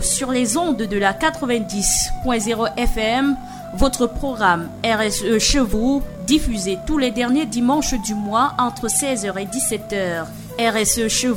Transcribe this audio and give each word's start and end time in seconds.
sur 0.00 0.30
les 0.30 0.56
ondes 0.56 0.76
de 0.76 0.98
la 0.98 1.12
90.0 1.12 2.74
FM, 2.76 3.36
votre 3.74 4.06
programme 4.06 4.68
RSE 4.84 5.38
chez 5.38 5.62
diffusé 6.26 6.78
tous 6.86 6.98
les 6.98 7.10
derniers 7.10 7.46
dimanches 7.46 7.94
du 8.02 8.14
mois 8.14 8.54
entre 8.58 8.88
16h 8.88 9.38
et 9.38 9.46
17h. 9.46 10.26
RSE 10.58 11.08
chez 11.08 11.30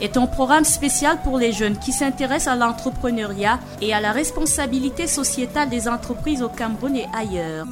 est 0.00 0.16
un 0.16 0.26
programme 0.26 0.64
spécial 0.64 1.18
pour 1.24 1.38
les 1.38 1.52
jeunes 1.52 1.76
qui 1.78 1.92
s'intéressent 1.92 2.52
à 2.52 2.56
l'entrepreneuriat 2.56 3.58
et 3.80 3.92
à 3.92 4.00
la 4.00 4.12
responsabilité 4.12 5.06
sociétale 5.06 5.68
des 5.68 5.88
entreprises 5.88 6.42
au 6.42 6.48
Cameroun 6.48 6.94
et 6.94 7.06
ailleurs. 7.16 7.66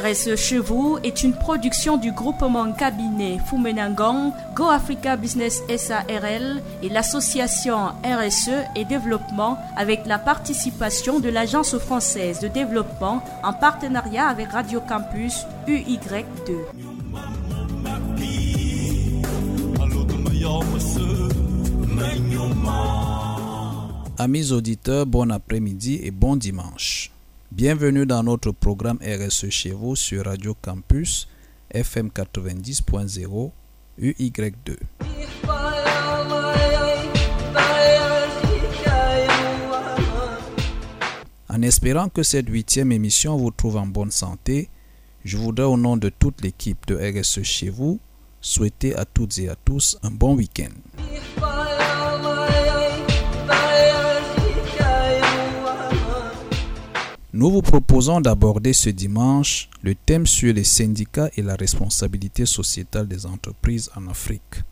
RSE 0.00 0.36
chez 0.36 0.58
vous 0.58 0.96
est 1.04 1.22
une 1.22 1.34
production 1.34 1.98
du 1.98 2.12
groupement 2.12 2.72
cabinet 2.72 3.38
Fumenangong, 3.46 4.32
Go 4.54 4.64
Africa 4.64 5.16
Business 5.16 5.62
SARL 5.68 6.62
et 6.82 6.88
l'association 6.88 7.88
RSE 8.02 8.64
et 8.74 8.86
développement 8.86 9.58
avec 9.76 10.06
la 10.06 10.18
participation 10.18 11.20
de 11.20 11.28
l'Agence 11.28 11.76
française 11.76 12.40
de 12.40 12.48
développement 12.48 13.22
en 13.44 13.52
partenariat 13.52 14.28
avec 14.28 14.52
Radio 14.52 14.80
Campus 14.80 15.44
UY2. 15.68 16.56
Amis 24.16 24.52
auditeurs, 24.52 25.04
bon 25.04 25.30
après-midi 25.30 26.00
et 26.02 26.10
bon 26.10 26.36
dimanche. 26.36 27.11
Bienvenue 27.54 28.06
dans 28.06 28.22
notre 28.22 28.50
programme 28.50 28.98
RSE 29.02 29.50
chez 29.50 29.72
vous 29.72 29.94
sur 29.94 30.24
Radio 30.24 30.56
Campus 30.62 31.28
FM 31.70 32.08
90.0 32.08 33.50
UY2. 34.00 34.76
En 41.50 41.60
espérant 41.60 42.08
que 42.08 42.22
cette 42.22 42.48
huitième 42.48 42.90
émission 42.90 43.36
vous 43.36 43.50
trouve 43.50 43.76
en 43.76 43.86
bonne 43.86 44.10
santé, 44.10 44.70
je 45.22 45.36
voudrais 45.36 45.66
au 45.66 45.76
nom 45.76 45.98
de 45.98 46.08
toute 46.08 46.40
l'équipe 46.40 46.86
de 46.86 46.96
RSE 46.96 47.42
chez 47.42 47.68
vous 47.68 48.00
souhaiter 48.40 48.96
à 48.96 49.04
toutes 49.04 49.36
et 49.36 49.50
à 49.50 49.56
tous 49.56 49.98
un 50.02 50.10
bon 50.10 50.36
week-end. 50.36 50.72
Nous 57.34 57.50
vous 57.50 57.62
proposons 57.62 58.20
d'aborder 58.20 58.74
ce 58.74 58.90
dimanche 58.90 59.70
le 59.82 59.94
thème 59.94 60.26
sur 60.26 60.52
les 60.52 60.64
syndicats 60.64 61.30
et 61.34 61.40
la 61.40 61.56
responsabilité 61.56 62.44
sociétale 62.44 63.08
des 63.08 63.24
entreprises 63.24 63.90
en 63.96 64.06
Afrique. 64.08 64.62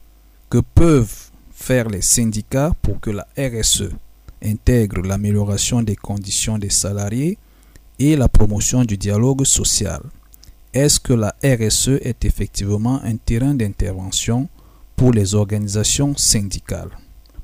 Que 0.50 0.58
peuvent 0.58 1.30
faire 1.52 1.88
les 1.88 2.02
syndicats 2.02 2.72
pour 2.82 3.00
que 3.00 3.08
la 3.08 3.26
RSE 3.38 3.88
intègre 4.44 5.00
l'amélioration 5.00 5.82
des 5.82 5.96
conditions 5.96 6.58
des 6.58 6.68
salariés 6.68 7.38
et 7.98 8.14
la 8.14 8.28
promotion 8.28 8.84
du 8.84 8.98
dialogue 8.98 9.46
social? 9.46 10.02
Est-ce 10.74 11.00
que 11.00 11.14
la 11.14 11.34
RSE 11.42 11.98
est 12.02 12.26
effectivement 12.26 13.00
un 13.02 13.16
terrain 13.16 13.54
d'intervention 13.54 14.50
pour 14.96 15.12
les 15.12 15.34
organisations 15.34 16.14
syndicales? 16.14 16.90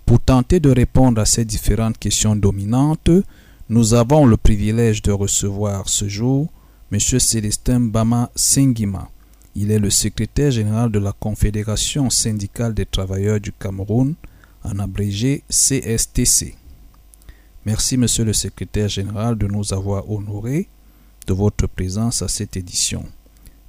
Pour 0.05 0.21
tenter 0.21 0.61
de 0.61 0.71
répondre 0.71 1.23
à 1.23 1.25
ces 1.25 1.47
différentes 1.47 1.97
questions 1.97 2.37
dominantes, 2.37 3.11
nous 3.69 3.95
avons 3.95 4.27
le 4.27 4.37
privilège 4.37 5.03
de 5.03 5.11
recevoir 5.11 5.89
ce 5.89 6.09
jour 6.09 6.49
M. 6.93 7.01
Célestin 7.01 7.81
Bama 7.81 8.31
Singima. 8.37 9.11
Il 9.57 9.73
est 9.73 9.81
le 9.81 9.91
secrétaire 9.91 10.53
général 10.53 10.93
de 10.93 11.01
la 11.01 11.13
Confédération 11.13 12.09
syndicale 12.09 12.75
des 12.75 12.87
travailleurs 12.87 13.41
du 13.41 13.51
Cameroun, 13.51 14.15
en 14.63 14.79
abrégé 14.79 15.43
CSTC. 15.49 16.55
Merci, 17.65 17.97
Monsieur 17.97 18.25
le 18.25 18.33
secrétaire 18.33 18.89
général, 18.89 19.37
de 19.37 19.49
nous 19.49 19.73
avoir 19.73 20.09
honorés 20.09 20.69
de 21.27 21.35
votre 21.35 21.67
présence 21.67 22.23
à 22.23 22.29
cette 22.29 22.57
édition. 22.57 23.05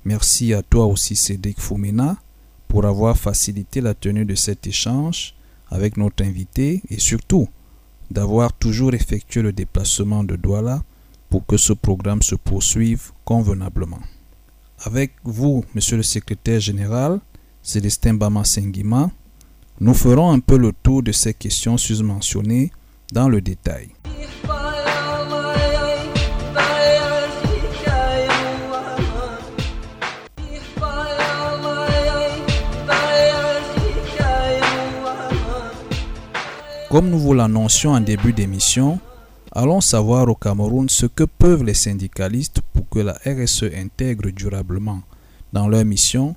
Merci 0.05 0.53
à 0.53 0.61
toi 0.61 0.85
aussi, 0.85 1.15
Cédric 1.15 1.59
Foumena, 1.59 2.17
pour 2.67 2.85
avoir 2.85 3.17
facilité 3.17 3.81
la 3.81 3.95
tenue 3.95 4.25
de 4.25 4.35
cet 4.35 4.67
échange 4.67 5.33
avec 5.69 5.97
notre 5.97 6.23
invité 6.23 6.83
et 6.89 6.99
surtout 6.99 7.47
d'avoir 8.11 8.53
toujours 8.53 8.93
effectué 8.93 9.41
le 9.41 9.53
déplacement 9.53 10.23
de 10.23 10.35
Douala 10.35 10.83
pour 11.29 11.45
que 11.45 11.57
ce 11.57 11.73
programme 11.73 12.21
se 12.21 12.35
poursuive 12.35 13.11
convenablement. 13.25 13.99
Avec 14.85 15.13
vous, 15.23 15.65
Monsieur 15.75 15.97
le 15.97 16.03
Secrétaire 16.03 16.59
général, 16.59 17.19
Célestin 17.61 18.13
Bama 18.13 18.43
Sengima, 18.43 19.09
nous 19.79 19.93
ferons 19.93 20.31
un 20.31 20.39
peu 20.39 20.57
le 20.57 20.71
tour 20.71 21.03
de 21.03 21.11
ces 21.11 21.33
questions 21.33 21.77
susmentionnées 21.77 22.71
dans 23.11 23.29
le 23.29 23.41
détail. 23.41 23.89
Comme 36.97 37.11
nous 37.11 37.19
vous 37.19 37.35
l'annoncions 37.35 37.91
en 37.91 37.99
début 37.99 38.33
d'émission, 38.33 38.99
allons 39.51 39.81
savoir 39.81 40.27
au 40.29 40.33
Cameroun 40.33 40.89
ce 40.89 41.05
que 41.05 41.25
peuvent 41.25 41.63
les 41.63 41.75
syndicalistes 41.75 42.61
pour 42.73 42.89
que 42.89 42.97
la 42.97 43.13
RSE 43.23 43.65
intègre 43.75 44.31
durablement 44.31 45.03
dans 45.53 45.67
leur 45.67 45.85
mission 45.85 46.35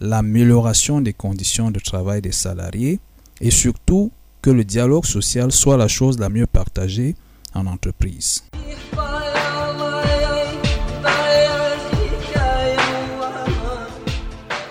l'amélioration 0.00 1.00
des 1.00 1.12
conditions 1.12 1.70
de 1.70 1.78
travail 1.78 2.22
des 2.22 2.32
salariés 2.32 2.98
et 3.40 3.52
surtout 3.52 4.10
que 4.42 4.50
le 4.50 4.64
dialogue 4.64 5.04
social 5.06 5.52
soit 5.52 5.76
la 5.76 5.86
chose 5.86 6.18
la 6.18 6.28
mieux 6.28 6.48
partagée 6.48 7.14
en 7.54 7.66
entreprise. 7.66 8.42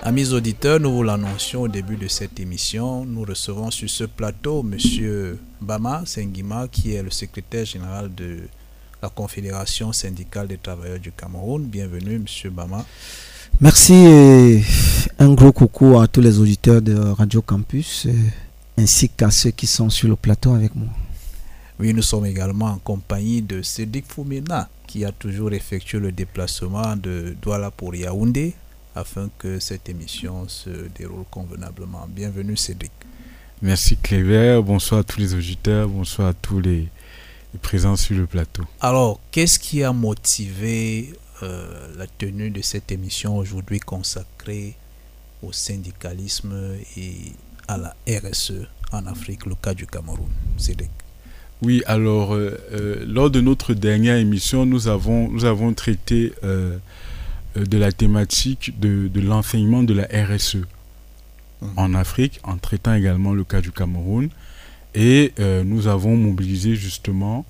Amis 0.10 0.34
auditeurs, 0.34 0.80
nous 0.80 0.92
vous 0.92 1.04
l'annoncions 1.04 1.62
au 1.62 1.68
début 1.68 1.96
de 1.96 2.08
cette 2.08 2.40
émission. 2.40 3.06
Nous 3.06 3.22
recevons 3.26 3.70
sur 3.70 3.88
ce 3.88 4.06
plateau 4.06 4.66
M. 4.66 5.38
Bama 5.62 6.02
Sengima, 6.04 6.68
qui 6.68 6.96
est 6.96 7.04
le 7.04 7.12
secrétaire 7.12 7.64
général 7.64 8.12
de 8.16 8.40
la 9.04 9.10
Confédération 9.10 9.94
syndicale 9.94 10.48
des 10.48 10.58
travailleurs 10.58 10.98
du 10.98 11.12
Cameroun. 11.12 11.64
Bienvenue, 11.68 12.16
M. 12.16 12.26
Bama. 12.52 12.84
Merci 13.62 13.94
et 13.94 14.64
un 15.20 15.32
gros 15.36 15.52
coucou 15.52 16.00
à 16.00 16.08
tous 16.08 16.22
les 16.22 16.40
auditeurs 16.40 16.82
de 16.82 16.96
Radio 16.96 17.44
Campus 17.44 18.08
ainsi 18.80 19.10
qu'à 19.10 19.30
ceux 19.30 19.52
qui 19.52 19.68
sont 19.68 19.92
sur 19.92 20.10
le 20.10 20.16
plateau 20.16 20.56
avec 20.56 20.76
moi. 20.76 20.90
Oui, 21.80 21.94
nous 21.94 22.02
sommes 22.02 22.26
également 22.26 22.66
en 22.66 22.80
compagnie 22.80 23.44
de 23.44 23.62
Cédric 23.62 24.08
Foumena, 24.08 24.70
qui 24.88 25.06
a 25.06 25.12
toujours 25.12 25.54
effectué 25.54 26.00
le 26.00 26.12
déplacement 26.12 26.96
de 26.96 27.36
Douala 27.40 27.70
pour 27.70 27.94
Yaoundé 27.94 28.56
afin 29.00 29.30
que 29.38 29.60
cette 29.60 29.88
émission 29.90 30.48
se 30.48 30.70
déroule 30.98 31.24
convenablement. 31.32 32.06
Bienvenue 32.10 32.58
Cédric. 32.58 32.92
Merci 33.62 33.98
Cléver, 33.98 34.62
bonsoir 34.64 35.02
à 35.02 35.04
tous 35.04 35.20
les 35.20 35.34
auditeurs, 35.34 35.88
bonsoir 35.88 36.28
à 36.30 36.34
tous 36.34 36.60
les, 36.60 36.88
présents 37.62 37.96
sur 37.96 38.16
le 38.16 38.26
plateau. 38.26 38.64
Alors, 38.82 39.20
qu'est-ce 39.32 39.58
qui 39.58 39.84
a 39.84 39.92
motivé 39.94 41.14
euh, 41.44 41.88
la 41.98 42.08
tenue 42.08 42.52
de 42.52 42.62
cette 42.62 42.92
émission 42.92 43.38
aujourd'hui 43.38 43.80
consacrée 43.80 44.76
au 45.42 45.52
syndicalisme 45.52 46.54
et 46.98 47.34
à 47.68 47.78
la 47.78 47.96
RSE 48.08 48.68
en 48.92 49.06
Afrique, 49.08 49.46
le 49.46 49.56
cas 49.56 49.74
du 49.74 49.88
Cameroun? 49.88 50.30
Cédric 50.58 50.92
oui, 51.62 51.84
alors, 51.88 52.36
euh, 52.36 52.58
euh, 52.72 53.04
lors 53.06 53.30
de 53.30 53.42
notre 53.42 53.74
dernière 53.74 54.16
émission, 54.16 54.66
nous 54.66 54.88
avons, 54.88 55.28
nous 55.30 55.44
avons 55.44 55.74
traité 55.74 56.32
de 57.56 57.78
la 57.78 57.92
thématique 57.92 58.80
de, 58.80 59.10
l'enseignement 59.20 59.84
de 59.84 59.94
la 59.94 60.06
RSE 60.06 60.58
hum. 61.62 61.72
en 61.76 61.94
Afrique, 61.94 62.40
en 62.44 62.58
traitant 62.58 62.94
également 62.94 63.34
le 63.34 63.44
cas 63.44 63.62
du 63.62 63.72
Cameroun. 63.72 64.30
Et 64.96 65.34
euh, 65.40 65.64
nous 65.64 65.88
avons 65.88 66.16
mobilisé 66.18 66.76
justement 66.76 67.46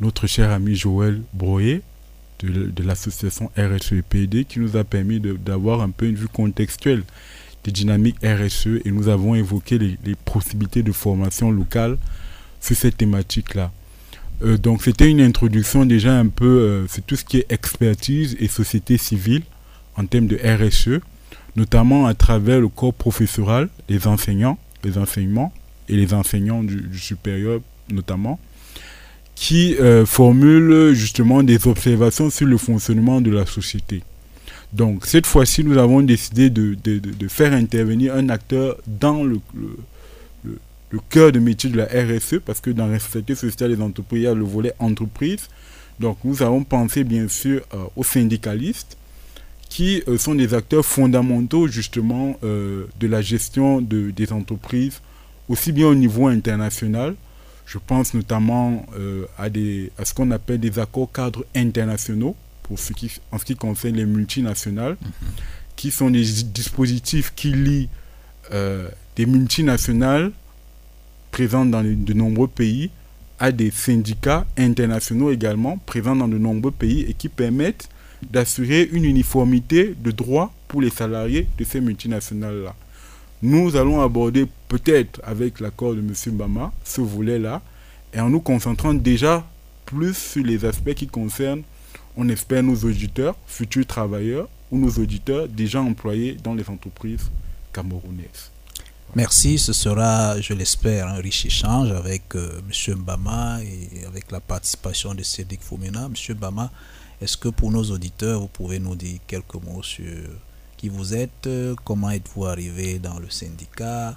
notre 0.00 0.26
cher 0.26 0.50
ami 0.50 0.74
Joël 0.74 1.22
Broyer 1.32 1.82
de, 2.40 2.82
l'association 2.82 3.50
RSE 3.56 3.92
et 3.92 4.02
PD 4.02 4.44
qui 4.44 4.58
nous 4.58 4.76
a 4.76 4.82
permis 4.82 5.20
d'avoir 5.20 5.80
un 5.80 5.90
peu 5.90 6.06
une 6.06 6.16
vue 6.16 6.28
contextuelle 6.28 7.04
des 7.62 7.70
dynamiques 7.70 8.16
RSE 8.24 8.80
et 8.84 8.90
nous 8.90 9.08
avons 9.08 9.36
évoqué 9.36 9.78
les, 9.78 9.96
les 10.04 10.16
possibilités 10.16 10.82
de 10.82 10.90
formation 10.90 11.52
locale 11.52 11.98
sur 12.60 12.76
cette 12.76 12.96
thématique-là. 12.96 13.70
Euh, 14.44 14.58
donc 14.58 14.82
c'était 14.82 15.10
une 15.10 15.20
introduction 15.20 15.84
déjà 15.84 16.18
un 16.18 16.28
peu, 16.28 16.46
euh, 16.46 16.86
c'est 16.88 17.06
tout 17.06 17.16
ce 17.16 17.24
qui 17.24 17.38
est 17.38 17.52
expertise 17.52 18.36
et 18.40 18.48
société 18.48 18.98
civile 18.98 19.42
en 19.96 20.06
termes 20.06 20.26
de 20.26 20.36
RSE, 20.36 21.00
notamment 21.56 22.06
à 22.06 22.14
travers 22.14 22.60
le 22.60 22.68
corps 22.68 22.94
professoral, 22.94 23.68
les 23.88 24.06
enseignants, 24.06 24.58
les 24.84 24.98
enseignements 24.98 25.52
et 25.88 25.96
les 25.96 26.14
enseignants 26.14 26.62
du, 26.62 26.98
supérieur 26.98 27.60
notamment, 27.90 28.38
qui 29.34 29.76
euh, 29.76 30.06
formulent 30.06 30.92
justement 30.92 31.42
des 31.42 31.66
observations 31.66 32.30
sur 32.30 32.46
le 32.46 32.56
fonctionnement 32.56 33.20
de 33.20 33.30
la 33.30 33.46
société. 33.46 34.02
Donc 34.72 35.04
cette 35.04 35.26
fois-ci, 35.26 35.62
nous 35.62 35.76
avons 35.76 36.00
décidé 36.00 36.48
de, 36.48 36.76
faire 37.28 37.52
intervenir 37.52 38.14
un 38.14 38.30
acteur 38.30 38.76
dans 38.86 39.22
le, 39.22 39.40
cœur 41.08 41.32
de 41.32 41.38
métier 41.38 41.70
de 41.70 41.76
la 41.78 41.86
RSE, 41.86 42.38
parce 42.44 42.60
que 42.60 42.70
dans 42.70 42.86
la 42.86 42.92
responsabilité 42.92 43.34
sociale 43.34 43.74
des 43.74 43.82
entreprises, 43.82 44.20
il 44.20 44.24
y 44.24 44.26
a 44.26 44.34
le 44.34 44.44
volet 44.44 44.74
entreprise. 44.78 45.48
Donc 46.00 46.18
nous 46.24 46.42
avons 46.42 46.64
pensé 46.64 47.04
bien 47.04 47.28
sûr 47.28 47.62
euh, 47.74 47.84
aux 47.96 48.04
syndicalistes, 48.04 48.96
qui 49.68 50.02
euh, 50.06 50.18
sont 50.18 50.34
des 50.34 50.52
acteurs 50.52 50.84
fondamentaux 50.84 51.66
justement 51.66 52.36
euh, 52.44 52.86
de 53.00 53.06
la 53.06 53.22
gestion 53.22 53.80
de, 53.80 54.10
des 54.10 54.32
entreprises, 54.32 55.00
aussi 55.48 55.72
bien 55.72 55.86
au 55.86 55.94
niveau 55.94 56.26
international. 56.26 57.14
Je 57.64 57.78
pense 57.78 58.12
notamment 58.12 58.84
à, 59.38 59.48
des, 59.48 59.92
à 59.96 60.04
ce 60.04 60.12
qu'on 60.12 60.30
appelle 60.32 60.58
des 60.58 60.78
accords 60.78 61.10
cadres 61.10 61.46
internationaux 61.54 62.36
pour 62.64 62.78
ce 62.78 62.92
qui, 62.92 63.10
en 63.30 63.38
ce 63.38 63.44
qui 63.44 63.54
concerne 63.54 63.94
les 63.94 64.04
multinationales, 64.04 64.96
mhm. 65.00 65.10
qui 65.76 65.90
sont 65.90 66.10
des 66.10 66.24
dispositifs 66.42 67.32
qui 67.34 67.52
lient 67.52 67.88
des 68.50 69.26
multinationales 69.26 70.32
présentes 71.32 71.70
dans 71.72 71.82
de 71.82 72.12
nombreux 72.12 72.46
pays 72.46 72.90
à 73.40 73.50
des 73.50 73.72
syndicats 73.72 74.46
internationaux 74.56 75.32
également 75.32 75.78
présents 75.78 76.14
dans 76.14 76.28
de 76.28 76.38
nombreux 76.38 76.70
pays 76.70 77.00
et 77.08 77.14
qui 77.14 77.28
permettent 77.28 77.88
d'assurer 78.30 78.88
une 78.92 79.04
uniformité 79.04 79.96
de 79.98 80.12
droits 80.12 80.52
pour 80.68 80.80
les 80.80 80.90
salariés 80.90 81.48
de 81.58 81.64
ces 81.64 81.80
multinationales-là. 81.80 82.76
Nous 83.42 83.74
allons 83.74 84.00
aborder 84.00 84.46
peut-être 84.68 85.20
avec 85.24 85.58
l'accord 85.58 85.94
de 85.94 85.98
M. 85.98 86.12
Bama 86.36 86.72
ce 86.84 87.00
volet-là 87.00 87.60
et 88.14 88.20
en 88.20 88.30
nous 88.30 88.38
concentrant 88.40 88.94
déjà 88.94 89.44
plus 89.86 90.16
sur 90.16 90.44
les 90.44 90.64
aspects 90.64 90.94
qui 90.94 91.08
concernent 91.08 91.62
on 92.16 92.28
espère 92.28 92.62
nos 92.62 92.76
auditeurs, 92.76 93.34
futurs 93.46 93.86
travailleurs 93.86 94.48
ou 94.70 94.78
nos 94.78 94.90
auditeurs 95.02 95.48
déjà 95.48 95.80
employés 95.80 96.36
dans 96.44 96.54
les 96.54 96.68
entreprises 96.68 97.30
camerounaises. 97.72 98.51
Merci, 99.14 99.58
ce 99.58 99.74
sera, 99.74 100.40
je 100.40 100.54
l'espère, 100.54 101.08
un 101.08 101.16
riche 101.16 101.44
échange 101.44 101.90
avec 101.90 102.34
euh, 102.34 102.60
M. 102.60 102.96
Mbama 102.96 103.62
et 103.62 104.06
avec 104.06 104.30
la 104.30 104.40
participation 104.40 105.14
de 105.14 105.22
Cédric 105.22 105.60
Foumena. 105.60 106.06
M. 106.06 106.14
Mbama, 106.34 106.70
est-ce 107.20 107.36
que 107.36 107.50
pour 107.50 107.70
nos 107.70 107.84
auditeurs, 107.84 108.40
vous 108.40 108.48
pouvez 108.48 108.78
nous 108.78 108.96
dire 108.96 109.18
quelques 109.26 109.54
mots 109.56 109.82
sur 109.82 110.06
qui 110.78 110.88
vous 110.88 111.14
êtes, 111.14 111.46
comment 111.84 112.10
êtes-vous 112.10 112.46
arrivé 112.46 112.98
dans 112.98 113.18
le 113.18 113.28
syndicat, 113.28 114.16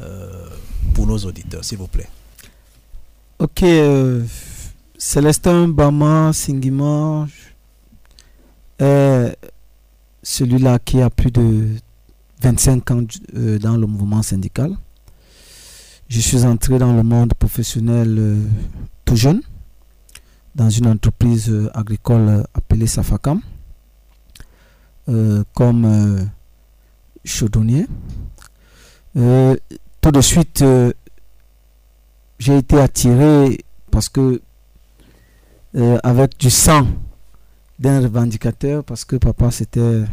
euh, 0.00 0.48
pour 0.94 1.06
nos 1.06 1.18
auditeurs, 1.18 1.62
s'il 1.62 1.76
vous 1.76 1.86
plaît? 1.86 2.08
Ok, 3.38 3.62
euh, 3.62 4.24
Célestin 4.96 5.68
Bama 5.68 6.32
Singima 6.32 7.28
est 8.78 9.36
celui-là 10.22 10.78
qui 10.78 11.02
a 11.02 11.10
plus 11.10 11.30
de 11.30 11.76
25 12.40 12.90
ans 12.90 13.04
euh, 13.36 13.58
dans 13.58 13.76
le 13.76 13.86
mouvement 13.86 14.22
syndical. 14.22 14.76
Je 16.08 16.20
suis 16.20 16.44
entré 16.44 16.78
dans 16.78 16.92
le 16.92 17.02
monde 17.02 17.34
professionnel 17.34 18.16
euh, 18.18 18.42
tout 19.04 19.16
jeune, 19.16 19.42
dans 20.54 20.70
une 20.70 20.86
entreprise 20.88 21.50
euh, 21.50 21.70
agricole 21.74 22.44
appelée 22.54 22.86
Safakam, 22.86 23.40
comme 25.54 26.30
chaudonnier. 27.24 27.86
tout 29.14 30.10
de 30.12 30.20
suite, 30.20 30.64
j'ai 32.38 32.56
été 32.58 32.78
attiré 32.78 33.58
parce 33.90 34.08
que 34.08 34.40
avec 36.04 36.38
du 36.38 36.48
sang 36.48 36.86
d'un 37.80 38.00
revendicateur 38.02 38.84
parce 38.84 39.04
que 39.04 39.16
papa 39.16 39.50
c'était 39.50 40.04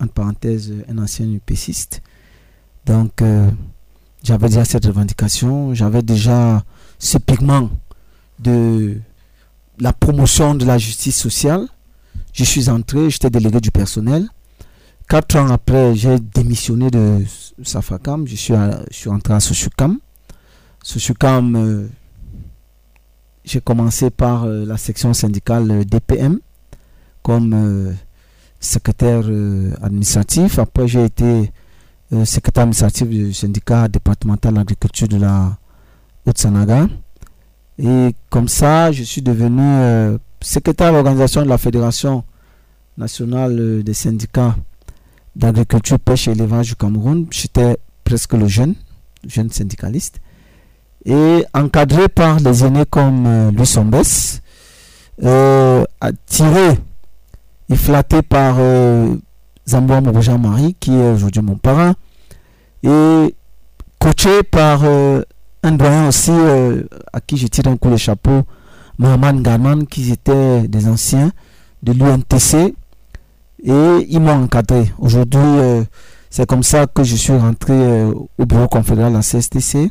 en 0.00 0.06
parenthèse 0.06 0.72
un 0.88 0.98
ancien 0.98 1.26
UPCiste. 1.26 2.02
Donc 2.86 3.22
euh, 3.22 3.50
j'avais 4.22 4.48
déjà 4.48 4.64
cette 4.64 4.86
revendication, 4.86 5.74
j'avais 5.74 6.02
déjà 6.02 6.62
ce 6.98 7.18
pigment 7.18 7.70
de 8.38 8.98
la 9.78 9.92
promotion 9.92 10.54
de 10.54 10.64
la 10.64 10.78
justice 10.78 11.16
sociale. 11.16 11.66
Je 12.32 12.44
suis 12.44 12.68
entré, 12.68 13.10
j'étais 13.10 13.30
délégué 13.30 13.60
du 13.60 13.70
personnel. 13.70 14.28
Quatre 15.08 15.36
ans 15.36 15.50
après, 15.50 15.94
j'ai 15.94 16.18
démissionné 16.18 16.90
de 16.90 17.24
Safacam, 17.62 18.26
je 18.26 18.36
suis, 18.36 19.08
entré 19.08 19.34
à 19.34 19.40
Sosucam. 19.40 19.98
Sosucam, 20.82 21.54
euh, 21.56 21.88
j'ai 23.44 23.60
commencé 23.60 24.10
par 24.10 24.44
euh, 24.44 24.64
la 24.64 24.76
section 24.76 25.12
syndicale 25.12 25.84
DPM 25.84 26.38
comme 27.22 27.94
euh, 28.62 28.66
secrétaire 28.66 29.22
administratif. 29.82 30.58
Après, 30.58 30.88
j'ai 30.88 31.04
été 31.04 31.52
secrétaire 32.24 32.62
administratif 32.62 33.08
du 33.08 33.32
syndicat 33.32 33.88
départemental 33.88 34.54
d'agriculture 34.54 35.08
de 35.08 35.16
la 35.16 35.56
Haute-Sanaga. 36.26 36.88
Et 37.78 38.14
comme 38.28 38.48
ça, 38.48 38.92
je 38.92 39.02
suis 39.02 39.22
devenu 39.22 40.18
secrétaire 40.42 40.92
d'organisation 40.92 41.42
de 41.42 41.48
la 41.48 41.56
Fédération 41.56 42.22
nationale 42.98 43.82
des 43.82 43.94
syndicats 43.94 44.54
d'agriculture, 45.34 45.98
pêche 45.98 46.28
et 46.28 46.32
élevage 46.32 46.68
du 46.68 46.76
Cameroun. 46.76 47.26
J'étais 47.30 47.78
presque 48.04 48.34
le 48.34 48.46
jeune, 48.46 48.74
jeune 49.26 49.50
syndicaliste 49.50 50.20
et 51.04 51.44
encadré 51.54 52.08
par 52.08 52.40
des 52.40 52.64
aînés 52.64 52.84
comme 52.88 53.26
euh, 53.26 53.50
Louis 53.50 53.66
Sombès, 53.66 54.40
euh, 55.22 55.84
attiré 56.00 56.78
flatté 57.76 58.22
par 58.22 58.56
euh, 58.58 59.16
Jean-Marie, 59.66 60.76
qui 60.78 60.92
est 60.94 61.12
aujourd'hui 61.12 61.42
mon 61.42 61.56
parent, 61.56 61.92
et 62.82 63.34
coaché 63.98 64.42
par 64.42 64.80
euh, 64.84 65.22
un 65.62 65.72
doyen 65.72 66.08
aussi 66.08 66.32
à 67.12 67.20
qui 67.20 67.36
je 67.36 67.46
tire 67.46 67.68
un 67.68 67.76
coup 67.76 67.90
de 67.90 67.96
chapeau, 67.96 68.42
Mohamed 68.98 69.42
Garman, 69.42 69.86
qui 69.86 70.10
étaient 70.10 70.66
des 70.68 70.88
anciens 70.88 71.30
de 71.82 71.92
l'UNTC, 71.92 72.74
et 73.64 74.06
ils 74.08 74.20
m'ont 74.20 74.42
encadré. 74.44 74.92
Aujourd'hui, 74.98 75.84
c'est 76.30 76.46
comme 76.46 76.64
ça 76.64 76.86
que 76.86 77.04
je 77.04 77.14
suis 77.14 77.36
rentré 77.36 77.74
au 78.04 78.44
bureau 78.44 78.66
confédéral 78.66 79.12
de 79.12 79.18
la 79.18 79.22
CSTC 79.22 79.90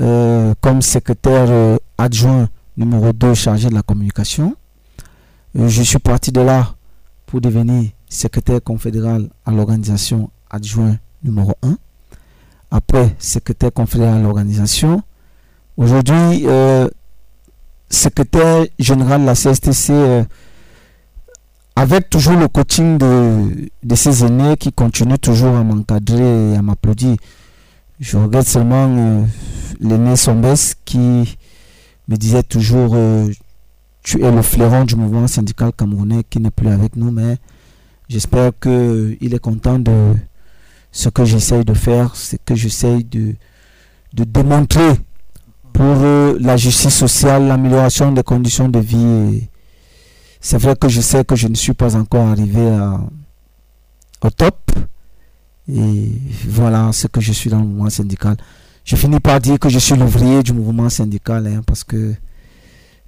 euh, 0.00 0.54
comme 0.60 0.82
secrétaire 0.82 1.46
euh, 1.50 1.76
adjoint 1.98 2.48
numéro 2.76 3.12
2 3.12 3.34
chargé 3.34 3.68
de 3.68 3.74
la 3.74 3.82
communication. 3.82 4.56
Euh, 5.56 5.68
je 5.68 5.82
suis 5.82 5.98
parti 5.98 6.32
de 6.32 6.40
là 6.40 6.74
pour 7.26 7.40
devenir 7.40 7.90
secrétaire 8.08 8.62
confédéral 8.62 9.28
à 9.44 9.50
l'organisation 9.50 10.30
adjoint 10.50 10.98
numéro 11.22 11.52
1. 11.62 11.76
Après, 12.70 13.14
secrétaire 13.18 13.72
confédéral 13.72 14.18
à 14.18 14.22
l'organisation. 14.22 15.02
Aujourd'hui, 15.76 16.46
secrétaire 17.88 18.66
général 18.78 19.22
de 19.22 19.26
la 19.26 19.34
CSTC 19.34 20.24
avec 21.76 22.08
toujours 22.08 22.36
le 22.36 22.48
coaching 22.48 22.98
de, 22.98 23.68
de 23.82 24.24
aînés 24.24 24.56
qui 24.56 24.72
continuent 24.72 25.18
toujours 25.18 25.56
à 25.56 25.64
m'encadrer 25.64 26.52
et 26.52 26.56
à 26.56 26.62
m'applaudir. 26.62 27.16
Je 28.00 28.16
regrette 28.16 28.46
seulement 28.46 28.86
euh, 28.88 29.24
l'aîné 29.80 30.16
Sombès 30.16 30.76
qui 30.84 31.36
me 32.08 32.16
disait 32.16 32.42
toujours 32.42 32.92
euh, 32.94 33.28
Tu 34.04 34.22
es 34.22 34.30
le 34.30 34.42
fleuron 34.42 34.84
du 34.84 34.96
mouvement 34.96 35.26
syndical 35.26 35.72
camerounais 35.72 36.24
qui 36.28 36.38
n'est 36.38 36.50
plus 36.50 36.68
avec 36.68 36.94
nous, 36.94 37.10
mais 37.10 37.38
j'espère 38.08 38.52
qu'il 38.60 39.34
est 39.34 39.38
content 39.40 39.78
de 39.78 40.14
ce 40.92 41.08
que 41.08 41.24
j'essaye 41.24 41.64
de 41.64 41.72
faire, 41.72 42.14
ce 42.14 42.36
que 42.36 42.54
j'essaye 42.54 43.02
de, 43.04 43.34
de 44.12 44.24
démontrer 44.24 44.92
pour 45.72 45.86
euh, 45.86 46.36
la 46.38 46.58
justice 46.58 46.94
sociale, 46.94 47.48
l'amélioration 47.48 48.12
des 48.12 48.22
conditions 48.22 48.68
de 48.68 48.78
vie. 48.78 49.48
C'est 50.38 50.58
vrai 50.58 50.76
que 50.76 50.88
je 50.90 51.00
sais 51.00 51.24
que 51.24 51.34
je 51.34 51.48
ne 51.48 51.54
suis 51.54 51.72
pas 51.72 51.96
encore 51.96 52.28
arrivé 52.28 52.60
au 54.22 54.30
top, 54.30 54.70
et 55.66 56.12
voilà 56.46 56.92
ce 56.92 57.06
que 57.06 57.22
je 57.22 57.32
suis 57.32 57.48
dans 57.48 57.58
le 57.58 57.64
mouvement 57.64 57.88
syndical. 57.88 58.36
Je 58.84 58.96
finis 58.96 59.18
par 59.18 59.40
dire 59.40 59.58
que 59.58 59.70
je 59.70 59.78
suis 59.78 59.96
l'ouvrier 59.96 60.42
du 60.42 60.52
mouvement 60.52 60.90
syndical 60.90 61.46
hein, 61.46 61.62
parce 61.66 61.84
que 61.84 62.14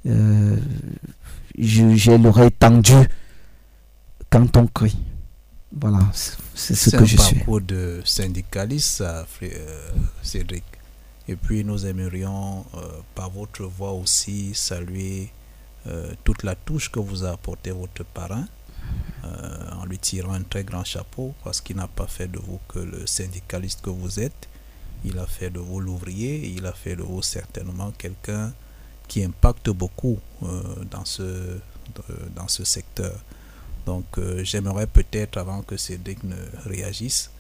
euh, 0.07 0.57
j'ai 1.59 2.19
l'oreille 2.19 2.53
tendue 2.53 3.09
quand 4.31 4.57
on 4.57 4.67
crie. 4.67 4.97
Voilà, 5.73 6.01
c'est 6.55 6.75
ce 6.75 6.91
que 6.97 7.05
je 7.05 7.17
suis. 7.17 7.19
C'est 7.19 7.35
un 7.35 7.39
parcours 7.39 7.61
de 7.61 8.01
syndicaliste, 8.05 9.03
euh, 9.03 9.25
Cédric. 10.23 10.65
Et 11.29 11.37
puis 11.37 11.65
nous 11.65 11.85
aimerions, 11.87 12.65
euh, 12.75 12.79
par 13.15 13.31
votre 13.31 13.65
voix 13.65 13.93
aussi, 13.93 14.55
saluer 14.55 15.31
toute 16.25 16.43
la 16.43 16.57
touche 16.57 16.91
que 16.91 16.99
vous 16.99 17.25
a 17.25 17.31
apporté 17.31 17.71
votre 17.71 18.05
parent 18.05 18.45
euh, 19.25 19.71
en 19.81 19.87
lui 19.87 19.99
tirant 19.99 20.33
un 20.35 20.43
très 20.43 20.65
grand 20.65 20.85
chapeau 20.85 21.35
parce 21.43 21.61
qu'il 21.61 21.77
n'a 21.77 21.89
pas 21.89 22.07
fait 22.07 22.29
de 22.29 22.39
vous 22.39 22.61
que 22.69 22.79
le 22.79 23.07
syndicaliste 23.07 23.81
que 23.83 23.91
vous 23.91 24.21
êtes, 24.21 24.49
il 25.05 25.19
a 25.19 25.27
fait 25.27 25.51
de 25.51 25.59
vous 25.59 25.81
l'ouvrier, 25.81 26.47
il 26.49 26.67
a 26.67 26.73
fait 26.73 26.97
de 26.97 27.03
vous 27.03 27.23
certainement 27.23 27.93
quelqu'un 27.93 28.53
qui 29.09 29.25
impacte 29.25 29.71
beaucoup 29.71 30.19
euh, 30.43 30.63
dans, 30.91 31.05
ce, 31.05 31.59
dans 32.35 32.49
ce 32.49 32.65
secteur. 32.65 33.15
Donc 33.87 34.05
euh, 34.19 34.43
j'aimerais 34.43 34.89
peut-être, 34.89 35.39
avant 35.39 35.63
que 35.63 35.77
Cédric 35.77 36.23
ne 36.25 36.35
réagisse, 36.67 37.31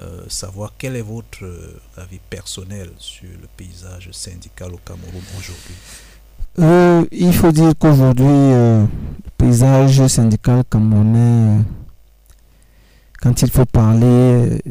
euh, 0.00 0.22
savoir 0.28 0.74
quel 0.78 0.94
est 0.94 1.02
votre 1.02 1.44
euh, 1.44 1.80
avis 1.96 2.20
personnel 2.30 2.90
sur 2.98 3.28
le 3.28 3.48
paysage 3.56 4.10
syndical 4.12 4.72
au 4.72 4.78
Cameroun 4.78 5.22
aujourd'hui. 5.36 5.74
il 7.10 7.32
faut 7.32 7.50
dire 7.50 7.72
qu'aujourd'hui, 7.78 8.24
le 8.24 8.86
paysage 9.36 10.06
syndical 10.06 10.62
camerounais, 10.70 11.64
quand 13.20 13.42
il 13.42 13.50
faut 13.50 13.64
parler, 13.64 14.62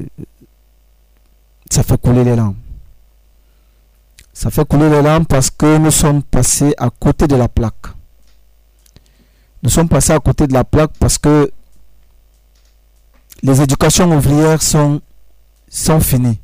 ça 1.70 1.84
fait 1.84 2.00
couler 2.00 2.24
les 2.24 2.36
larmes. 2.36 2.56
Ça 4.38 4.52
fait 4.52 4.68
couler 4.68 4.88
les 4.88 5.02
larmes 5.02 5.26
parce 5.26 5.50
que 5.50 5.80
nous 5.80 5.90
sommes 5.90 6.22
passés 6.22 6.72
à 6.78 6.92
côté 6.92 7.26
de 7.26 7.36
la 7.36 7.48
plaque. 7.48 7.88
Nous 9.64 9.72
sommes 9.72 9.90
passés 9.90 10.14
à 10.14 10.20
côté 10.20 10.46
de 10.46 10.54
la 10.54 10.64
plaque 10.64 10.92
parce 11.00 11.18
que 11.18 11.52
les 13.42 13.60
éducations 13.64 14.16
ouvrières 14.16 14.62
sont, 14.62 15.02
sont 15.68 16.00
finies. 16.00 16.40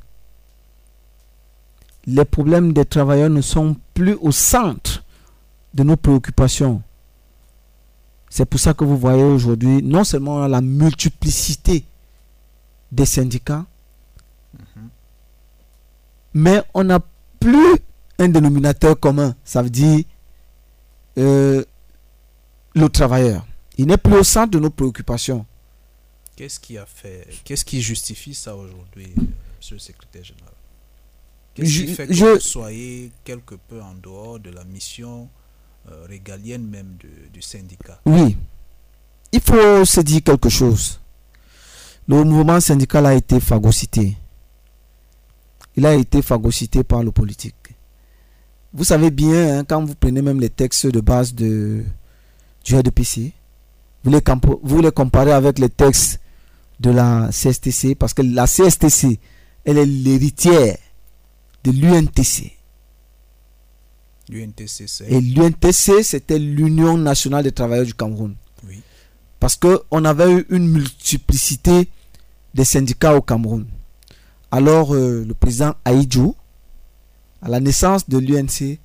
Les 2.07 2.25
problèmes 2.25 2.73
des 2.73 2.83
travailleurs 2.83 3.29
ne 3.29 3.41
sont 3.41 3.75
plus 3.93 4.15
au 4.15 4.31
centre 4.31 5.03
de 5.75 5.83
nos 5.83 5.95
préoccupations. 5.95 6.81
C'est 8.27 8.45
pour 8.45 8.59
ça 8.59 8.73
que 8.73 8.83
vous 8.85 8.97
voyez 8.97 9.21
aujourd'hui 9.21 9.83
non 9.83 10.03
seulement 10.03 10.47
la 10.47 10.62
multiplicité 10.62 11.85
des 12.91 13.05
syndicats, 13.05 13.65
mhm. 14.57 14.89
mais 16.33 16.63
on 16.73 16.85
n'a 16.85 17.00
plus 17.43 17.75
un 18.19 18.29
dénominateur 18.29 19.00
commun. 19.00 19.35
Ça 19.43 19.62
veut 19.62 19.69
dire 19.69 20.03
euh, 21.17 21.63
le 22.75 22.89
travailleur. 22.89 23.45
Il 23.77 23.88
n'est 23.88 23.97
plus 23.97 24.15
au 24.15 24.23
centre 24.23 24.51
de 24.51 24.59
nos 24.59 24.69
préoccupations. 24.69 25.45
Qu'est-ce 26.35 26.59
qui 26.59 26.77
a 26.77 26.85
fait, 26.85 27.27
qu'est-ce 27.43 27.65
qui 27.65 27.81
justifie 27.81 28.33
ça 28.33 28.55
aujourd'hui, 28.55 29.13
Monsieur 29.59 29.75
le 29.75 29.79
secrétaire 29.79 30.23
général? 30.23 30.53
Qu'est-ce 31.53 31.69
qui 31.69 31.93
fait 31.93 32.07
que 32.07 32.33
vous 32.33 32.39
soyez 32.39 33.12
quelque 33.23 33.55
peu 33.55 33.79
en 33.81 33.93
dehors 33.93 34.39
de 34.39 34.50
la 34.50 34.63
mission 34.63 35.29
euh, 35.91 36.05
régalienne 36.07 36.65
même 36.67 36.97
du 37.31 37.41
syndicat? 37.41 38.00
Oui, 38.05 38.35
il 39.31 39.41
faut 39.41 39.85
se 39.85 40.01
dire 40.01 40.23
quelque 40.23 40.50
chose. 40.50 41.00
Le 42.07 42.23
mouvement 42.23 42.59
syndical 42.59 43.05
a 43.05 43.13
été 43.13 43.39
phagocyté. 43.39 44.17
Il 45.75 45.86
a 45.86 45.94
été 45.96 46.22
phagocyté 46.22 46.84
par 46.84 47.03
le 47.03 47.12
politique. 47.12 47.56
Vous 48.74 48.84
savez 48.84 49.12
bien, 49.12 49.60
hein, 49.60 49.63
quand 49.63 49.84
vous 49.84 49.96
prenez 49.96 50.22
même 50.22 50.39
les 50.39 50.50
textes 50.50 50.88
de 50.88 51.00
base 51.00 51.34
de, 51.34 51.84
du 52.63 52.75
RDPC. 52.75 53.32
Vous 54.03 54.12
les, 54.12 54.22
vous 54.63 54.82
les 54.82 54.92
comparez 54.92 55.32
avec 55.32 55.60
les 55.60 55.70
textes 55.70 56.20
de 56.80 56.89
la 56.89 57.30
CSTC 57.32 57.96
parce 57.96 58.13
que 58.13 58.22
la 58.22 58.46
CSTC, 58.46 59.20
elle 59.63 59.77
est 59.77 59.86
l'héritière 59.86 60.77
de 61.63 61.72
l'UNTC. 61.72 62.51
L'UNTC, 64.30 64.88
c'est... 64.88 65.06
Et 65.10 65.22
l'UNTC, 65.22 66.03
c'était 66.03 66.39
l'Union 66.39 66.98
nationale 66.98 67.44
des 67.44 67.51
travailleurs 67.51 67.86
du 67.86 67.94
Cameroun. 67.94 68.36
Oui. 68.68 68.82
Parce 69.39 69.56
qu'on 69.56 70.06
avait 70.06 70.32
eu 70.32 70.46
une 70.50 70.68
multiplicité 70.68 71.89
des 72.53 72.65
syndicats 72.65 73.15
au 73.15 73.22
Cameroun. 73.22 73.65
Alors, 74.55 74.93
euh, 74.93 75.25
le 75.27 75.33
président 75.33 75.74
Aïdjou, 75.83 76.36
à 77.41 77.50
la 77.50 77.60
naissance 77.60 78.07
de 78.07 78.19
l'UNC, 78.19 78.77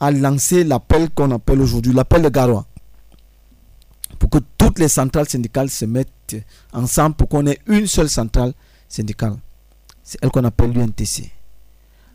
a 0.00 0.10
lancé 0.10 0.64
l'appel 0.64 1.10
qu'on 1.10 1.30
appelle 1.30 1.60
aujourd'hui 1.60 1.92
l'appel 1.92 2.22
de 2.22 2.30
Garoua 2.30 2.66
pour 4.18 4.30
que 4.30 4.38
toutes 4.56 4.78
les 4.78 4.88
centrales 4.88 5.28
syndicales 5.28 5.68
se 5.68 5.84
mettent 5.84 6.36
ensemble 6.72 7.16
pour 7.16 7.28
qu'on 7.28 7.46
ait 7.46 7.58
une 7.66 7.86
seule 7.86 8.08
centrale 8.08 8.54
syndicale. 8.88 9.36
C'est 10.02 10.16
elle 10.22 10.30
qu'on 10.30 10.44
appelle 10.44 10.72
l'UNTC. 10.72 11.30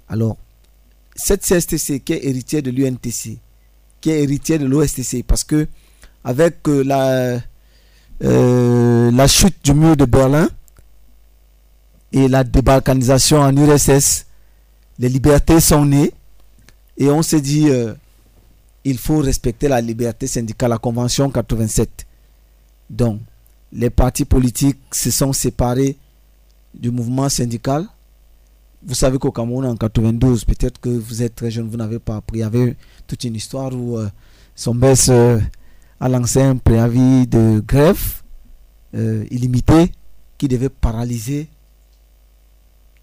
Alors, 0.09 0.37
cette 1.15 1.43
CSTC 1.43 1.99
qui 1.99 2.13
est 2.13 2.25
héritière 2.25 2.63
de 2.63 2.71
l'UNTC, 2.71 3.37
qui 4.01 4.09
est 4.09 4.23
héritière 4.23 4.57
de 4.57 4.65
l'OSTC, 4.65 5.21
parce 5.21 5.43
que 5.43 5.67
avec 6.23 6.67
euh, 6.67 7.39
euh, 8.23 9.11
la 9.11 9.27
chute 9.27 9.63
du 9.63 9.75
mur 9.75 9.95
de 9.95 10.05
Berlin 10.05 10.49
et 12.15 12.29
la 12.29 12.45
débalkanisation 12.45 13.39
en 13.41 13.55
URSS, 13.55 14.25
les 14.99 15.09
libertés 15.09 15.59
sont 15.59 15.85
nées 15.85 16.13
et 16.97 17.09
on 17.09 17.21
s'est 17.21 17.41
dit 17.41 17.69
euh, 17.69 17.93
il 18.85 18.97
faut 18.97 19.17
respecter 19.17 19.67
la 19.67 19.81
liberté 19.81 20.25
syndicale, 20.25 20.69
la 20.69 20.77
Convention 20.77 21.29
87. 21.29 22.05
Donc, 22.89 23.19
les 23.73 23.89
partis 23.89 24.23
politiques 24.23 24.79
se 24.93 25.11
sont 25.11 25.33
séparés 25.33 25.97
du 26.73 26.89
mouvement 26.89 27.27
syndical. 27.27 27.85
Vous 28.81 28.93
savez 28.95 29.17
qu'au 29.17 29.31
Cameroun, 29.31 29.65
en 29.65 29.75
92, 29.75 30.45
peut-être 30.45 30.79
que 30.79 30.89
vous 30.89 31.21
êtes 31.21 31.35
très 31.35 31.51
jeune, 31.51 31.67
vous 31.67 31.75
n'avez 31.75 31.99
pas 31.99 32.15
appris. 32.15 32.37
Il 32.37 32.41
y 32.41 32.43
avait 32.43 32.77
toute 33.07 33.25
une 33.25 33.35
histoire 33.35 33.73
où 33.73 33.97
euh, 33.97 34.07
baisse 34.75 35.09
euh, 35.09 35.37
a 35.99 36.07
lancé 36.07 36.41
un 36.41 36.55
préavis 36.55 37.27
de 37.27 37.61
grève 37.67 38.21
euh, 38.93 39.25
illimité 39.31 39.91
qui 40.37 40.47
devait 40.47 40.69
paralyser 40.69 41.49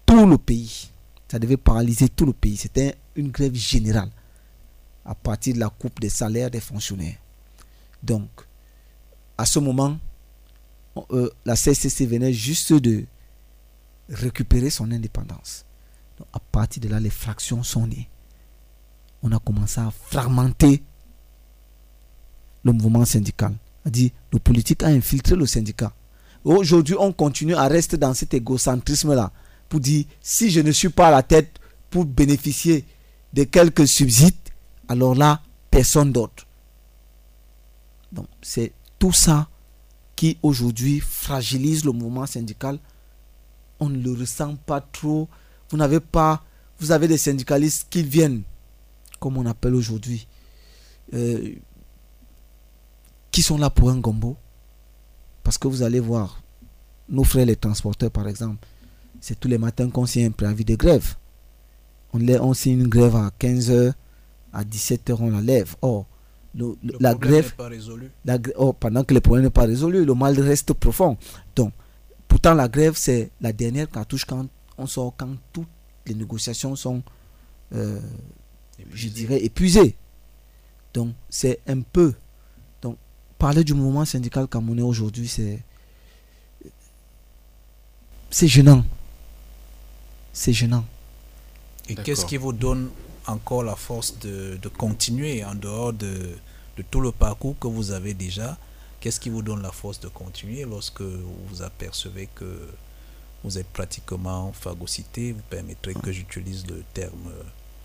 tout 0.05 0.25
le 0.25 0.37
pays. 0.37 0.91
Ça 1.27 1.39
devait 1.39 1.57
paralyser 1.57 2.09
tout 2.09 2.25
le 2.25 2.33
pays. 2.33 2.57
C'était 2.57 2.95
une 3.15 3.29
grève 3.31 3.55
générale 3.55 4.09
à 5.05 5.15
partir 5.15 5.55
de 5.55 5.59
la 5.59 5.69
coupe 5.69 5.99
des 5.99 6.09
salaires 6.09 6.51
des 6.51 6.59
fonctionnaires. 6.59 7.17
Donc, 8.01 8.29
à 9.37 9.45
ce 9.45 9.59
moment, 9.59 9.97
euh, 11.11 11.29
la 11.45 11.55
CCC 11.55 12.05
venait 12.05 12.33
juste 12.33 12.73
de 12.73 13.05
récupérer 14.09 14.69
son 14.69 14.91
indépendance. 14.91 15.65
à 16.31 16.39
partir 16.39 16.81
de 16.83 16.87
là, 16.89 16.99
les 16.99 17.09
fractions 17.09 17.63
sont 17.63 17.87
nées. 17.87 18.07
On 19.23 19.31
a 19.31 19.39
commencé 19.39 19.81
à 19.81 19.89
fragmenter 19.91 20.83
le 22.63 22.71
mouvement 22.71 23.03
syndical. 23.05 23.53
A 23.85 23.89
dit, 23.89 24.13
le 24.31 24.39
politique 24.39 24.83
a 24.83 24.87
infiltré 24.87 25.35
le 25.35 25.45
syndicat. 25.45 25.93
Aujourd'hui, 26.43 26.95
on 26.99 27.11
continue 27.11 27.55
à 27.55 27.67
rester 27.67 27.97
dans 27.97 28.13
cet 28.13 28.33
égocentrisme-là 28.33 29.31
pour 29.73 29.79
dire, 29.79 30.05
si 30.21 30.51
je 30.51 30.59
ne 30.59 30.71
suis 30.71 30.89
pas 30.89 31.07
à 31.07 31.09
la 31.09 31.23
tête 31.23 31.57
pour 31.89 32.05
bénéficier 32.05 32.85
de 33.33 33.43
quelques 33.43 33.87
subsides, 33.87 34.35
alors 34.87 35.15
là, 35.15 35.41
personne 35.71 36.11
d'autre. 36.11 36.45
Donc, 38.11 38.27
c'est 38.43 38.71
tout 38.99 39.13
ça 39.13 39.49
qui 40.15 40.37
aujourd'hui 40.43 40.99
fragilise 40.99 41.85
le 41.85 41.91
mouvement 41.91 42.27
syndical. 42.27 42.77
On 43.79 43.89
ne 43.89 43.97
le 43.97 44.11
ressent 44.11 44.57
pas 44.57 44.79
trop. 44.79 45.27
Vous 45.71 45.77
n'avez 45.77 45.99
pas, 45.99 46.43
vous 46.77 46.91
avez 46.91 47.07
des 47.07 47.17
syndicalistes 47.17 47.87
qui 47.89 48.03
viennent, 48.03 48.43
comme 49.19 49.37
on 49.37 49.47
appelle 49.47 49.73
aujourd'hui, 49.73 50.27
euh, 51.15 51.55
qui 53.31 53.41
sont 53.41 53.57
là 53.57 53.71
pour 53.71 53.89
un 53.89 53.97
gombo. 53.97 54.37
Parce 55.41 55.57
que 55.57 55.67
vous 55.67 55.81
allez 55.81 55.99
voir, 55.99 56.43
nos 57.09 57.23
frères 57.23 57.47
les 57.47 57.55
transporteurs 57.55 58.11
par 58.11 58.27
exemple, 58.27 58.67
c'est 59.23 59.39
tous 59.39 59.47
les 59.47 59.57
matins 59.57 59.89
qu'on 59.89 60.05
signe 60.05 60.25
un 60.25 60.31
préavis 60.31 60.65
de 60.65 60.75
grève. 60.75 61.15
On, 62.11 62.19
on 62.27 62.53
signe 62.53 62.81
une 62.81 62.89
grève 62.89 63.15
à 63.15 63.31
15 63.39 63.71
heures 63.71 63.93
à 64.51 64.65
17h, 64.65 65.15
on 65.17 65.29
la 65.29 65.39
lève. 65.39 65.77
Or, 65.81 66.05
le, 66.53 66.75
la 66.99 67.15
grève. 67.15 67.55
Pas 67.55 67.69
résolu. 67.69 68.11
La, 68.25 68.37
oh, 68.57 68.73
pendant 68.73 69.05
que 69.05 69.13
le 69.13 69.21
problème 69.21 69.45
n'est 69.45 69.49
pas 69.49 69.63
résolu, 69.63 70.03
le 70.03 70.13
mal 70.13 70.37
reste 70.37 70.73
profond. 70.73 71.17
Donc, 71.55 71.71
pourtant, 72.27 72.53
la 72.53 72.67
grève, 72.67 72.95
c'est 72.97 73.31
la 73.39 73.53
dernière 73.53 73.89
cartouche 73.89 74.25
quand 74.25 74.45
on 74.77 74.87
sort, 74.87 75.13
quand 75.15 75.29
toutes 75.53 75.69
les 76.05 76.15
négociations 76.15 76.75
sont, 76.75 77.01
euh, 77.73 78.01
je 78.93 79.07
dirais, 79.07 79.41
épuisées. 79.41 79.95
Donc, 80.93 81.13
c'est 81.29 81.61
un 81.65 81.79
peu. 81.79 82.13
Donc, 82.81 82.97
parler 83.37 83.63
du 83.63 83.73
mouvement 83.73 84.03
syndical 84.03 84.49
camerounais 84.49 84.81
aujourd'hui, 84.81 85.29
c'est. 85.29 85.63
C'est 88.29 88.49
gênant. 88.49 88.83
C'est 90.33 90.53
gênant. 90.53 90.83
Et 91.87 91.95
qu'est-ce 91.95 92.25
qui 92.25 92.37
vous 92.37 92.53
donne 92.53 92.89
encore 93.27 93.63
la 93.63 93.75
force 93.75 94.17
de, 94.19 94.57
de 94.61 94.69
continuer 94.69 95.43
en 95.43 95.55
dehors 95.55 95.93
de, 95.93 96.35
de, 96.77 96.83
tout 96.89 96.99
le 97.01 97.11
parcours 97.11 97.55
que 97.59 97.67
vous 97.67 97.91
avez 97.91 98.13
déjà? 98.13 98.57
Qu'est-ce 98.99 99.19
qui 99.19 99.29
vous 99.29 99.41
donne 99.41 99.61
la 99.61 99.71
force 99.71 99.99
de 99.99 100.07
continuer 100.07 100.65
lorsque 100.65 101.01
vous 101.01 101.61
apercevez 101.61 102.27
que 102.33 102.69
vous 103.43 103.57
êtes 103.57 103.67
pratiquement 103.67 104.51
phagocyté? 104.53 105.33
Vous 105.33 105.41
permettrez 105.49 105.93
que 105.93 106.11
j'utilise 106.11 106.65
le 106.67 106.83
terme 106.93 107.31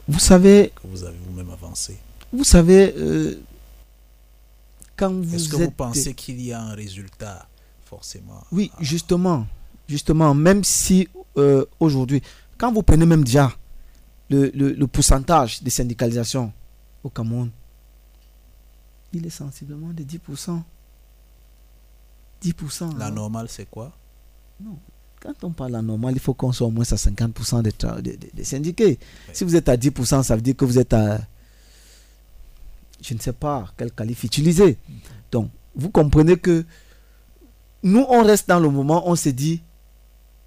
vous 0.08 0.18
savez, 0.18 0.72
que 0.74 0.86
vous 0.86 1.04
avez 1.04 1.18
vous-même 1.26 1.50
avancé. 1.50 1.98
Vous 2.32 2.44
savez, 2.44 2.94
euh, 2.96 3.42
quand 4.96 5.12
vous 5.12 5.34
Est-ce 5.34 5.50
que 5.50 5.56
vous 5.56 5.70
pensez 5.70 6.14
qu'il 6.14 6.40
y 6.40 6.50
a 6.50 6.62
un 6.62 6.74
résultat 6.74 7.46
forcément 7.84 8.42
Oui, 8.50 8.70
justement. 8.80 9.46
Justement, 9.88 10.34
même 10.34 10.62
si 10.64 11.08
euh, 11.36 11.64
aujourd'hui, 11.80 12.22
quand 12.58 12.72
vous 12.72 12.82
prenez 12.82 13.06
même 13.06 13.24
déjà 13.24 13.50
le, 14.28 14.84
pourcentage 14.86 15.62
de 15.62 15.70
syndicalisation 15.70 16.52
au 17.02 17.08
Cameroun, 17.08 17.50
il 19.12 19.26
est 19.26 19.30
sensiblement 19.30 19.88
de 19.94 20.02
10%. 20.02 20.60
10%. 22.42 22.98
La 22.98 23.06
hein. 23.06 23.10
normale, 23.10 23.46
c'est 23.48 23.68
quoi? 23.70 23.92
Quand 25.20 25.32
on 25.42 25.50
parle 25.50 25.76
en 25.76 25.82
normal, 25.82 26.14
il 26.14 26.20
faut 26.20 26.34
qu'on 26.34 26.52
soit 26.52 26.66
au 26.66 26.70
moins 26.70 26.84
à 26.84 26.96
50% 26.96 27.62
des, 28.34 28.44
syndiqués. 28.44 28.98
Si 29.32 29.44
vous 29.44 29.56
êtes 29.56 29.68
à 29.68 29.76
10%, 29.76 30.22
ça 30.22 30.36
veut 30.36 30.42
dire 30.42 30.54
que 30.56 30.64
vous 30.64 30.78
êtes 30.78 30.92
à. 30.92 31.18
Je 33.00 33.14
ne 33.14 33.18
sais 33.18 33.32
pas 33.32 33.72
quel 33.76 33.92
qualif 33.92 34.24
utiliser. 34.24 34.76
Donc, 35.32 35.50
vous 35.74 35.90
comprenez 35.90 36.36
que 36.36 36.64
nous, 37.82 38.04
on 38.08 38.22
reste 38.24 38.48
dans 38.48 38.58
le 38.60 38.68
moment, 38.70 39.08
on 39.08 39.14
se 39.16 39.28
dit, 39.28 39.62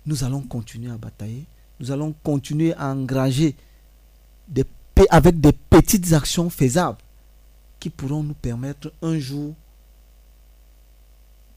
nous 0.06 0.24
allons 0.24 0.42
continuer 0.42 0.92
à 0.92 0.98
batailler, 0.98 1.46
nous 1.80 1.92
allons 1.92 2.14
continuer 2.24 2.74
à 2.76 2.92
engager 2.92 3.56
des, 4.48 4.66
avec 5.10 5.40
des 5.40 5.52
petites 5.52 6.14
actions 6.14 6.50
faisables 6.50 6.98
qui 7.80 7.90
pourront 7.90 8.24
nous 8.24 8.34
permettre 8.36 8.94
un 9.02 9.18
jour 9.18 9.54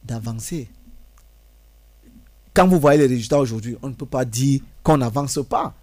d'avancer. 0.02 0.68
Quand 2.54 2.68
vous 2.68 2.78
voyez 2.78 3.00
les 3.00 3.06
résultats 3.06 3.38
aujourd'hui, 3.38 3.76
on 3.82 3.88
ne 3.88 3.94
peut 3.94 4.06
pas 4.06 4.24
dire 4.24 4.60
qu'on 4.82 4.96
n'avance 4.98 5.40
pas. 5.48 5.74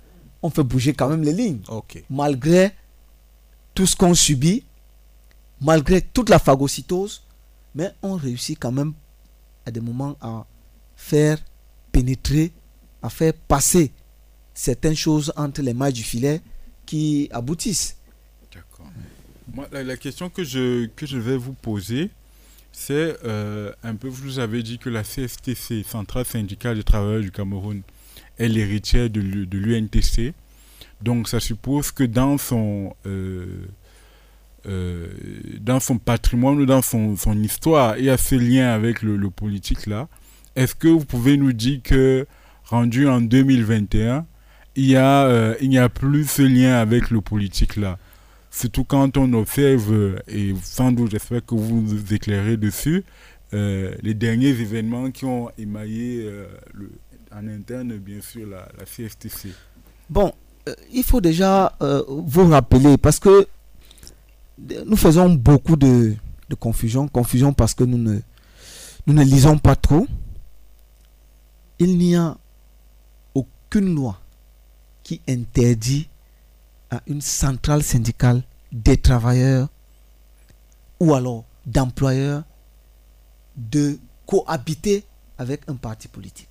On 0.41 0.49
fait 0.49 0.63
bouger 0.63 0.93
quand 0.93 1.09
même 1.09 1.21
les 1.23 1.33
lignes 1.33 1.61
malgré 2.09 2.71
tout 3.75 3.85
ce 3.85 3.95
qu'on 3.95 4.15
subit, 4.15 4.63
malgré 5.59 6.01
toute 6.01 6.29
la 6.29 6.39
phagocytose, 6.39 7.23
mais 7.75 7.91
on 8.01 8.15
réussit 8.15 8.57
quand 8.57 8.71
même 8.71 8.93
à 9.65 9.71
des 9.71 9.81
moments 9.81 10.15
à 10.21 10.45
faire 10.95 11.37
pénétrer, 11.91 12.51
à 13.01 13.09
faire 13.09 13.33
passer 13.33 13.91
certaines 14.53 14.95
choses 14.95 15.31
entre 15.35 15.61
les 15.61 15.73
mailles 15.73 15.93
du 15.93 16.03
filet 16.03 16.41
qui 16.85 17.29
aboutissent. 17.31 17.97
D'accord. 18.53 18.87
La, 19.71 19.97
question 19.97 20.29
que 20.29 20.43
je, 20.43 20.85
que 20.87 21.05
je 21.05 21.17
vais 21.17 21.37
vous 21.37 21.53
poser, 21.53 22.09
c'est 22.71 23.17
euh, 23.25 23.71
un 23.83 23.95
peu, 23.95 24.07
vous 24.07 24.39
avez 24.39 24.63
dit 24.63 24.77
que 24.77 24.89
la 24.89 25.03
CFTC, 25.03 25.83
Centrale 25.83 26.25
syndicale 26.25 26.77
des 26.77 26.83
travailleurs 26.83 27.21
du 27.21 27.31
Cameroun, 27.31 27.81
est 28.37 28.47
l'héritière 28.47 29.09
de 29.09 29.19
l'U- 29.19 29.47
de 29.47 29.57
l'UNTC. 29.57 30.33
Donc, 31.01 31.27
ça 31.27 31.39
suppose 31.39 31.91
que 31.91 32.03
dans 32.03 32.37
son, 32.37 32.95
euh, 33.05 33.65
euh, 34.67 35.07
dans 35.59 35.79
son 35.79 35.97
patrimoine 35.97 36.59
ou 36.59 36.65
dans 36.65 36.81
son, 36.81 37.15
son 37.17 37.37
histoire, 37.41 37.97
il 37.97 38.05
y 38.05 38.09
a 38.09 38.17
ce 38.17 38.35
lien 38.35 38.69
avec 38.69 39.01
le, 39.01 39.17
le 39.17 39.29
politique 39.29 39.87
là. 39.87 40.07
Est-ce 40.55 40.75
que 40.75 40.87
vous 40.87 41.05
pouvez 41.05 41.37
nous 41.37 41.53
dire 41.53 41.81
que, 41.83 42.27
rendu 42.65 43.07
en 43.07 43.21
2021, 43.21 44.25
il 44.75 44.85
y 44.85 44.95
a, 44.95 45.25
euh, 45.25 45.55
il 45.61 45.69
n'y 45.69 45.77
a 45.77 45.89
plus 45.89 46.25
ce 46.25 46.41
lien 46.41 46.75
avec 46.75 47.09
le 47.09 47.21
politique 47.21 47.75
là? 47.75 47.97
Surtout 48.49 48.83
quand 48.83 49.15
on 49.17 49.31
observe, 49.33 50.21
et 50.27 50.53
sans 50.61 50.91
doute 50.91 51.11
j'espère 51.11 51.45
que 51.45 51.55
vous 51.55 51.81
nous 51.81 52.13
éclairez 52.13 52.57
dessus, 52.57 53.05
euh, 53.53 53.95
les 54.01 54.13
derniers 54.13 54.49
événements 54.49 55.09
qui 55.11 55.23
ont 55.23 55.49
émaillé 55.57 56.25
euh, 56.25 56.47
en 57.33 57.47
interne, 57.47 57.97
bien 57.97 58.19
sûr, 58.19 58.47
la, 58.47 58.67
CFTC. 58.85 59.49
Bon, 60.09 60.33
il 60.91 61.03
faut 61.03 61.21
déjà 61.21 61.73
vous 62.09 62.49
rappeler 62.49 62.97
parce 62.97 63.19
que 63.19 63.47
nous 64.85 64.97
faisons 64.97 65.29
beaucoup 65.29 65.77
de, 65.77 66.13
de 66.49 66.55
confusion. 66.55 67.07
Confusion 67.07 67.53
parce 67.53 67.73
que 67.73 67.85
nous 67.85 67.97
ne, 67.97 68.19
nous 69.07 69.13
ne 69.13 69.23
lisons 69.23 69.57
pas 69.57 69.75
trop. 69.77 70.07
Il 71.83 71.97
n'y 71.97 72.15
a 72.15 72.37
aucune 73.33 73.95
loi 73.95 74.21
qui 75.01 75.19
interdit 75.27 76.07
à 76.91 77.01
une 77.07 77.21
centrale 77.21 77.81
syndicale 77.81 78.43
des 78.71 78.97
travailleurs 78.97 79.67
ou 80.99 81.15
alors 81.15 81.43
d'employeurs 81.65 82.43
de 83.57 83.97
cohabiter 84.27 85.03
avec 85.39 85.67
un 85.67 85.73
parti 85.73 86.07
politique. 86.07 86.49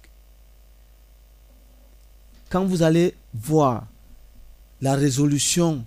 Quand 2.49 2.65
vous 2.65 2.83
allez 2.83 3.15
voir 3.33 3.87
la 4.81 4.97
résolution 4.97 5.85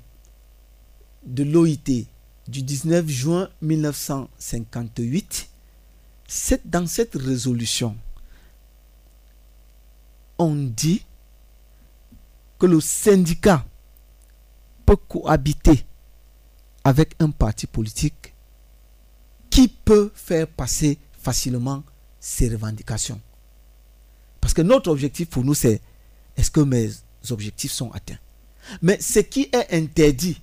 de 1.25 1.43
l'OIT 1.43 2.05
du 2.47 2.61
19 2.63 3.09
juin 3.09 3.49
1958, 3.61 5.49
c'est 6.29 6.65
dans 6.65 6.87
cette 6.87 7.15
résolution, 7.15 7.97
on 10.43 10.55
dit 10.55 11.05
que 12.59 12.65
le 12.65 12.79
syndicat 12.79 13.65
peut 14.85 14.95
cohabiter 14.95 15.85
avec 16.83 17.15
un 17.19 17.31
parti 17.31 17.67
politique 17.67 18.33
qui 19.49 19.67
peut 19.67 20.11
faire 20.13 20.47
passer 20.47 20.97
facilement 21.13 21.83
ses 22.19 22.49
revendications. 22.49 23.21
Parce 24.41 24.53
que 24.53 24.61
notre 24.61 24.91
objectif 24.91 25.29
pour 25.29 25.43
nous, 25.43 25.53
c'est 25.53 25.81
est-ce 26.35 26.51
que 26.51 26.61
mes 26.61 26.89
objectifs 27.29 27.71
sont 27.71 27.91
atteints? 27.91 28.19
Mais 28.81 28.99
ce 28.99 29.19
qui 29.19 29.49
est 29.53 29.73
interdit, 29.73 30.41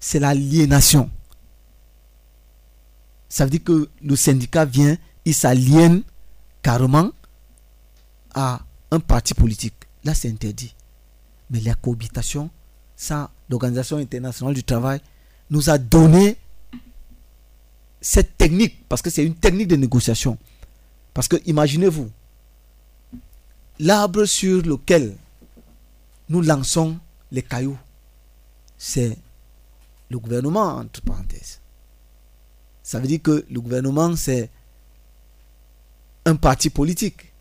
c'est 0.00 0.18
l'aliénation. 0.20 1.10
Ça 3.28 3.44
veut 3.44 3.50
dire 3.50 3.64
que 3.64 3.90
le 4.02 4.16
syndicat 4.16 4.64
vient, 4.64 4.96
il 5.24 5.34
s'aliène 5.34 6.02
carrément 6.62 7.10
à 8.34 8.60
un 8.90 9.00
parti 9.00 9.34
politique. 9.34 9.74
Là, 10.04 10.14
c'est 10.14 10.28
interdit. 10.28 10.74
Mais 11.50 11.60
la 11.60 11.74
cohabitation, 11.74 12.50
ça, 12.96 13.30
l'Organisation 13.48 13.96
internationale 13.98 14.54
du 14.54 14.64
travail 14.64 15.00
nous 15.50 15.70
a 15.70 15.78
donné 15.78 16.36
cette 18.00 18.36
technique, 18.36 18.86
parce 18.88 19.00
que 19.00 19.10
c'est 19.10 19.24
une 19.24 19.34
technique 19.34 19.68
de 19.68 19.76
négociation. 19.76 20.36
Parce 21.14 21.28
que 21.28 21.36
imaginez-vous, 21.46 22.10
l'arbre 23.78 24.24
sur 24.24 24.62
lequel 24.62 25.16
nous 26.28 26.42
lançons 26.42 26.98
les 27.30 27.42
cailloux, 27.42 27.78
c'est 28.76 29.16
le 30.10 30.18
gouvernement, 30.18 30.76
entre 30.76 31.00
parenthèses. 31.02 31.60
Ça 32.82 33.00
veut 33.00 33.06
dire 33.06 33.22
que 33.22 33.46
le 33.50 33.60
gouvernement, 33.60 34.14
c'est 34.16 34.50
un 36.26 36.36
parti 36.36 36.70
politique. 36.70 37.32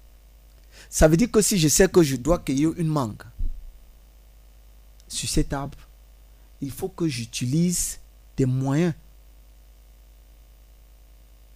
Ça 0.94 1.08
veut 1.08 1.18
dire 1.18 1.32
que 1.32 1.42
si 1.42 1.58
je 1.58 1.68
sais 1.68 1.88
que 1.88 2.04
je 2.04 2.18
dois 2.18 2.38
cueillir 2.38 2.74
une 2.78 2.88
mangue 2.88 3.24
sur 5.08 5.28
cet 5.28 5.52
arbre, 5.52 5.78
il 6.62 6.70
faut 6.70 6.90
que 6.90 7.08
j'utilise 7.08 8.00
des 8.38 8.46
moyens, 8.46 8.94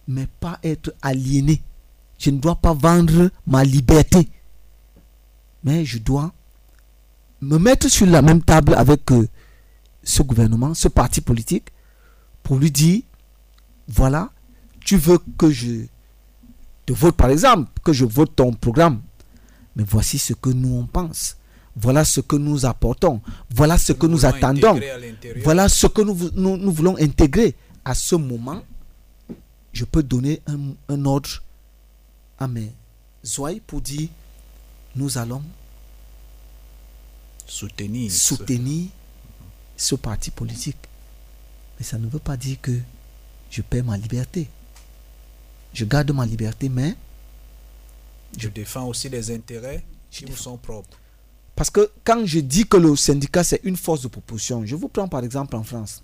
mais 0.08 0.26
pas 0.40 0.58
être 0.64 0.92
aliéné. 1.02 1.62
Je 2.18 2.30
ne 2.30 2.38
dois 2.38 2.56
pas 2.56 2.72
vendre 2.72 3.30
ma 3.46 3.62
liberté 3.62 4.28
mais 5.64 5.84
je 5.84 5.98
dois 5.98 6.32
me 7.40 7.58
mettre 7.58 7.88
sur 7.88 8.06
la 8.06 8.22
même 8.22 8.42
table 8.42 8.74
avec 8.74 9.10
euh, 9.12 9.28
ce 10.02 10.22
gouvernement, 10.22 10.74
ce 10.74 10.88
parti 10.88 11.20
politique, 11.20 11.68
pour 12.42 12.56
lui 12.56 12.70
dire, 12.70 13.02
voilà, 13.86 14.32
tu 14.80 14.96
veux 14.96 15.18
que 15.36 15.50
je 15.50 15.86
te 16.86 16.92
vote 16.92 17.16
par 17.16 17.30
exemple, 17.30 17.70
que 17.84 17.92
je 17.92 18.04
vote 18.04 18.34
ton 18.34 18.52
programme, 18.52 19.02
mais 19.78 19.84
voici 19.88 20.18
ce 20.18 20.34
que 20.34 20.50
nous 20.50 20.74
on 20.76 20.84
pense, 20.86 21.36
voilà 21.76 22.04
ce 22.04 22.20
que 22.20 22.36
nous 22.36 22.66
apportons, 22.66 23.22
voilà 23.50 23.78
ce 23.78 23.92
que 23.92 24.06
nous 24.06 24.26
attendons, 24.26 24.78
voilà 25.44 25.68
ce 25.70 25.86
que 25.86 26.02
nous, 26.02 26.30
nous, 26.34 26.56
nous 26.58 26.72
voulons 26.72 26.96
intégrer. 26.98 27.54
À 27.84 27.94
ce 27.94 28.16
moment, 28.16 28.62
je 29.72 29.84
peux 29.86 30.02
donner 30.02 30.42
un, 30.46 30.58
un 30.92 31.04
ordre 31.06 31.30
à 32.38 32.46
mes 32.48 32.72
oreilles 33.38 33.60
pour 33.66 33.80
dire, 33.80 34.08
nous 34.96 35.16
allons 35.16 35.42
Soutenir. 37.46 38.10
ce- 38.10 38.34
soutenir 38.36 38.88
ce 39.76 39.94
parti 39.94 40.30
politique. 40.30 40.76
Mais 41.78 41.84
ça 41.84 41.96
ne 41.98 42.08
veut 42.08 42.18
pas 42.18 42.36
dire 42.36 42.56
que 42.60 42.76
je 43.50 43.62
perds 43.62 43.84
ma 43.84 43.96
liberté. 43.96 44.48
Je 45.72 45.84
garde 45.84 46.10
ma 46.10 46.26
liberté, 46.26 46.68
mais 46.68 46.96
Je 48.36 48.48
défends 48.48 48.86
aussi 48.86 49.08
des 49.08 49.34
intérêts 49.34 49.84
qui 50.10 50.24
vous 50.24 50.36
sont 50.36 50.56
propres. 50.58 50.98
parce 51.56 51.70
que 51.70 51.90
quand 52.04 52.24
je 52.24 52.38
dis 52.40 52.66
que 52.68 52.76
le 52.76 52.94
syndicat 52.94 53.42
c'est 53.42 53.60
une 53.64 53.76
force 53.76 54.02
de 54.02 54.08
proposition, 54.08 54.64
je 54.64 54.76
vous 54.76 54.88
prends 54.88 55.08
par 55.08 55.24
exemple 55.24 55.56
en 55.56 55.64
France. 55.64 56.02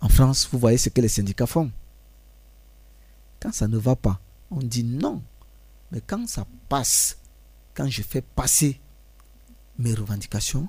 En 0.00 0.08
France, 0.08 0.48
vous 0.50 0.58
voyez 0.58 0.78
ce 0.78 0.88
que 0.88 1.00
les 1.02 1.08
syndicats 1.08 1.46
font. 1.46 1.70
Quand 3.40 3.52
ça 3.52 3.68
ne 3.68 3.76
va 3.76 3.96
pas, 3.96 4.18
on 4.50 4.58
dit 4.60 4.84
non. 4.84 5.22
Mais 5.92 6.00
quand 6.06 6.26
ça 6.28 6.46
passe, 6.68 7.18
quand 7.74 7.88
je 7.88 8.02
fais 8.02 8.22
passer 8.22 8.80
mes 9.78 9.92
revendications, 9.92 10.68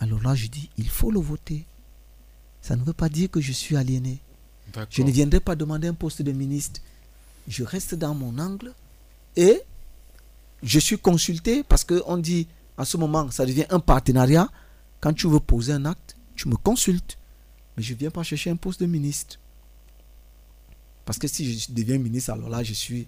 alors 0.00 0.22
là 0.22 0.34
je 0.34 0.48
dis 0.48 0.68
il 0.76 0.88
faut 0.88 1.10
le 1.10 1.20
voter. 1.20 1.64
Ça 2.60 2.76
ne 2.76 2.84
veut 2.84 2.92
pas 2.92 3.08
dire 3.08 3.30
que 3.30 3.40
je 3.40 3.52
suis 3.52 3.76
aliéné. 3.76 4.20
Je 4.90 5.02
ne 5.02 5.10
viendrai 5.10 5.40
pas 5.40 5.56
demander 5.56 5.88
un 5.88 5.94
poste 5.94 6.22
de 6.22 6.32
ministre. 6.32 6.80
Je 7.48 7.64
reste 7.64 7.94
dans 7.94 8.14
mon 8.14 8.38
angle 8.38 8.72
et 9.36 9.62
je 10.62 10.78
suis 10.78 10.98
consulté 10.98 11.62
parce 11.62 11.84
qu'on 11.84 12.16
dit 12.16 12.48
à 12.76 12.84
ce 12.84 12.96
moment, 12.96 13.30
ça 13.30 13.46
devient 13.46 13.66
un 13.70 13.80
partenariat. 13.80 14.48
Quand 15.00 15.12
tu 15.12 15.28
veux 15.28 15.40
poser 15.40 15.72
un 15.72 15.84
acte, 15.84 16.16
tu 16.36 16.48
me 16.48 16.56
consultes. 16.56 17.18
Mais 17.76 17.82
je 17.82 17.92
ne 17.92 17.98
viens 17.98 18.10
pas 18.10 18.22
chercher 18.22 18.50
un 18.50 18.56
poste 18.56 18.80
de 18.80 18.86
ministre. 18.86 19.38
Parce 21.04 21.18
que 21.18 21.26
si 21.28 21.58
je 21.58 21.72
deviens 21.72 21.98
ministre, 21.98 22.32
alors 22.32 22.48
là, 22.48 22.62
je 22.62 22.72
suis. 22.72 23.06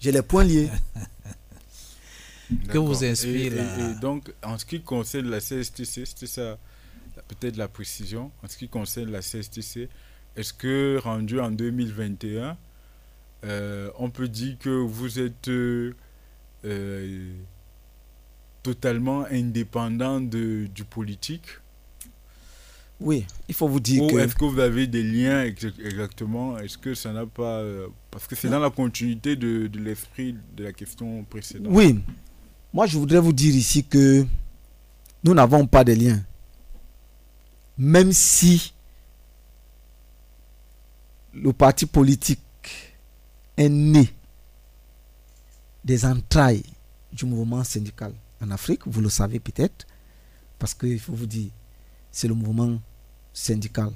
J'ai 0.00 0.12
les 0.12 0.22
points 0.22 0.44
liés. 0.44 0.70
que 2.68 2.78
vous 2.78 3.04
inspire 3.04 3.52
et, 3.54 3.94
donc, 4.00 4.32
en 4.42 4.58
ce 4.58 4.64
qui 4.64 4.80
concerne 4.80 5.28
la 5.30 5.40
CSTC, 5.40 6.06
c'était 6.06 6.26
ça, 6.26 6.58
peut-être 7.28 7.56
la 7.56 7.68
précision. 7.68 8.30
En 8.42 8.48
ce 8.48 8.56
qui 8.56 8.68
concerne 8.68 9.10
la 9.10 9.20
CSTC, 9.20 9.88
est-ce 10.36 10.52
que 10.52 11.00
rendu 11.02 11.40
en 11.40 11.50
2021, 11.50 12.56
euh, 13.44 13.90
on 13.98 14.10
peut 14.10 14.28
dire 14.28 14.56
que 14.58 14.70
vous 14.70 15.18
êtes 15.18 15.48
euh, 15.48 15.92
totalement 18.62 19.24
indépendant 19.30 20.20
de, 20.20 20.66
du 20.74 20.84
politique 20.84 21.46
oui, 23.00 23.26
il 23.48 23.54
faut 23.54 23.68
vous 23.68 23.80
dire 23.80 24.02
Ou 24.04 24.18
est-ce 24.18 24.34
que 24.34 24.44
vous 24.44 24.58
avez 24.58 24.86
des 24.86 25.02
liens 25.02 25.44
exactement? 25.44 26.58
Est-ce 26.58 26.78
que 26.78 26.94
ça 26.94 27.12
n'a 27.12 27.26
pas... 27.26 27.58
Euh, 27.58 27.88
parce 28.10 28.26
que 28.26 28.34
c'est 28.34 28.48
dans 28.48 28.58
la 28.58 28.70
continuité 28.70 29.36
de, 29.36 29.66
de 29.66 29.78
l'esprit 29.78 30.34
de 30.56 30.64
la 30.64 30.72
question 30.72 31.22
précédente. 31.24 31.72
Oui. 31.74 32.00
Moi, 32.72 32.86
je 32.86 32.96
voudrais 32.96 33.20
vous 33.20 33.34
dire 33.34 33.54
ici 33.54 33.84
que 33.84 34.24
nous 35.24 35.34
n'avons 35.34 35.66
pas 35.66 35.84
de 35.84 35.92
liens. 35.92 36.24
Même 37.76 38.12
si 38.12 38.72
le 41.34 41.52
parti 41.52 41.84
politique 41.84 42.40
est 43.56 43.68
né 43.68 44.08
des 45.84 46.04
entrailles 46.04 46.64
du 47.12 47.24
mouvement 47.24 47.64
syndical 47.64 48.12
en 48.40 48.50
Afrique, 48.50 48.80
vous 48.86 49.00
le 49.00 49.08
savez 49.08 49.40
peut-être, 49.40 49.86
parce 50.58 50.74
qu'il 50.74 51.00
faut 51.00 51.14
vous 51.14 51.26
dire, 51.26 51.50
c'est 52.10 52.28
le 52.28 52.34
mouvement 52.34 52.80
syndical 53.32 53.90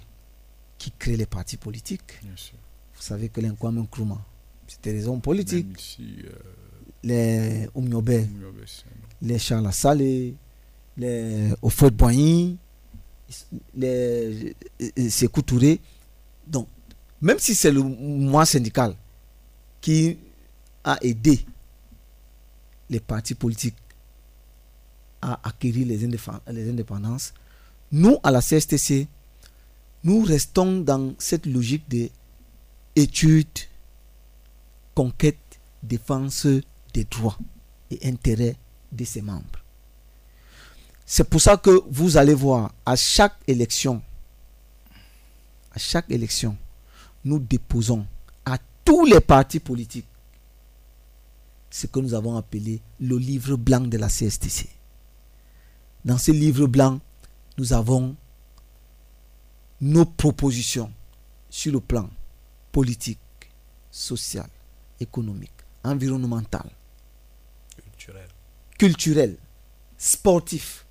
qui 0.79 0.92
crée 0.92 1.16
les 1.16 1.27
partis 1.27 1.57
politiques. 1.57 2.20
Vous 2.23 3.03
savez 3.03 3.29
que 3.29 3.40
l'Inkwame 3.40 3.81
Nkrumah, 3.83 4.25
c'était 4.66 4.92
des 4.92 5.07
hommes 5.09 5.20
politiques. 5.20 5.99
Euh, 6.01 6.31
les 7.03 7.68
Oumyobe, 7.75 8.27
les 9.23 9.38
Charles 9.38 9.73
Salé, 9.73 10.35
les 10.96 11.51
Ofred 11.62 11.94
Boigny, 11.94 12.59
les 13.75 14.55
Sekou 15.09 15.42
Touré. 15.42 15.81
Donc, 16.46 16.68
même 17.20 17.38
si 17.38 17.55
c'est 17.55 17.73
le 17.73 17.83
mouvement 17.83 18.44
syndical 18.44 18.94
qui 19.81 20.19
a 20.85 20.99
aidé 21.03 21.45
les 22.88 23.01
partis 23.01 23.35
politiques 23.35 23.77
à 25.23 25.40
acquérir 25.49 25.87
les 25.87 26.69
indépendances, 26.71 27.35
nous, 27.93 28.19
à 28.23 28.31
la 28.31 28.40
CSTC, 28.40 29.07
nous 30.05 30.23
restons 30.23 30.81
dans 30.81 31.14
cette 31.19 31.47
logique 31.47 31.88
de 31.90 32.09
étude, 32.97 33.47
conquête, 34.95 35.37
défense 35.83 36.47
des 36.95 37.05
droits 37.05 37.38
et 37.90 38.09
intérêts 38.09 38.57
de 38.93 39.05
ses 39.05 39.23
membres. 39.23 39.64
C'est 41.05 41.29
pour 41.29 41.40
ça 41.40 41.57
que 41.57 41.83
vous 41.90 42.16
allez 42.16 42.35
voir 42.35 42.73
à 42.87 42.97
chaque 42.97 43.35
élection, 43.47 44.03
à 45.73 45.79
chaque 45.79 46.11
élection, 46.11 46.57
nous 47.25 47.38
déposons 47.38 48.07
tous 48.85 49.05
les 49.05 49.21
partis 49.21 49.61
politiques 49.61 50.07
ce 51.71 51.87
que 51.87 52.01
nous 52.01 52.14
avons 52.14 52.37
appelé 52.37 52.83
le 52.99 53.16
livre 53.16 53.57
blanc 53.57 53.81
de 53.81 53.97
la 53.97 54.09
CSTC. 54.09 54.69
Dans 56.05 56.19
ce 56.19 56.33
livre 56.33 56.66
blanc, 56.66 57.01
nous 57.59 57.73
avons 57.73 58.16
nos 59.81 60.05
propositions 60.05 60.93
sur 61.49 61.73
le 61.73 61.81
plan 61.81 62.11
politique, 62.73 63.19
social, 63.90 64.49
économique, 64.99 65.53
environnemental, 65.85 66.69
culturel, 67.77 68.29
culturel 68.79 69.37
sportif. 69.97 70.87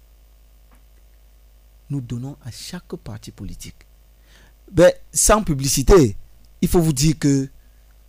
Nous 1.90 2.02
donnons 2.02 2.38
à 2.44 2.52
chaque 2.52 2.96
parti 2.98 3.32
politique. 3.32 3.86
Ben, 4.72 4.92
sans 5.12 5.44
publicité, 5.44 6.16
il 6.62 6.68
faut 6.68 6.82
vous 6.82 6.94
dire 6.94 7.18
que 7.18 7.50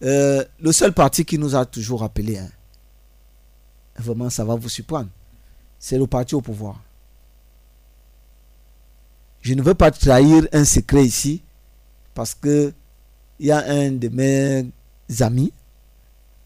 euh, 0.02 0.44
le 0.60 0.72
seul 0.72 0.92
parti 0.92 1.24
qui 1.24 1.38
nous 1.38 1.54
a 1.54 1.66
toujours 1.66 2.02
appelé, 2.02 2.38
hein, 2.38 2.50
vraiment 3.96 4.30
ça 4.30 4.44
va 4.44 4.54
vous 4.54 4.68
surprendre, 4.68 5.10
c'est 5.78 5.98
le 5.98 6.06
parti 6.06 6.34
au 6.34 6.40
pouvoir. 6.40 6.82
Je 9.42 9.54
ne 9.54 9.62
veux 9.62 9.74
pas 9.74 9.90
trahir 9.90 10.46
un 10.52 10.64
secret 10.64 11.04
ici 11.04 11.42
parce 12.14 12.34
que 12.34 12.72
il 13.38 13.46
y 13.46 13.52
a 13.52 13.64
un 13.66 13.90
de 13.92 14.08
mes 14.08 14.70
amis 15.20 15.52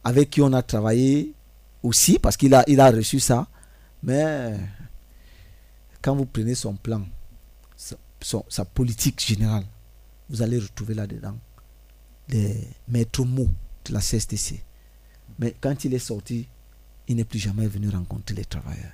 avec 0.04 0.30
qui 0.30 0.40
on 0.42 0.52
a 0.52 0.62
travaillé 0.62 1.34
aussi 1.82 2.18
parce 2.18 2.36
qu'il 2.36 2.54
a, 2.54 2.62
il 2.68 2.78
a 2.80 2.90
reçu 2.90 3.18
ça. 3.18 3.48
Mais 4.02 4.56
quand 6.02 6.14
vous 6.14 6.26
prenez 6.26 6.54
son 6.54 6.74
plan, 6.74 7.02
sa, 8.20 8.64
politique 8.64 9.24
générale, 9.24 9.64
vous 10.28 10.42
allez 10.42 10.58
retrouver 10.58 10.94
là-dedans 10.94 11.36
les 12.28 12.68
maîtres 12.88 13.24
mots 13.24 13.50
de 13.84 13.92
la 13.92 14.00
CSTC. 14.00 14.62
Mais 15.38 15.54
quand 15.60 15.84
il 15.84 15.94
est 15.94 15.98
sorti, 15.98 16.48
il 17.08 17.16
n'est 17.16 17.24
plus 17.24 17.38
jamais 17.38 17.66
venu 17.66 17.88
rencontrer 17.88 18.34
les 18.34 18.44
travailleurs. 18.44 18.92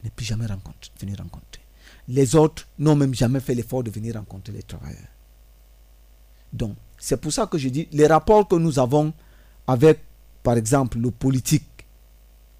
Il 0.00 0.04
n'est 0.04 0.10
plus 0.10 0.24
jamais 0.24 0.46
venu 0.46 1.14
rencontrer. 1.14 1.62
Les 2.08 2.34
autres 2.34 2.66
n'ont 2.78 2.96
même 2.96 3.14
jamais 3.14 3.40
fait 3.40 3.54
l'effort 3.54 3.82
de 3.82 3.90
venir 3.90 4.14
rencontrer 4.14 4.52
les 4.52 4.62
travailleurs. 4.62 5.08
Donc, 6.52 6.76
c'est 6.98 7.16
pour 7.20 7.32
ça 7.32 7.46
que 7.46 7.58
je 7.58 7.68
dis, 7.68 7.88
les 7.92 8.06
rapports 8.06 8.46
que 8.46 8.56
nous 8.56 8.78
avons 8.78 9.12
avec, 9.66 10.00
par 10.42 10.56
exemple, 10.56 10.98
le 10.98 11.10
politique, 11.10 11.86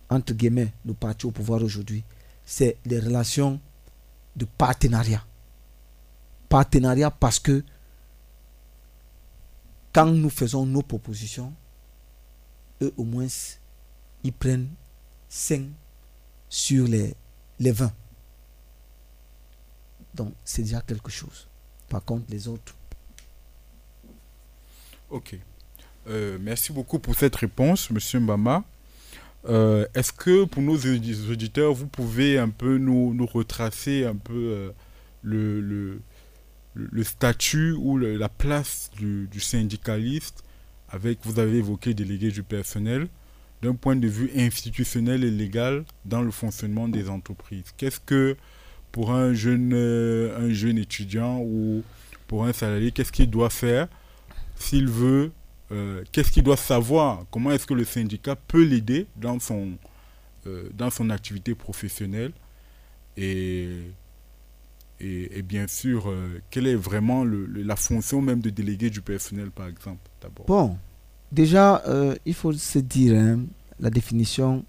entre 0.08 0.32
guillemets, 0.34 0.72
le 0.84 0.94
parti 0.94 1.26
au 1.26 1.30
pouvoir 1.30 1.62
aujourd'hui, 1.62 2.04
c'est 2.44 2.76
les 2.84 2.98
relations 3.00 3.60
de 4.36 4.44
partenariat. 4.44 5.24
Partenariat 6.48 7.10
parce 7.10 7.38
que 7.38 7.64
quand 9.92 10.06
nous 10.06 10.30
faisons 10.30 10.66
nos 10.66 10.82
propositions, 10.82 11.52
eux 12.80 12.92
au 12.96 13.04
moins, 13.04 13.26
ils 14.24 14.32
prennent 14.32 14.70
5 15.28 15.66
sur 16.48 16.86
les, 16.86 17.14
les 17.58 17.72
20. 17.72 17.92
Donc, 20.14 20.34
c'est 20.44 20.62
déjà 20.62 20.80
quelque 20.80 21.10
chose. 21.10 21.48
Par 21.88 22.04
contre, 22.04 22.24
les 22.28 22.48
autres. 22.48 22.74
Ok. 25.10 25.36
Euh, 26.08 26.38
merci 26.40 26.72
beaucoup 26.72 26.98
pour 26.98 27.14
cette 27.14 27.36
réponse, 27.36 27.90
Monsieur 27.90 28.20
Mbama. 28.20 28.64
Euh, 29.48 29.86
est-ce 29.94 30.12
que 30.12 30.44
pour 30.44 30.62
nos 30.62 30.76
auditeurs, 30.76 31.74
vous 31.74 31.86
pouvez 31.86 32.38
un 32.38 32.48
peu 32.48 32.78
nous, 32.78 33.12
nous 33.14 33.26
retracer 33.26 34.04
un 34.04 34.14
peu 34.14 34.32
euh, 34.34 34.70
le, 35.22 35.60
le, 35.60 36.00
le, 36.74 37.04
statut 37.04 37.72
ou 37.72 37.98
la 37.98 38.28
place 38.28 38.90
du, 38.96 39.28
syndicaliste 39.40 40.44
avec, 40.88 41.18
vous 41.24 41.38
avez 41.38 41.58
évoqué 41.58 41.94
délégué 41.94 42.30
du 42.30 42.42
personnel, 42.42 43.08
d'un 43.62 43.74
point 43.74 43.96
de 43.96 44.08
vue 44.08 44.30
institutionnel 44.36 45.24
et 45.24 45.30
légal 45.30 45.84
dans 46.04 46.22
le 46.22 46.30
fonctionnement 46.30 46.88
des 46.88 47.08
entreprises. 47.08 47.72
Qu'est-ce 47.76 48.00
que 48.00 48.36
pour 48.90 49.12
un 49.12 49.32
jeune, 49.32 49.72
euh, 49.72 50.38
un 50.38 50.52
jeune 50.52 50.78
étudiant 50.78 51.38
ou 51.40 51.82
pour 52.26 52.44
un 52.44 52.52
salarié, 52.52 52.92
qu'est-ce 52.92 53.12
qu'il 53.12 53.30
doit 53.30 53.50
faire 53.50 53.88
s'il 54.56 54.88
veut, 54.88 55.32
euh, 55.72 56.04
qu'est-ce 56.12 56.30
qu'il 56.30 56.42
doit 56.42 56.56
savoir, 56.56 57.24
comment 57.30 57.50
est-ce 57.50 57.66
que 57.66 57.74
le 57.74 57.84
syndicat 57.84 58.36
peut 58.36 58.62
l'aider 58.62 59.06
dans 59.16 59.40
son, 59.40 59.72
euh, 60.46 60.68
dans 60.74 60.90
son 60.90 61.10
activité 61.10 61.54
professionnelle? 61.54 62.32
Et, 63.16 63.80
et, 65.02 65.42
bien 65.42 65.66
sûr, 65.66 66.14
quelle 66.50 66.68
est 66.68 66.76
vraiment 66.76 67.24
la 67.24 67.76
fonction 67.76 68.22
même 68.22 68.40
de 68.40 68.50
délégué 68.50 68.88
du 68.88 69.02
personnel, 69.02 69.50
par 69.50 69.66
exemple, 69.66 70.08
d'abord? 70.20 70.46
Bon, 70.46 70.78
déjà, 71.32 71.82
il 72.24 72.34
faut 72.34 72.52
se 72.52 72.78
dire, 72.78 73.18
hein, 73.18 73.44
la 73.80 73.90
définition, 73.90 74.64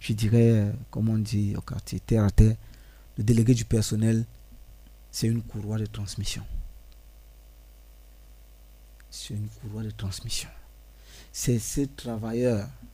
je 0.00 0.12
dirais, 0.12 0.72
comme 0.90 1.08
on 1.08 1.18
dit 1.18 1.54
au 1.56 1.60
quartier, 1.60 2.00
terre 2.00 2.24
à 2.24 2.30
terre, 2.30 2.56
le 3.16 3.24
délégué 3.24 3.54
du 3.54 3.64
personnel, 3.64 4.24
c'est 5.10 5.28
une 5.28 5.42
courroie 5.42 5.78
de 5.78 5.86
transmission. 5.86 6.42
C'est 9.08 9.34
une 9.34 9.48
courroie 9.48 9.84
de 9.84 9.90
transmission. 9.90 10.50
C'est 11.32 11.58
ce 11.58 11.82
travailleur, 11.82 12.68
il 12.82 12.85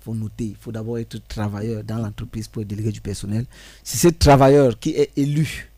faut 0.00 0.14
noter, 0.14 0.46
il 0.46 0.56
faut 0.56 0.72
d'abord 0.72 0.98
être 0.98 1.18
travailleur 1.28 1.84
dans 1.84 1.98
l'entreprise 1.98 2.48
pour 2.48 2.62
être 2.62 2.68
délégué 2.68 2.90
du 2.90 3.00
personnel. 3.00 3.46
C'est 3.84 3.98
ce 3.98 4.08
travailleur 4.08 4.78
qui 4.78 4.90
est 4.90 5.10
élu 5.16 5.70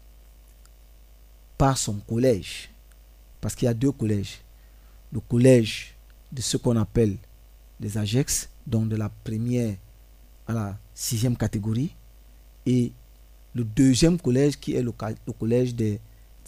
par 1.58 1.76
son 1.76 1.94
collège. 1.94 2.70
Parce 3.40 3.54
qu'il 3.54 3.66
y 3.66 3.68
a 3.68 3.74
deux 3.74 3.92
collèges. 3.92 4.40
Le 5.12 5.20
collège 5.20 5.94
de 6.30 6.40
ce 6.40 6.56
qu'on 6.56 6.76
appelle 6.76 7.16
les 7.80 7.98
AGEX, 7.98 8.48
donc 8.66 8.88
de 8.88 8.96
la 8.96 9.08
première 9.08 9.74
à 10.46 10.52
la 10.52 10.78
sixième 10.94 11.36
catégorie, 11.36 11.94
et 12.64 12.92
le 13.54 13.64
deuxième 13.64 14.18
collège 14.20 14.56
qui 14.58 14.74
est 14.74 14.82
le, 14.82 14.92
collège 15.38 15.74
des 15.74 16.00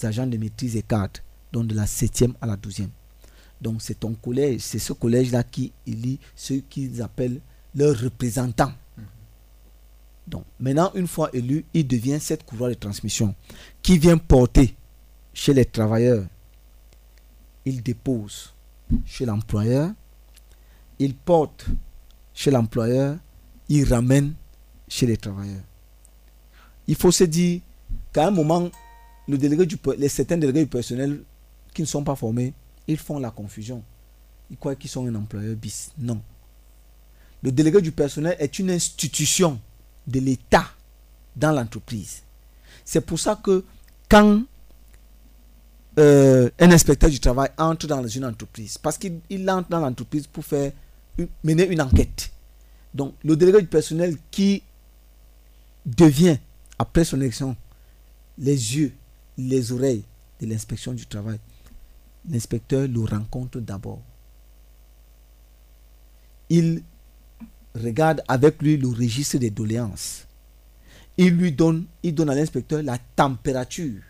agents 0.03 0.27
de 0.27 0.37
maîtrise 0.37 0.77
et 0.77 0.83
cadres, 0.83 1.21
donc 1.53 1.67
de 1.67 1.75
la 1.75 1.85
7e 1.85 2.33
à 2.41 2.47
la 2.47 2.57
12e. 2.57 2.89
Donc 3.61 3.83
c'est 3.83 4.01
ton 4.01 4.15
collège, 4.15 4.61
c'est 4.61 4.79
ce 4.79 4.93
collège-là 4.93 5.43
qui 5.43 5.73
élit 5.87 6.19
ceux 6.35 6.59
qu'ils 6.69 7.03
appellent 7.03 7.41
leurs 7.75 7.99
représentants. 7.99 8.73
Donc 10.27 10.45
maintenant, 10.59 10.91
une 10.95 11.07
fois 11.07 11.31
élu, 11.33 11.65
il 11.75 11.87
devient 11.87 12.19
cette 12.21 12.45
courroie 12.45 12.71
de 12.71 12.75
transmission 12.75 13.35
qui 13.83 13.99
vient 13.99 14.17
porter 14.17 14.75
chez 15.33 15.53
les 15.53 15.65
travailleurs. 15.65 16.25
Il 17.65 17.83
dépose 17.83 18.55
chez 19.05 19.25
l'employeur, 19.25 19.91
il 20.99 21.15
porte 21.15 21.67
chez 22.33 22.51
l'employeur, 22.51 23.17
il 23.69 23.85
ramène 23.93 24.35
chez 24.89 25.07
les 25.07 25.17
travailleurs. 25.17 25.63
Il 26.87 26.95
faut 26.95 27.11
se 27.13 27.25
dire 27.25 27.61
qu'à 28.13 28.29
un 28.29 28.31
moment, 28.31 28.71
le 29.27 29.39
du, 29.39 29.79
les 29.99 30.09
certains 30.09 30.37
délégués 30.37 30.65
du 30.65 30.71
personnel 30.71 31.23
qui 31.73 31.83
ne 31.83 31.87
sont 31.87 32.05
pas 32.05 32.15
formés, 32.15 32.53
ils 32.87 32.99
font 32.99 33.19
la 33.19 33.31
confusion. 33.31 33.83
Ils 34.51 34.57
croient 34.57 34.77
qu'ils 34.77 34.91
sont 34.91 35.07
un 35.07 35.15
employeur 35.15 35.57
bis. 35.57 35.93
Non. 35.99 36.21
Le 37.45 37.53
délégué 37.53 37.83
du 37.83 37.93
personnel 37.93 38.37
est 38.39 38.59
une 38.59 38.71
institution 38.71 39.61
de 40.07 40.19
l'État 40.19 40.65
dans 41.37 41.53
l'entreprise. 41.53 42.23
C'est 42.87 43.03
pour 43.03 43.21
ça 43.21 43.39
que 43.43 43.63
quand 44.09 44.43
euh, 45.99 46.49
un 46.59 46.71
inspecteur 46.71 47.11
du 47.11 47.21
travail 47.21 47.51
entre 47.59 47.87
dans 47.87 48.07
une 48.07 48.25
entreprise, 48.25 48.79
parce 48.79 48.97
qu'il 48.97 49.21
entre 49.51 49.69
dans 49.69 49.81
l'entreprise 49.81 50.27
pour 50.27 50.43
faire 50.43 50.73
mener 51.45 51.67
une 51.69 51.83
enquête. 51.83 52.33
Donc, 52.95 53.15
le 53.23 53.37
délégué 53.37 53.61
du 53.61 53.67
personnel 53.69 54.17
qui 54.31 54.63
devient, 55.85 56.39
après 56.79 57.05
son 57.05 57.21
élection, 57.21 57.55
les 58.39 58.77
yeux, 58.77 58.95
les 59.37 59.71
oreilles 59.71 60.05
de 60.41 60.47
l'inspection 60.47 60.95
du 60.95 61.07
travail, 61.07 61.39
l'inspecteur 62.27 62.89
le 62.89 63.01
rencontre 63.01 63.61
d'abord. 63.61 64.01
Il 66.49 66.83
regarde 67.75 68.23
avec 68.29 68.63
lui 68.63 68.77
le 68.77 68.89
registre 68.89 69.39
des 69.39 69.51
doléances. 69.51 70.27
Il 71.17 71.37
lui 71.37 71.53
donne, 71.53 71.87
il 72.03 72.15
donne 72.15 72.31
à 72.31 72.35
l'inspecteur 72.35 72.83
la 72.83 72.99
température 73.17 74.01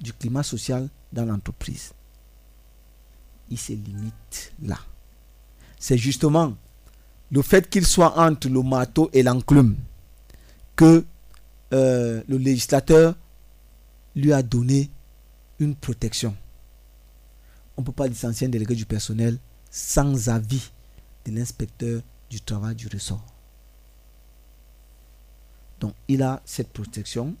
du 0.00 0.12
climat 0.12 0.42
social 0.42 0.88
dans 1.12 1.24
l'entreprise. 1.24 1.92
Il 3.50 3.58
se 3.58 3.72
limite 3.72 4.52
là. 4.62 4.78
C'est 5.78 5.98
justement 5.98 6.54
le 7.30 7.42
fait 7.42 7.68
qu'il 7.68 7.86
soit 7.86 8.18
entre 8.18 8.48
le 8.48 8.62
marteau 8.62 9.10
et 9.12 9.22
l'enclume 9.22 9.76
que 10.76 11.04
euh, 11.72 12.22
le 12.28 12.36
législateur 12.36 13.14
lui 14.14 14.32
a 14.32 14.42
donné 14.42 14.90
une 15.58 15.74
protection. 15.74 16.34
On 17.76 17.82
ne 17.82 17.86
peut 17.86 17.92
pas 17.92 18.06
licencier 18.06 18.46
un 18.46 18.50
délégué 18.50 18.74
du 18.74 18.86
personnel 18.86 19.38
sans 19.70 20.28
avis 20.28 20.70
de 21.24 21.32
l'inspecteur 21.32 22.02
du 22.30 22.40
travail 22.40 22.74
du 22.74 22.88
ressort. 22.88 23.24
Donc, 25.80 25.94
il 26.08 26.22
a 26.22 26.42
cette 26.44 26.70
protection. 26.72 27.34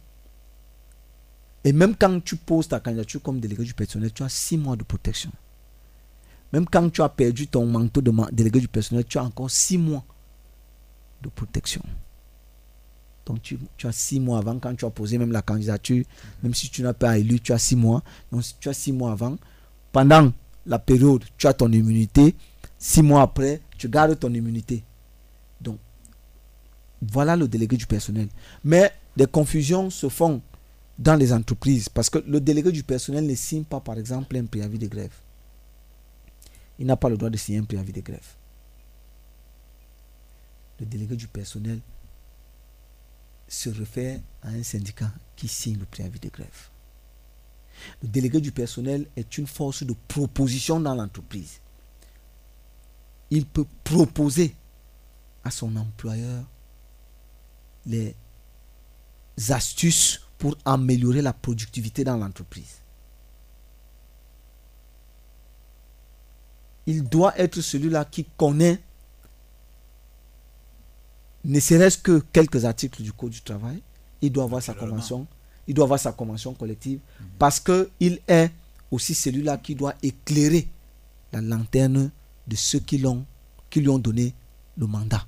Et 1.64 1.72
même 1.72 1.96
quand 1.96 2.22
tu 2.24 2.36
poses 2.36 2.68
ta 2.68 2.80
candidature 2.80 3.20
comme 3.20 3.40
délégué 3.40 3.64
du 3.64 3.74
personnel, 3.74 4.12
tu 4.12 4.22
as 4.22 4.28
six 4.28 4.56
mois 4.56 4.76
de 4.76 4.84
protection. 4.84 5.30
Même 6.52 6.66
quand 6.66 6.88
tu 6.90 7.02
as 7.02 7.08
perdu 7.08 7.46
ton 7.46 7.66
manteau 7.66 8.00
de 8.00 8.12
délégué 8.32 8.60
du 8.60 8.68
personnel, 8.68 9.04
tu 9.04 9.18
as 9.18 9.24
encore 9.24 9.50
six 9.50 9.76
mois 9.76 10.04
de 11.20 11.28
protection. 11.28 11.82
Donc 13.26 13.42
tu, 13.42 13.58
as 13.86 13.92
six 13.92 14.20
mois 14.20 14.38
avant, 14.38 14.58
quand 14.58 14.74
tu 14.74 14.86
as 14.86 14.90
posé 14.90 15.18
même 15.18 15.32
la 15.32 15.42
candidature, 15.42 16.04
même 16.42 16.54
si 16.54 16.70
tu 16.70 16.82
n'as 16.82 16.94
pas 16.94 17.18
élu, 17.18 17.40
tu 17.40 17.52
as 17.52 17.58
six 17.58 17.76
mois. 17.76 18.02
Donc 18.32 18.42
tu 18.58 18.68
as 18.70 18.72
six 18.72 18.92
mois 18.92 19.12
avant. 19.12 19.36
Pendant 19.92 20.32
la 20.64 20.78
période, 20.78 21.24
tu 21.36 21.46
as 21.46 21.52
ton 21.52 21.70
immunité. 21.70 22.34
Six 22.78 23.02
mois 23.02 23.22
après, 23.22 23.60
tu 23.76 23.88
gardes 23.88 24.18
ton 24.18 24.32
immunité. 24.32 24.84
Donc, 25.60 25.78
voilà 27.02 27.36
le 27.36 27.48
délégué 27.48 27.76
du 27.76 27.86
personnel. 27.86 28.28
Mais 28.64 28.92
des 29.16 29.26
confusions 29.26 29.90
se 29.90 30.08
font 30.08 30.40
dans 30.98 31.16
les 31.16 31.32
entreprises 31.32 31.88
parce 31.88 32.10
que 32.10 32.18
le 32.18 32.40
délégué 32.40 32.72
du 32.72 32.82
personnel 32.82 33.26
ne 33.26 33.34
signe 33.34 33.64
pas, 33.64 33.80
par 33.80 33.98
exemple, 33.98 34.36
un 34.36 34.46
préavis 34.46 34.78
de 34.78 34.86
grève. 34.86 35.14
Il 36.78 36.86
n'a 36.86 36.96
pas 36.96 37.08
le 37.08 37.16
droit 37.16 37.30
de 37.30 37.36
signer 37.36 37.58
un 37.58 37.64
préavis 37.64 37.92
de 37.92 38.00
grève. 38.00 38.34
Le 40.78 40.86
délégué 40.86 41.16
du 41.16 41.26
personnel 41.26 41.80
se 43.48 43.70
réfère 43.70 44.20
à 44.42 44.50
un 44.50 44.62
syndicat 44.62 45.10
qui 45.34 45.48
signe 45.48 45.78
le 45.78 45.86
préavis 45.86 46.20
de 46.20 46.28
grève. 46.28 46.68
Le 48.02 48.08
délégué 48.08 48.40
du 48.40 48.52
personnel 48.52 49.06
est 49.16 49.38
une 49.38 49.46
force 49.46 49.82
de 49.82 49.94
proposition 50.06 50.78
dans 50.78 50.94
l'entreprise. 50.94 51.60
Il 53.30 53.46
peut 53.46 53.66
proposer 53.84 54.54
à 55.44 55.50
son 55.50 55.76
employeur 55.76 56.44
les 57.86 58.14
astuces 59.48 60.22
pour 60.38 60.56
améliorer 60.64 61.22
la 61.22 61.32
productivité 61.32 62.04
dans 62.04 62.16
l'entreprise. 62.16 62.82
Il 66.86 67.04
doit 67.04 67.38
être 67.38 67.60
celui-là 67.60 68.04
qui 68.06 68.24
connaît 68.36 68.80
ne 71.44 71.60
serait-ce 71.60 71.98
que 71.98 72.20
quelques 72.32 72.64
articles 72.64 73.02
du 73.02 73.12
Code 73.12 73.30
du 73.30 73.42
travail. 73.42 73.82
Il 74.20 74.32
doit 74.32 74.44
avoir 74.44 74.62
sa 74.62 74.74
convention. 74.74 75.26
Il 75.66 75.74
doit 75.74 75.84
avoir 75.84 76.00
sa 76.00 76.12
convention 76.12 76.54
collective 76.54 77.00
parce 77.38 77.60
qu'il 77.60 78.20
est 78.26 78.50
aussi 78.90 79.14
celui-là 79.14 79.58
qui 79.58 79.74
doit 79.74 79.94
éclairer 80.02 80.68
la 81.32 81.40
lanterne 81.40 82.10
de 82.48 82.56
ceux 82.56 82.80
qui, 82.80 82.98
l'ont, 82.98 83.24
qui 83.70 83.80
lui 83.80 83.88
ont 83.88 83.98
donné 83.98 84.34
le 84.76 84.86
mandat. 84.86 85.26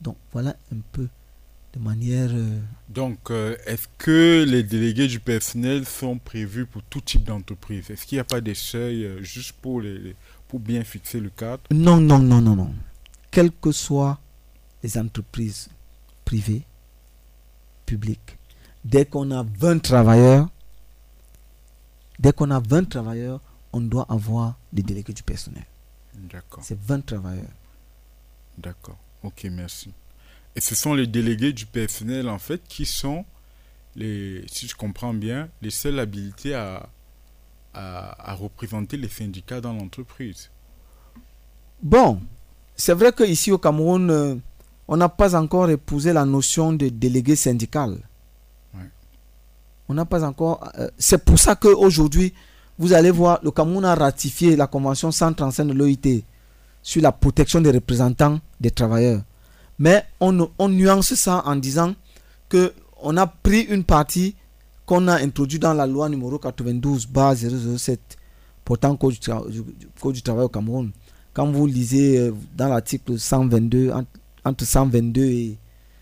Donc 0.00 0.16
voilà 0.32 0.56
un 0.72 0.80
peu 0.92 1.08
de 1.72 1.78
manière... 1.78 2.30
Euh, 2.32 2.60
Donc 2.88 3.30
euh, 3.30 3.56
est-ce 3.66 3.88
que 3.98 4.44
les 4.46 4.62
délégués 4.62 5.06
du 5.06 5.20
personnel 5.20 5.86
sont 5.86 6.18
prévus 6.18 6.66
pour 6.66 6.82
tout 6.82 7.00
type 7.00 7.24
d'entreprise? 7.24 7.90
Est-ce 7.90 8.04
qu'il 8.04 8.16
n'y 8.16 8.20
a 8.20 8.24
pas 8.24 8.40
des 8.40 8.54
seuils 8.54 9.04
euh, 9.04 9.22
juste 9.22 9.52
pour, 9.62 9.80
les, 9.80 10.14
pour 10.48 10.60
bien 10.60 10.84
fixer 10.84 11.20
le 11.20 11.30
cadre? 11.30 11.62
Non, 11.70 12.00
non, 12.00 12.18
non, 12.18 12.40
non, 12.40 12.56
non. 12.56 12.74
Quelles 13.30 13.52
que 13.52 13.72
soient 13.72 14.18
les 14.82 14.98
entreprises 14.98 15.70
privées, 16.24 16.62
publiques, 17.86 18.38
dès 18.84 19.06
qu'on 19.06 19.30
a 19.30 19.42
20 19.42 19.78
travailleurs, 19.80 20.48
dès 22.18 22.32
qu'on 22.32 22.50
a 22.50 22.60
20 22.60 22.88
travailleurs, 22.88 23.40
on 23.72 23.80
doit 23.80 24.06
avoir 24.08 24.58
des 24.72 24.82
délégués 24.82 25.12
du 25.12 25.22
personnel. 25.22 25.64
D'accord. 26.14 26.62
C'est 26.62 26.78
20 26.78 27.06
travailleurs. 27.06 27.44
D'accord. 28.58 28.98
Ok, 29.22 29.46
merci. 29.50 29.92
Et 30.54 30.60
ce 30.60 30.74
sont 30.74 30.94
les 30.94 31.06
délégués 31.06 31.52
du 31.52 31.66
personnel, 31.66 32.28
en 32.28 32.38
fait, 32.38 32.62
qui 32.68 32.84
sont, 32.84 33.24
les, 33.96 34.44
si 34.48 34.68
je 34.68 34.74
comprends 34.74 35.14
bien, 35.14 35.48
les 35.62 35.70
seuls 35.70 35.98
habilités 35.98 36.54
à, 36.54 36.88
à, 37.74 38.34
représenter 38.34 38.96
les 38.96 39.08
syndicats 39.08 39.60
dans 39.60 39.72
l'entreprise. 39.72 40.50
Bon, 41.82 42.20
c'est 42.76 42.94
vrai 42.94 43.12
qu'ici 43.12 43.50
au 43.50 43.58
Cameroun, 43.58 44.10
euh, 44.10 44.36
on 44.88 44.96
n'a 44.96 45.08
pas 45.08 45.34
encore 45.34 45.70
épousé 45.70 46.12
la 46.12 46.24
notion 46.24 46.72
de 46.72 46.88
délégué 46.88 47.36
syndical. 47.36 47.98
On 49.88 49.94
n'a 49.94 50.04
pas 50.06 50.24
encore. 50.24 50.70
Euh, 50.78 50.88
c'est 50.96 51.22
pour 51.22 51.38
ça 51.38 51.54
qu'aujourd'hui, 51.54 52.32
vous 52.82 52.92
allez 52.94 53.12
voir, 53.12 53.38
le 53.44 53.52
Cameroun 53.52 53.84
a 53.84 53.94
ratifié 53.94 54.56
la 54.56 54.66
Convention 54.66 55.12
135 55.12 55.66
de 55.66 55.72
l'OIT 55.72 56.24
sur 56.82 57.00
la 57.00 57.12
protection 57.12 57.60
des 57.60 57.70
représentants 57.70 58.40
des 58.58 58.72
travailleurs. 58.72 59.22
Mais 59.78 60.04
on, 60.18 60.32
nuance 60.68 61.14
ça 61.14 61.44
en 61.46 61.54
disant 61.54 61.94
que 62.48 62.72
on 63.00 63.16
a 63.18 63.28
pris 63.28 63.60
une 63.60 63.84
partie 63.84 64.34
qu'on 64.84 65.06
a 65.06 65.14
introduite 65.22 65.62
dans 65.62 65.74
la 65.74 65.86
loi 65.86 66.08
numéro 66.08 66.40
92 66.40 67.06
007 67.78 68.00
portant 68.64 68.96
code 68.96 69.14
du, 69.48 69.62
code 70.00 70.14
du 70.14 70.22
travail 70.22 70.46
au 70.46 70.48
Cameroun. 70.48 70.90
Quand 71.34 71.52
vous 71.52 71.68
lisez 71.68 72.18
euh, 72.18 72.34
dans 72.56 72.66
l'article 72.66 73.16
122, 73.16 73.92
entre 74.44 74.64
122 74.64 75.22
et 75.22 75.56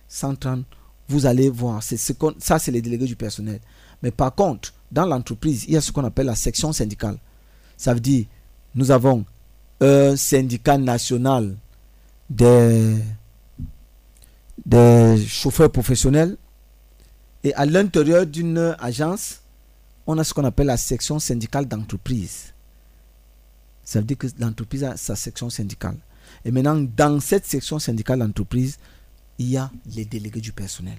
130, 0.09 0.65
vous 1.11 1.27
allez 1.27 1.51
voir, 1.51 1.83
ça 1.83 2.59
c'est 2.59 2.71
les 2.73 2.81
délégués 2.81 3.05
du 3.05 3.17
personnel. 3.17 3.61
Mais 4.03 4.11
par 4.11 4.35
contre, 4.35 4.73
dans 4.91 5.07
l'entreprise, 5.07 5.65
il 5.69 5.75
y 5.75 5.77
a 5.77 5.81
ce 5.81 5.93
qu'on 5.93 6.05
appelle 6.05 6.27
la 6.27 6.35
section 6.35 6.73
syndicale. 6.73 7.19
Ça 7.77 7.95
veut 7.95 8.01
dire, 8.01 8.27
nous 8.75 8.91
avons 8.91 9.25
un 9.81 10.17
syndicat 10.17 10.79
national 10.79 11.57
des, 12.29 12.97
des 14.67 15.25
chauffeurs 15.27 15.71
professionnels. 15.71 16.37
Et 17.43 17.55
à 17.55 17.65
l'intérieur 17.65 18.27
d'une 18.27 18.77
agence, 18.79 19.41
on 20.07 20.19
a 20.19 20.25
ce 20.25 20.35
qu'on 20.35 20.45
appelle 20.45 20.67
la 20.67 20.77
section 20.77 21.19
syndicale 21.19 21.67
d'entreprise. 21.67 22.53
Ça 23.85 24.01
veut 24.01 24.05
dire 24.05 24.19
que 24.19 24.27
l'entreprise 24.39 24.85
a 24.85 24.97
sa 24.97 25.17
section 25.17 25.51
syndicale. 25.51 25.97
Et 26.45 26.51
maintenant, 26.51 26.77
dans 26.77 27.19
cette 27.21 27.47
section 27.47 27.79
syndicale 27.79 28.19
d'entreprise, 28.21 28.79
il 29.39 29.51
y 29.51 29.57
a 29.57 29.71
les 29.95 30.05
délégués 30.05 30.41
du 30.41 30.53
personnel. 30.53 30.99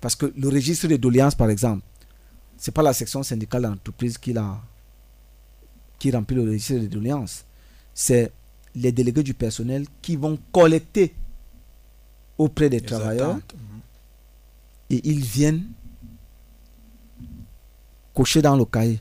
Parce 0.00 0.14
que 0.14 0.32
le 0.36 0.48
registre 0.48 0.86
de 0.86 0.96
doléances, 0.96 1.34
par 1.34 1.50
exemple, 1.50 1.82
c'est 2.56 2.72
pas 2.72 2.82
la 2.82 2.92
section 2.92 3.22
syndicale 3.22 3.62
de 3.62 3.68
l'entreprise 3.68 4.18
qui, 4.18 4.32
la, 4.32 4.60
qui 5.98 6.10
remplit 6.10 6.36
le 6.36 6.42
registre 6.42 6.74
de 6.82 6.86
doléances. 6.86 7.44
C'est 7.94 8.32
les 8.74 8.92
délégués 8.92 9.22
du 9.22 9.34
personnel 9.34 9.86
qui 10.02 10.16
vont 10.16 10.38
collecter 10.52 11.14
auprès 12.36 12.68
des 12.70 12.78
Les 12.80 12.86
travailleurs 12.86 13.30
attentes, 13.30 13.54
mhm. 13.54 13.80
et 14.90 15.08
ils 15.08 15.20
viennent 15.20 15.66
cocher 18.14 18.42
dans 18.42 18.56
le 18.56 18.64
cahier 18.64 19.00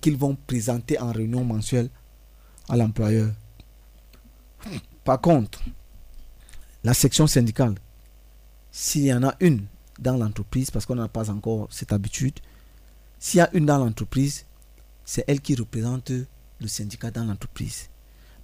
qu'ils 0.00 0.16
vont 0.16 0.36
présenter 0.46 0.98
en 0.98 1.12
réunion 1.12 1.44
mensuelle 1.44 1.90
à 2.68 2.76
l'employeur. 2.76 3.30
Par 5.04 5.20
contre, 5.20 5.62
la 6.82 6.94
section 6.94 7.26
syndicale, 7.26 7.74
s'il 8.78 9.04
y 9.04 9.14
en 9.14 9.22
a 9.22 9.34
une 9.40 9.64
dans 9.98 10.18
l'entreprise, 10.18 10.70
parce 10.70 10.84
qu'on 10.84 10.96
n'a 10.96 11.08
pas 11.08 11.30
encore 11.30 11.66
cette 11.70 11.92
habitude, 11.94 12.38
s'il 13.18 13.38
y 13.38 13.40
a 13.40 13.48
une 13.56 13.64
dans 13.64 13.78
l'entreprise, 13.78 14.44
c'est 15.02 15.24
elle 15.28 15.40
qui 15.40 15.54
représente 15.54 16.10
le 16.10 16.68
syndicat 16.68 17.10
dans 17.10 17.24
l'entreprise. 17.24 17.88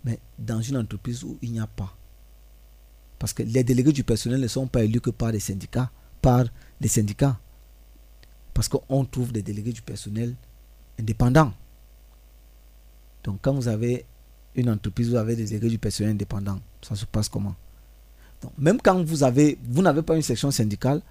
Mais 0.04 0.18
dans 0.38 0.62
une 0.62 0.78
entreprise 0.78 1.22
où 1.22 1.36
il 1.42 1.52
n'y 1.52 1.60
a 1.60 1.66
pas, 1.66 1.94
parce 3.18 3.34
que 3.34 3.42
les 3.42 3.62
délégués 3.62 3.92
du 3.92 4.04
personnel 4.04 4.40
ne 4.40 4.48
sont 4.48 4.66
pas 4.66 4.82
élus 4.84 5.02
que 5.02 5.10
par 5.10 5.32
les 5.32 5.38
syndicats, 5.38 5.90
par 6.22 6.46
les 6.80 6.88
syndicats. 6.88 7.38
Parce 8.54 8.68
qu'on 8.68 9.04
trouve 9.04 9.32
des 9.32 9.42
délégués 9.42 9.74
du 9.74 9.82
personnel 9.82 10.34
indépendants. 10.98 11.52
Donc 13.22 13.40
quand 13.42 13.52
vous 13.52 13.68
avez 13.68 14.06
une 14.54 14.70
entreprise, 14.70 15.10
vous 15.10 15.16
avez 15.16 15.36
des 15.36 15.44
délégués 15.44 15.68
du 15.68 15.78
personnel 15.78 16.12
indépendants. 16.12 16.60
Ça 16.80 16.96
se 16.96 17.04
passe 17.04 17.28
comment? 17.28 17.54
Même 18.58 18.80
quand 18.80 19.02
vous 19.02 19.22
avez, 19.22 19.58
vous 19.64 19.82
n'avez 19.82 20.02
pas 20.02 20.16
une 20.16 20.22
section 20.22 20.50
syndicale, 20.50 21.02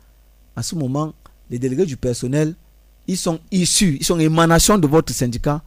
à 0.56 0.64
ce 0.64 0.76
moment, 0.76 1.14
les 1.50 1.60
délégués 1.60 1.86
du 1.86 1.98
personnel, 1.98 2.56
ils 3.08 3.18
sont 3.18 3.40
issus, 3.52 3.98
ils 4.00 4.06
sont 4.06 4.20
émanations 4.20 4.78
de 4.78 4.88
votre 4.88 5.14
syndicat, 5.14 5.62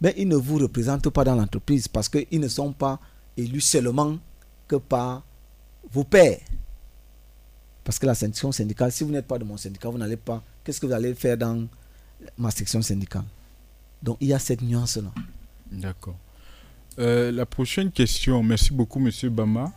mais 0.00 0.14
ils 0.16 0.28
ne 0.28 0.36
vous 0.36 0.58
représentent 0.58 1.08
pas 1.10 1.24
dans 1.24 1.34
l'entreprise 1.34 1.88
parce 1.88 2.08
qu'ils 2.08 2.40
ne 2.40 2.48
sont 2.48 2.72
pas 2.72 3.00
élus 3.36 3.60
seulement 3.60 4.18
que 4.68 4.76
par 4.76 5.22
vos 5.92 6.04
pairs. 6.04 6.40
Parce 7.84 7.98
que 7.98 8.06
la 8.06 8.14
section 8.14 8.50
syndicale, 8.52 8.90
si 8.90 9.04
vous 9.04 9.10
n'êtes 9.10 9.26
pas 9.26 9.38
de 9.38 9.44
mon 9.44 9.56
syndicat, 9.56 9.88
vous 9.88 9.98
n'allez 9.98 10.16
pas. 10.16 10.42
Qu'est-ce 10.64 10.80
que 10.80 10.86
vous 10.86 10.92
allez 10.92 11.14
faire 11.14 11.36
dans 11.36 11.66
ma 12.36 12.50
section 12.50 12.82
syndicale? 12.82 13.24
Donc 14.02 14.16
il 14.20 14.28
y 14.28 14.34
a 14.34 14.38
cette 14.38 14.60
nuance-là. 14.60 15.12
D'accord. 15.70 16.16
Euh, 16.98 17.30
la 17.30 17.46
prochaine 17.46 17.90
question, 17.90 18.42
merci 18.42 18.72
beaucoup, 18.72 18.98
Monsieur 18.98 19.30
Bama. 19.30 19.72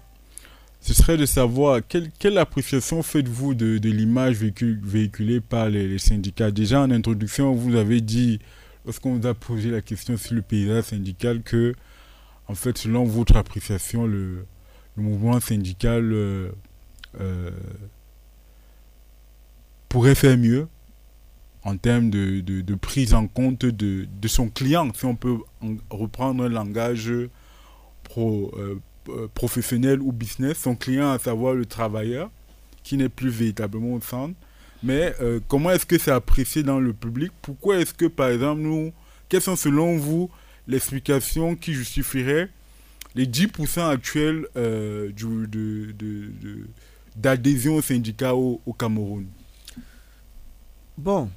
Ce 0.82 0.94
serait 0.94 1.18
de 1.18 1.26
savoir 1.26 1.82
quelle, 1.86 2.10
quelle 2.20 2.38
appréciation 2.38 3.04
faites-vous 3.04 3.54
de, 3.54 3.78
l'image 3.90 4.42
véhicu- 4.42 4.80
véhiculée 4.82 5.42
par 5.42 5.70
les, 5.70 5.98
syndicats? 6.00 6.52
Déjà 6.52 6.82
en 6.82 6.90
introduction, 6.92 7.54
vous 7.54 7.76
avez 7.76 8.00
dit, 8.02 8.40
lorsqu'on 8.86 9.18
vous 9.18 9.28
a 9.28 9.34
posé 9.34 9.72
la 9.72 9.82
question 9.82 10.16
sur 10.16 10.36
le 10.36 10.42
paysage 10.42 10.86
syndical, 10.86 11.44
que, 11.44 11.74
en 12.48 12.56
fait, 12.56 12.78
selon 12.78 13.04
votre 13.04 13.36
appréciation, 13.36 14.08
le, 14.08 14.46
mouvement 14.96 15.40
syndical 15.40 16.12
euh, 16.12 16.52
euh, 17.22 17.52
pourrait 19.88 20.16
faire 20.16 20.38
mieux 20.38 20.68
en 21.64 21.78
termes 21.78 22.10
de, 22.10 22.76
prise 22.76 23.14
en 23.14 23.28
compte 23.28 23.66
de, 23.66 24.08
son 24.28 24.50
client, 24.50 24.90
si 24.94 25.06
on 25.06 25.16
peut 25.16 25.38
en- 25.62 25.76
reprendre 25.90 26.44
un 26.44 26.50
langage 26.50 27.12
pro, 28.04 28.52
euh, 28.58 28.80
professionnel 29.34 30.02
ou 30.02 30.12
business, 30.12 30.58
son 30.60 30.76
client, 30.76 31.12
à 31.12 31.20
savoir 31.20 31.54
le 31.54 31.66
travailleur, 31.66 32.30
qui 32.84 32.98
n'est 32.98 33.10
plus 33.10 33.30
véritablement 33.30 33.94
au 33.94 34.02
centre. 34.02 34.36
Mais 34.84 35.14
euh, 35.22 35.40
comment 35.48 35.72
est-ce 35.72 35.86
que 35.86 35.98
c'est 35.98 36.12
apprécié 36.12 36.64
dans 36.64 36.80
le 36.80 36.94
public? 36.94 37.32
Pourquoi 37.42 37.80
est-ce 37.80 37.94
que, 37.94 38.06
par 38.06 38.30
exemple, 38.30 38.62
nous, 38.62 38.94
quelles 39.28 39.42
sont 39.42 39.56
selon 39.56 39.98
vous 39.98 40.30
les 40.68 40.78
explications 40.78 41.56
qui 41.56 41.74
justifieraient 41.74 42.50
les 43.16 43.26
10% 43.26 43.90
actuels 43.90 44.48
euh, 44.56 45.12
d'adhésion 47.16 47.76
au 47.76 47.82
syndicat 47.82 48.36
au, 48.36 48.62
Cameroun? 48.78 49.26
Bon, 50.98 51.30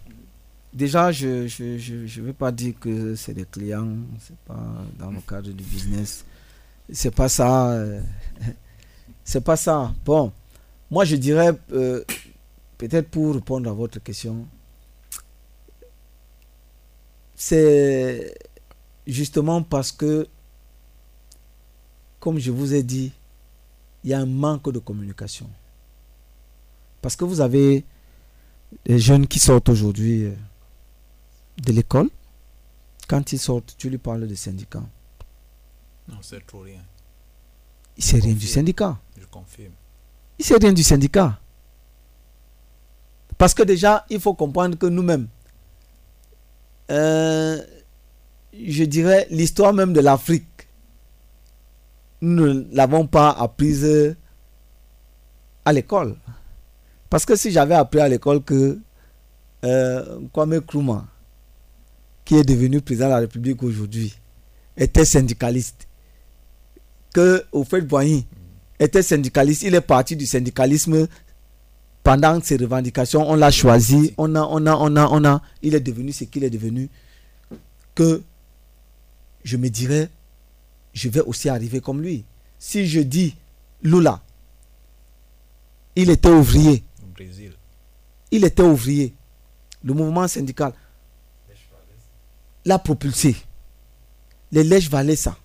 déjà, 0.73 1.11
je 1.11 1.27
ne 1.45 1.49
je, 1.49 2.07
je, 2.07 2.21
vais 2.21 2.33
pas 2.33 2.53
dire 2.53 2.75
que 2.79 3.15
c'est 3.17 3.35
des 3.35 3.45
clients, 3.45 3.97
c'est 4.21 4.39
pas 4.39 4.85
dans 4.99 5.11
le 5.11 5.21
cadre 5.27 5.51
du 5.51 5.65
business. 5.65 6.25
C'est 6.91 7.15
pas 7.15 7.29
ça. 7.29 7.71
euh, 7.73 8.01
c'est 9.25 9.41
pas 9.43 9.57
ça. 9.57 9.93
Bon, 10.05 10.33
moi 10.91 11.05
je 11.05 11.17
dirais, 11.17 11.53
euh, 11.73 12.05
peut-être 12.79 13.09
pour 13.11 13.35
répondre 13.35 13.71
à 13.71 13.73
votre 13.73 13.99
question, 14.03 14.47
c'est 17.35 18.35
justement 19.07 19.63
parce 19.63 19.93
que, 19.93 20.27
comme 22.21 22.39
je 22.39 22.51
vous 22.51 22.75
ai 22.75 22.83
dit, 22.83 23.13
il 24.05 24.11
y 24.11 24.15
a 24.15 24.21
un 24.21 24.27
manque 24.27 24.71
de 24.71 24.79
communication. 24.79 25.49
Parce 27.01 27.17
que 27.17 27.25
vous 27.25 27.41
avez 27.41 27.85
les 28.87 28.99
jeunes 28.99 29.27
qui 29.27 29.39
sortent 29.39 29.69
aujourd'hui 29.69 30.25
euh, 30.25 30.35
de 31.65 31.73
l'école, 31.73 32.09
quand 33.09 33.33
ils 33.33 33.39
sortent, 33.39 33.75
tu 33.77 33.91
lui 33.91 33.99
parles 33.99 34.27
de 34.27 34.35
syndicat. 34.35 34.83
Non, 36.13 36.19
c'est 36.21 36.47
trop 36.47 36.61
rien. 36.61 36.81
Il 37.97 38.01
ne 38.01 38.05
sait 38.05 38.19
rien 38.19 38.35
du 38.35 38.47
syndicat. 38.47 38.99
Je 39.19 39.27
confirme. 39.27 39.73
Il 40.39 40.43
ne 40.43 40.45
sait 40.45 40.57
rien 40.57 40.73
du 40.73 40.83
syndicat. 40.83 41.39
Parce 43.39 43.55
que 43.55 43.63
déjà, 43.63 44.05
il 44.11 44.21
faut 44.21 44.35
comprendre 44.35 44.77
que 44.77 44.87
nous-mêmes, 44.87 45.27
euh, 46.91 47.61
je 48.53 48.85
dirais, 48.85 49.27
l'histoire 49.31 49.73
même 49.73 49.93
de 49.93 50.01
l'Afrique, 50.01 50.69
nous 52.21 52.53
ne 52.55 52.65
l'avons 52.73 53.07
pas 53.07 53.31
apprise 53.31 54.17
à 55.65 55.73
l'école. 55.73 56.17
Parce 57.11 57.25
que 57.25 57.37
si 57.37 57.51
j'avais 57.51 57.75
appris 57.75 58.01
à 58.01 58.09
l'école 58.09 58.43
que 58.43 58.79
euh, 59.65 60.21
Kwame 60.33 60.57
Nkrumah, 60.57 61.07
qui 62.25 62.37
est 62.37 62.45
devenu 62.45 62.81
président 62.81 63.07
de 63.07 63.11
la 63.11 63.19
République 63.19 63.63
aujourd'hui, 63.63 64.15
était 64.77 65.05
syndicaliste, 65.05 65.89
que 67.13 67.45
fait 67.65 67.81
Boigny 67.83 68.27
était 68.79 69.03
syndicaliste, 69.03 69.63
il 69.63 69.75
est 69.75 69.81
parti 69.81 70.17
du 70.17 70.27
syndicalisme 70.27 71.07
pendant 72.03 72.41
ses 72.43 72.57
revendications, 72.57 73.29
on 73.31 73.37
l'a 73.37 73.51
choisi, 73.51 74.13
on 74.19 74.35
a, 74.35 74.43
on 74.43 74.67
a, 74.67 74.75
on 74.77 74.97
a, 74.97 75.09
on 75.09 75.25
a, 75.25 75.41
il 75.63 75.75
est 75.75 75.81
devenu 75.81 76.13
ce 76.13 76.25
qu'il 76.25 76.43
est 76.43 76.51
devenu, 76.51 76.89
que 77.95 78.23
je 79.45 79.57
me 79.57 79.69
dirais, 79.69 80.09
je 80.95 81.09
vais 81.09 81.21
aussi 81.21 81.49
arriver 81.49 81.81
comme 81.81 82.03
lui. 82.03 82.25
Si 82.59 82.87
je 82.87 83.01
dis 83.01 83.37
Lula, 83.83 84.21
il 85.95 86.11
était 86.11 86.29
ouvrier, 86.31 86.83
Au 87.03 87.07
Brésil. 87.15 87.53
il 88.31 88.45
était 88.45 88.63
ouvrier. 88.63 89.15
Le 89.85 89.95
mouvement 89.95 90.27
syndical. 90.29 90.73
L'a 92.65 92.79
propulsé. 92.79 93.35
Les 94.53 94.63
Lèche 94.63 94.89
Valesa, 94.89 95.31
i- 95.31 95.42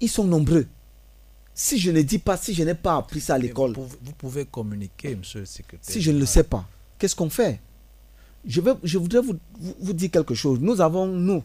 ils 0.00 0.08
sont 0.08 0.24
nombreux. 0.24 0.66
Si 1.54 1.78
je 1.78 1.90
ne 1.90 2.00
dis 2.02 2.18
pas, 2.18 2.36
si 2.36 2.54
je 2.54 2.62
n'ai 2.62 2.74
pas 2.74 2.96
appris 2.96 3.20
ça 3.20 3.34
à 3.34 3.38
l'école, 3.38 3.72
Vous, 3.74 3.82
pouvez- 3.82 3.98
vous 4.04 4.12
pouvez 4.12 4.44
communiquer, 4.46 5.14
monsieur 5.16 5.40
le 5.40 5.46
secrétaire. 5.46 5.92
si 5.92 6.00
je 6.00 6.10
ne 6.10 6.18
le 6.18 6.26
sais 6.26 6.44
pas, 6.44 6.66
qu'est-ce 6.98 7.14
qu'on 7.16 7.28
fait? 7.30 7.60
Je, 8.46 8.60
vais, 8.60 8.72
je 8.82 8.96
voudrais 8.98 9.20
vous, 9.20 9.34
vous, 9.58 9.74
vous 9.80 9.92
dire 9.92 10.10
quelque 10.10 10.34
chose. 10.34 10.58
Nous 10.60 10.80
avons, 10.80 11.06
nous, 11.06 11.42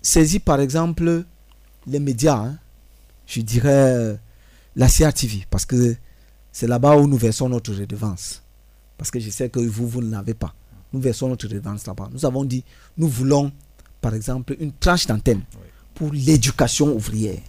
saisi 0.00 0.38
par 0.38 0.60
exemple 0.60 1.24
les 1.86 1.98
médias, 2.00 2.36
hein. 2.38 2.58
je 3.26 3.40
dirais 3.42 3.68
euh, 3.94 4.16
la 4.74 4.88
CRTV, 4.88 5.46
parce 5.50 5.66
que 5.66 5.96
c'est 6.52 6.66
là-bas 6.66 6.96
où 6.96 7.06
nous 7.06 7.18
versons 7.18 7.48
notre 7.50 7.74
redevance. 7.74 8.42
Parce 8.96 9.10
que 9.10 9.20
je 9.20 9.28
sais 9.28 9.50
que 9.50 9.60
vous, 9.60 9.86
vous 9.86 10.00
ne 10.00 10.10
l'avez 10.10 10.32
pas. 10.32 10.54
Nous 10.94 11.00
versons 11.00 11.28
notre 11.28 11.46
redevance 11.46 11.86
là-bas. 11.86 12.08
Nous 12.12 12.24
avons 12.24 12.44
dit, 12.44 12.64
nous 12.96 13.08
voulons, 13.08 13.52
par 14.00 14.14
exemple, 14.14 14.56
une 14.58 14.72
tranche 14.72 15.06
d'antenne 15.06 15.42
Oui. 15.54 15.60
Pour 15.96 16.12
l'éducation 16.12 16.94
ouvrière. 16.94 17.40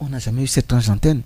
On 0.00 0.08
n'a 0.08 0.18
jamais 0.18 0.42
eu 0.42 0.46
cette 0.46 0.68
tranche 0.68 0.86
d'antenne. 0.86 1.22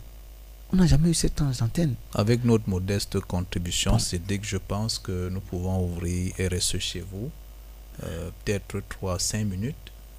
On 0.73 0.77
n'a 0.77 0.87
jamais 0.87 1.09
eu 1.11 1.15
cette 1.15 1.35
tranche 1.35 1.59
d'antenne. 1.59 1.95
Avec 2.15 2.45
notre 2.45 2.69
modeste 2.69 3.19
contribution, 3.21 3.93
Bon. 3.93 3.99
c'est 3.99 4.25
dès 4.25 4.39
que 4.39 4.47
je 4.47 4.59
pense 4.59 4.99
que 4.99 5.29
nous 5.31 5.41
pouvons 5.41 5.85
ouvrir 5.85 6.33
RSE 6.39 6.79
chez 6.79 7.01
vous, 7.11 7.31
euh, 8.05 8.31
peut-être 8.45 8.81
3-5 9.01 9.45
minutes 9.45 9.75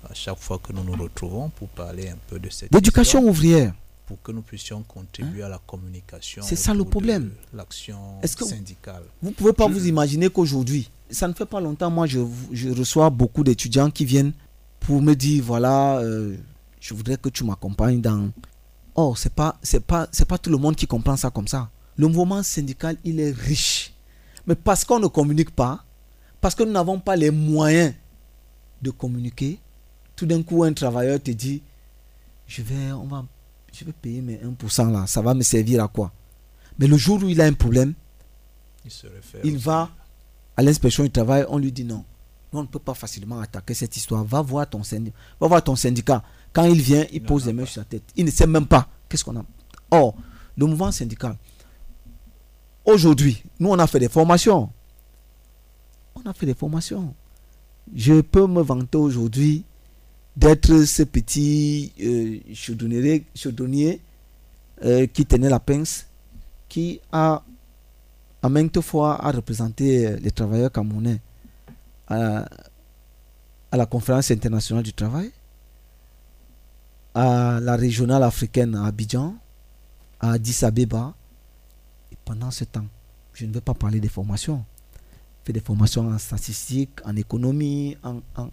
à 0.09 0.13
chaque 0.13 0.39
fois 0.39 0.57
que 0.57 0.73
nous 0.73 0.83
nous 0.83 0.95
retrouvons 1.01 1.49
pour 1.49 1.67
parler 1.69 2.09
un 2.09 2.17
peu 2.27 2.39
de 2.39 2.49
cette 2.49 2.71
D'éducation 2.71 3.19
histoire, 3.19 3.29
ouvrière. 3.31 3.73
pour 4.07 4.19
que 4.23 4.31
nous 4.31 4.41
puissions 4.41 4.81
contribuer 4.83 5.43
à 5.43 5.49
la 5.49 5.59
communication. 5.67 6.41
C'est 6.43 6.55
ça 6.55 6.73
le 6.73 6.85
problème. 6.85 7.31
L'action 7.53 7.99
syndicale. 8.23 9.03
Vous 9.21 9.31
pouvez 9.31 9.53
pas 9.53 9.67
Je- 9.67 9.73
vous 9.73 9.85
imaginer 9.87 10.29
qu'aujourd'hui, 10.29 10.89
ça 11.11 11.27
ne 11.27 11.33
fait 11.33 11.45
pas 11.45 11.59
longtemps, 11.61 11.91
moi 11.91 12.07
je, 12.07 12.19
je 12.53 12.69
reçois 12.69 13.09
beaucoup 13.09 13.43
d'étudiants 13.43 13.91
qui 13.91 14.05
viennent 14.05 14.31
pour 14.79 15.01
me 15.01 15.13
dire 15.13 15.43
voilà, 15.43 15.99
euh, 15.99 16.35
je 16.79 16.93
voudrais 16.93 17.17
que 17.17 17.29
tu 17.29 17.43
m'accompagnes 17.43 18.01
dans. 18.01 18.31
Oh, 18.95 19.13
c'est 19.15 19.33
pas 19.33 19.57
c'est 19.61 19.85
pas 19.85 20.07
c'est 20.11 20.27
pas 20.27 20.37
tout 20.37 20.49
le 20.49 20.57
monde 20.57 20.75
qui 20.75 20.87
comprend 20.87 21.17
ça 21.17 21.29
comme 21.29 21.47
ça. 21.47 21.69
Le 21.97 22.07
mouvement 22.07 22.43
syndical, 22.43 22.97
il 23.03 23.19
est 23.19 23.31
riche. 23.31 23.93
Mais 24.45 24.55
parce 24.55 24.85
qu'on 24.85 24.99
ne 24.99 25.07
communique 25.07 25.51
pas, 25.51 25.83
Parce 26.39 26.55
que 26.55 26.63
nous 26.63 26.71
n'avons 26.71 26.99
pas 26.99 27.15
les 27.15 27.31
moyens 27.31 27.93
de 28.81 28.91
communiquer. 28.91 29.59
Tout 30.15 30.25
d'un 30.25 30.43
coup, 30.43 30.63
un 30.63 30.73
travailleur 30.73 31.21
te 31.21 31.31
dit, 31.31 31.61
je 32.47 32.61
vais, 32.61 32.91
on 32.91 33.05
va, 33.05 33.25
je 33.73 33.83
vais 33.85 33.91
payer 33.91 34.21
mes 34.21 34.37
1% 34.37 34.91
là, 34.91 35.07
ça 35.07 35.21
va 35.21 35.33
me 35.33 35.41
servir 35.43 35.83
à 35.83 35.87
quoi? 35.87 36.11
Mais 36.79 36.87
le 36.87 36.95
jour 36.97 37.21
où 37.23 37.27
il 37.27 37.41
a 37.41 37.45
un 37.45 37.53
problème, 37.53 37.93
il, 39.43 39.57
va 39.57 39.89
à 40.55 40.63
l'inspection 40.63 41.03
du 41.03 41.09
travail, 41.09 41.45
on 41.49 41.57
lui 41.57 41.71
dit 41.71 41.83
non. 41.83 42.05
On 42.53 42.61
ne 42.61 42.67
peut 42.67 42.79
pas 42.79 42.93
facilement 42.93 43.39
attaquer 43.39 43.73
cette 43.73 43.95
histoire. 43.97 44.23
Va 44.23 44.41
voir 44.41 44.69
ton 44.69 44.83
syndicat. 44.83 45.15
Va 45.39 45.47
voir 45.47 45.63
ton 45.63 45.75
syndicat. 45.75 46.23
Quand 46.53 46.63
il 46.63 46.81
vient, 46.81 47.05
il, 47.11 47.21
pose 47.23 47.45
les 47.45 47.53
mains 47.53 47.65
sur 47.65 47.81
la 47.81 47.85
tête. 47.85 48.03
Il 48.15 48.25
ne 48.25 48.31
sait 48.31 48.47
même 48.47 48.65
pas 48.65 48.87
qu'est-ce 49.09 49.23
qu'on 49.23 49.37
a. 49.37 49.45
Or, 49.91 50.15
le 50.55 50.65
mouvement 50.65 50.91
syndical, 50.91 51.35
aujourd'hui, 52.85 53.43
nous, 53.59 53.69
on 53.69 53.79
a 53.79 53.87
fait 53.87 53.99
des 53.99 54.09
formations. 54.09 54.69
On 56.15 56.29
a 56.29 56.33
fait 56.33 56.45
des 56.45 56.53
formations. 56.55 57.13
Je 57.93 58.21
peux 58.21 58.47
me 58.47 58.61
vanter 58.61 58.97
aujourd'hui 58.97 59.63
d'être 60.35 60.83
ce 60.83 61.03
petit 61.03 61.93
euh, 62.01 62.39
chaudonnier, 62.53 64.01
euh, 64.83 65.07
qui 65.07 65.25
tenait 65.25 65.49
la 65.49 65.59
pince, 65.59 66.07
qui 66.69 66.99
a 67.11 67.43
à 68.41 68.49
maintes 68.49 68.81
fois 68.81 69.23
a 69.25 69.31
représenté 69.31 70.05
euh, 70.05 70.17
les 70.21 70.31
travailleurs 70.31 70.71
camerounais 70.71 71.19
à, 72.07 72.45
la 73.71 73.85
conférence 73.85 74.31
internationale 74.31 74.83
du 74.83 74.93
travail, 74.93 75.31
à 77.13 77.59
la 77.61 77.75
régionale 77.75 78.23
africaine 78.23 78.75
à 78.75 78.85
Abidjan, 78.85 79.35
à 80.19 80.31
Addis 80.33 80.63
Abeba. 80.63 81.13
Et 82.11 82.17
pendant 82.25 82.51
ce 82.51 82.63
temps, 82.63 82.85
je 83.33 83.45
ne 83.45 83.53
vais 83.53 83.61
pas 83.61 83.73
parler 83.73 83.99
des 83.99 84.09
formations. 84.09 84.63
Je 85.41 85.47
fais 85.47 85.53
des 85.53 85.59
formations 85.59 86.07
en 86.07 86.17
statistique, 86.17 86.91
en 87.05 87.15
économie, 87.15 87.97
en, 88.03 88.21
en, 88.35 88.49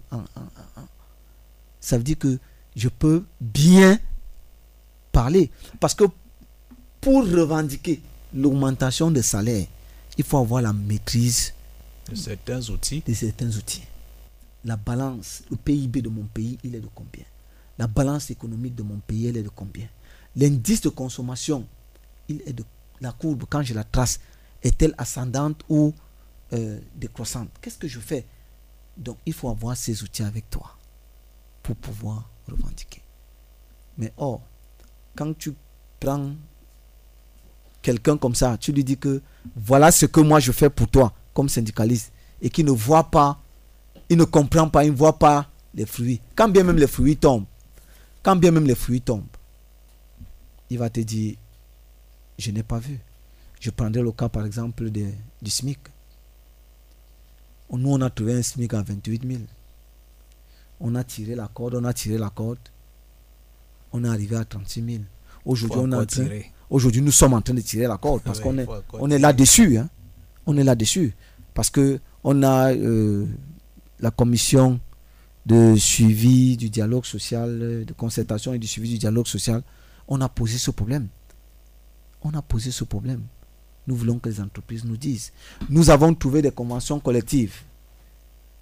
ça 1.79 1.97
veut 1.97 2.03
dire 2.03 2.17
que 2.17 2.39
je 2.75 2.89
peux 2.89 3.25
bien 3.39 3.99
parler. 5.11 5.51
Parce 5.79 5.93
que 5.95 6.05
pour 6.99 7.23
revendiquer 7.23 8.01
l'augmentation 8.33 9.11
des 9.11 9.21
salaires, 9.21 9.67
il 10.17 10.23
faut 10.23 10.37
avoir 10.37 10.61
la 10.61 10.73
maîtrise 10.73 11.54
de 12.09 12.15
certains 12.15 12.69
outils. 12.69 13.03
De 13.05 13.13
certains 13.13 13.49
outils. 13.49 13.83
La 14.63 14.77
balance, 14.77 15.43
le 15.49 15.57
PIB 15.57 16.01
de 16.01 16.09
mon 16.09 16.23
pays, 16.25 16.57
il 16.63 16.75
est 16.75 16.79
de 16.79 16.89
combien? 16.93 17.25
La 17.77 17.87
balance 17.87 18.31
économique 18.31 18.75
de 18.75 18.83
mon 18.83 18.97
pays, 18.97 19.27
elle 19.27 19.37
est 19.37 19.43
de 19.43 19.49
combien? 19.49 19.87
L'indice 20.35 20.81
de 20.81 20.89
consommation, 20.89 21.67
il 22.27 22.41
est 22.45 22.53
de 22.53 22.63
la 23.01 23.11
courbe, 23.11 23.43
quand 23.49 23.61
je 23.61 23.73
la 23.73 23.83
trace, 23.83 24.19
est-elle 24.63 24.95
ascendante 24.97 25.63
ou 25.69 25.93
euh, 26.53 26.79
décroissante? 26.95 27.49
Qu'est-ce 27.61 27.77
que 27.77 27.87
je 27.87 27.99
fais? 27.99 28.25
Donc, 28.97 29.17
il 29.25 29.33
faut 29.33 29.49
avoir 29.49 29.75
ces 29.75 30.03
outils 30.03 30.23
avec 30.23 30.49
toi 30.49 30.77
pour 31.61 31.75
pouvoir 31.75 32.29
revendiquer. 32.47 33.01
Mais 33.97 34.13
or, 34.17 34.41
quand 35.15 35.37
tu 35.37 35.53
prends 35.99 36.31
quelqu'un 37.81 38.17
comme 38.17 38.35
ça, 38.35 38.57
tu 38.57 38.71
lui 38.71 38.83
dis 38.83 38.97
que 38.97 39.21
voilà 39.55 39.91
ce 39.91 40.05
que 40.05 40.19
moi 40.19 40.39
je 40.39 40.51
fais 40.51 40.69
pour 40.69 40.87
toi 40.87 41.13
comme 41.35 41.49
syndicaliste 41.49 42.11
et 42.41 42.49
qui 42.49 42.63
ne 42.63 42.71
voit 42.71 43.03
pas, 43.11 43.39
il 44.09 44.17
ne 44.17 44.23
comprend 44.23 44.67
pas, 44.67 44.83
il 44.83 44.91
ne 44.91 44.95
voit 44.95 45.19
pas 45.19 45.47
les 45.75 45.85
fruits. 45.85 46.19
Quand 46.35 46.49
bien 46.49 46.63
même 46.63 46.77
les 46.77 46.87
fruits 46.87 47.17
tombent, 47.17 47.45
quand 48.23 48.35
bien 48.35 48.49
même 48.49 48.65
les 48.65 48.73
fruits 48.75 49.01
tombent, 49.01 49.23
il 50.71 50.79
va 50.79 50.89
te 50.89 51.01
dire, 51.01 51.35
je 52.39 52.49
n'ai 52.49 52.63
pas 52.63 52.79
vu. 52.79 52.99
Je 53.59 53.69
prendrai 53.69 54.01
le 54.01 54.11
cas 54.11 54.29
par 54.29 54.47
exemple 54.47 54.89
de, 54.89 55.05
du 55.41 55.51
SMIC. 55.51 55.79
Nous, 57.71 57.91
on 57.91 58.01
a 58.01 58.09
trouvé 58.09 58.33
un 58.33 58.41
SMIC 58.41 58.73
à 58.73 58.81
28 58.81 59.21
000 59.27 59.41
on 60.79 60.95
a 60.95 61.03
tiré 61.03 61.35
la 61.35 61.47
corde, 61.47 61.75
on 61.75 61.83
a 61.85 61.93
tiré 61.93 62.17
la 62.17 62.29
corde, 62.29 62.59
on 63.93 64.03
est 64.03 64.07
arrivé 64.07 64.35
à 64.35 64.45
36 64.45 64.83
000. 64.83 65.03
Aujourd'hui, 65.45 65.79
on 65.79 66.05
aujourd'hui, 66.69 67.01
nous 67.01 67.11
sommes 67.11 67.33
en 67.33 67.41
train 67.41 67.53
de 67.53 67.61
tirer 67.61 67.87
la 67.87 67.97
corde 67.97 68.21
parce 68.23 68.39
qu'on 68.39 68.57
est, 68.57 68.67
on 68.93 69.09
est 69.09 69.19
là-dessus. 69.19 69.77
Hein. 69.77 69.89
On 70.45 70.57
est 70.57 70.63
là-dessus. 70.63 71.15
Parce 71.55 71.71
que 71.71 71.99
on 72.23 72.43
a 72.43 72.71
euh, 72.73 73.25
la 73.99 74.11
commission 74.11 74.79
de 75.47 75.75
suivi 75.75 76.57
du 76.57 76.69
dialogue 76.69 77.05
social, 77.05 77.83
de 77.85 77.93
concertation 77.93 78.53
et 78.53 78.59
du 78.59 78.67
suivi 78.67 78.89
du 78.91 78.97
dialogue 78.99 79.25
social. 79.27 79.63
On 80.07 80.21
a 80.21 80.29
posé 80.29 80.59
ce 80.59 80.69
problème. 80.69 81.07
On 82.21 82.31
a 82.35 82.43
posé 82.43 82.69
ce 82.69 82.83
problème. 82.83 83.23
Nous 83.87 83.95
voulons 83.95 84.19
que 84.19 84.29
les 84.29 84.39
entreprises 84.39 84.85
nous 84.85 84.97
disent. 84.97 85.31
Nous 85.69 85.89
avons 85.89 86.13
trouvé 86.13 86.43
des 86.43 86.51
conventions 86.51 86.99
collectives 86.99 87.55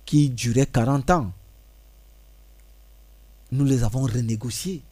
qui 0.05 0.29
duraient 0.29 0.65
40 0.65 1.09
ans 1.11 1.33
nous 3.53 3.65
les 3.65 3.83
avons 3.83 4.01
renégociés. 4.01 4.83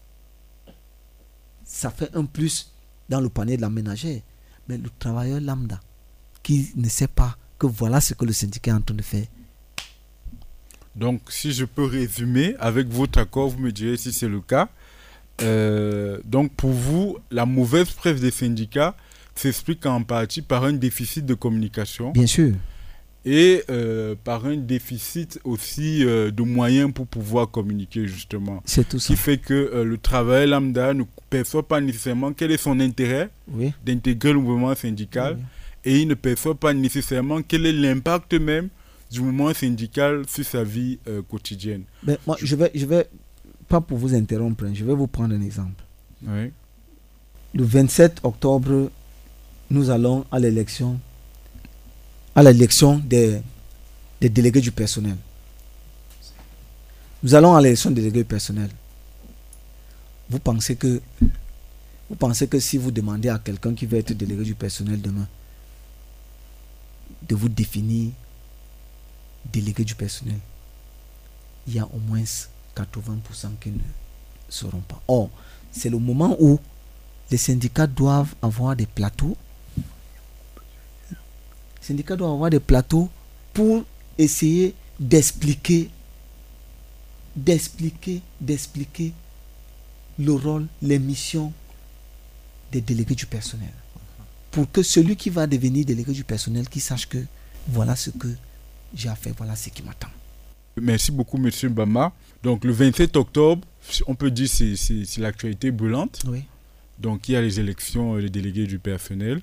Ça 1.66 1.89
fait 1.89 2.16
un 2.16 2.26
plus 2.26 2.72
dans 3.10 3.20
le 3.20 3.30
panier 3.30 3.58
de 3.58 3.62
la 3.62 3.70
ménagère. 3.70 4.22
Mais 4.68 4.78
le 4.78 4.89
travailleur 4.99 5.41
lambda, 5.41 5.80
qui 6.43 6.72
ne 6.76 6.88
sait 6.88 7.08
pas 7.08 7.36
que 7.62 7.68
voilà 7.68 8.01
ce 8.01 8.16
que 8.16 8.26
le 8.26 8.34
syndicat 8.34 8.72
est 8.72 8.74
en 8.74 8.82
train 8.82 8.95
de 8.95 9.03
faire. 9.03 9.26
Donc, 10.95 11.22
si 11.30 11.53
je 11.53 11.64
peux 11.64 11.86
résumer, 11.86 12.55
avec 12.59 12.88
votre 12.88 13.20
accord, 13.20 13.49
vous 13.49 13.59
me 13.59 13.72
direz 13.72 13.97
si 13.97 14.12
c'est 14.12 14.28
le 14.28 14.41
cas. 14.41 14.68
Euh, 15.43 16.20
donc, 16.26 16.51
pour 16.53 16.72
vous, 16.72 17.20
la 17.30 17.45
mauvaise 17.45 17.91
presse 17.91 18.20
des 18.20 18.32
syndicats 18.32 18.95
s'explique 19.36 19.86
en 19.86 20.01
partie 20.01 20.41
par 20.41 20.64
un 20.64 20.74
déficit 20.74 21.24
de 21.26 21.36
communication. 21.36 22.12
Bien 22.12 22.28
sûr 22.28 22.53
et 23.24 23.64
euh, 23.70 24.16
par 24.24 24.47
un 24.47 24.57
déficit 24.57 25.39
aussi 25.43 26.03
euh, 26.03 26.32
de 26.32 26.41
moyens 26.41 26.91
pour 26.91 27.05
pouvoir 27.05 27.51
communiquer 27.51 28.07
justement. 28.07 28.64
C'est 28.66 28.89
tout 28.89 28.97
ça. 28.97 29.09
Ce 29.09 29.14
qui 29.14 29.16
fait 29.16 29.38
que 29.38 29.84
le 29.86 29.97
travail 29.99 30.49
lambda 30.49 30.95
ne 30.95 31.03
perçoit 31.30 31.68
pas 31.68 31.80
nécessairement 31.80 32.34
quel 32.34 32.49
est 32.49 32.57
son 32.57 32.80
intérêt 32.80 33.30
d'intégrer 33.86 34.34
le 34.34 34.39
mouvement 34.39 34.74
syndical 34.74 35.38
et 35.84 36.02
il 36.02 36.08
ne 36.08 36.14
perçoit 36.14 36.56
pas 36.56 36.74
nécessairement 36.74 37.42
quel 37.42 37.66
est 37.66 37.74
l'impact 37.74 38.34
même 38.36 38.70
du 39.12 39.22
mouvement 39.22 39.54
syndical 39.54 40.24
sur 40.28 40.46
sa 40.46 40.64
vie 40.64 41.00
quotidienne. 41.30 41.84
Ben, 42.04 42.18
moi, 42.26 42.38
je 42.42 42.56
vais, 42.56 42.72
je 42.74 42.86
vais, 42.86 43.08
pas 43.72 43.82
pour 43.82 43.98
vous 43.98 44.14
interrompre, 44.14 44.66
hein, 44.66 44.72
je 44.74 44.84
vais 44.84 44.94
vous 44.94 45.08
prendre 45.08 45.34
un 45.34 45.42
exemple. 45.42 45.84
Oui. 46.28 46.52
Le 47.54 47.64
27 47.64 48.20
octobre, 48.24 48.92
nous 49.70 49.90
allons 49.90 50.26
à 50.32 50.40
l'élection 50.40 51.00
à 52.36 52.44
l'élection 52.44 52.98
des, 52.98 53.42
des 54.22 54.30
délégués 54.30 54.62
du 54.62 54.72
personnel. 54.72 55.16
Nous 57.24 57.36
allons 57.36 57.56
à 57.56 57.62
l'élection 57.62 57.92
des 57.92 58.02
délégués 58.02 58.20
du 58.20 58.26
personnel. 58.26 58.70
Vous 60.30 60.40
pensez 60.40 60.76
que 60.76 61.02
vous 62.10 62.16
pensez 62.18 62.48
que 62.48 62.60
si 62.60 62.78
vous 62.78 62.92
demandez 62.92 63.30
à 63.30 63.40
quelqu'un 63.40 63.74
qui 63.74 63.86
veut 63.86 63.98
être 63.98 64.12
délégué 64.14 64.44
du 64.44 64.56
personnel 64.56 65.02
demain 65.02 65.28
de 67.32 67.36
vous 67.36 67.48
définir 67.48 68.12
délégué 69.46 69.86
du 69.86 69.96
personnel, 69.96 70.40
il 71.66 71.76
y 71.76 71.80
a 71.80 71.86
au 71.86 71.98
moins 71.98 72.24
80% 72.76 73.58
qui 73.62 73.70
ne 73.70 73.80
seront 74.50 74.82
pas. 74.82 75.02
Or, 75.08 75.30
c'est 75.72 75.90
le 75.90 75.98
moment 75.98 76.36
où 76.42 76.60
les 77.32 77.38
syndicats 77.38 77.88
doivent 77.88 78.36
avoir 78.42 78.76
des 78.76 78.86
plateaux 78.86 79.38
syndicats 81.80 82.18
doivent 82.18 82.34
avoir 82.34 82.50
des 82.50 82.60
plateaux 82.60 83.10
pour 83.54 83.86
essayer 84.18 84.76
d'expliquer, 85.00 85.90
d'expliquer, 87.36 88.22
d'expliquer 88.42 89.14
le 90.20 90.34
rôle, 90.34 90.68
les 90.82 91.00
missions 91.00 91.52
des 92.74 92.82
délégués 92.82 93.16
du 93.16 93.26
personnel. 93.26 93.74
Pour 94.52 94.70
que 94.72 94.84
celui 94.84 95.16
qui 95.16 95.30
va 95.30 95.47
devenir 95.47 95.86
délégué 95.86 96.12
du 96.12 96.24
personnel, 96.24 96.68
qui 96.68 96.80
sache 96.80 97.08
que 97.08 97.18
voilà 97.68 97.95
ce 97.95 98.10
que 98.10 98.28
j'ai 98.93 99.10
à 99.10 99.16
faire, 99.16 99.34
voilà 99.38 99.56
ce 99.56 99.70
qui 99.70 99.82
m'attend. 99.82 100.10
Merci 100.80 101.12
beaucoup, 101.12 101.38
Monsieur 101.38 101.70
Bama. 101.70 102.14
Donc, 102.43 102.64
le 102.66 102.72
27 102.72 103.16
octobre, 103.18 103.68
on 104.08 104.16
peut 104.16 104.32
dire 104.32 104.49
que 104.49 104.76
c'est 104.76 105.18
l'actualité 105.18 105.72
brûlante. 105.72 106.22
Oui. 106.28 106.43
Donc, 106.99 107.30
il 107.30 107.34
y 107.34 107.36
a 107.36 107.41
les 107.41 107.60
élections 107.60 108.18
des 108.18 108.30
délégués 108.30 108.68
du 108.68 108.80
personnel. 108.80 109.41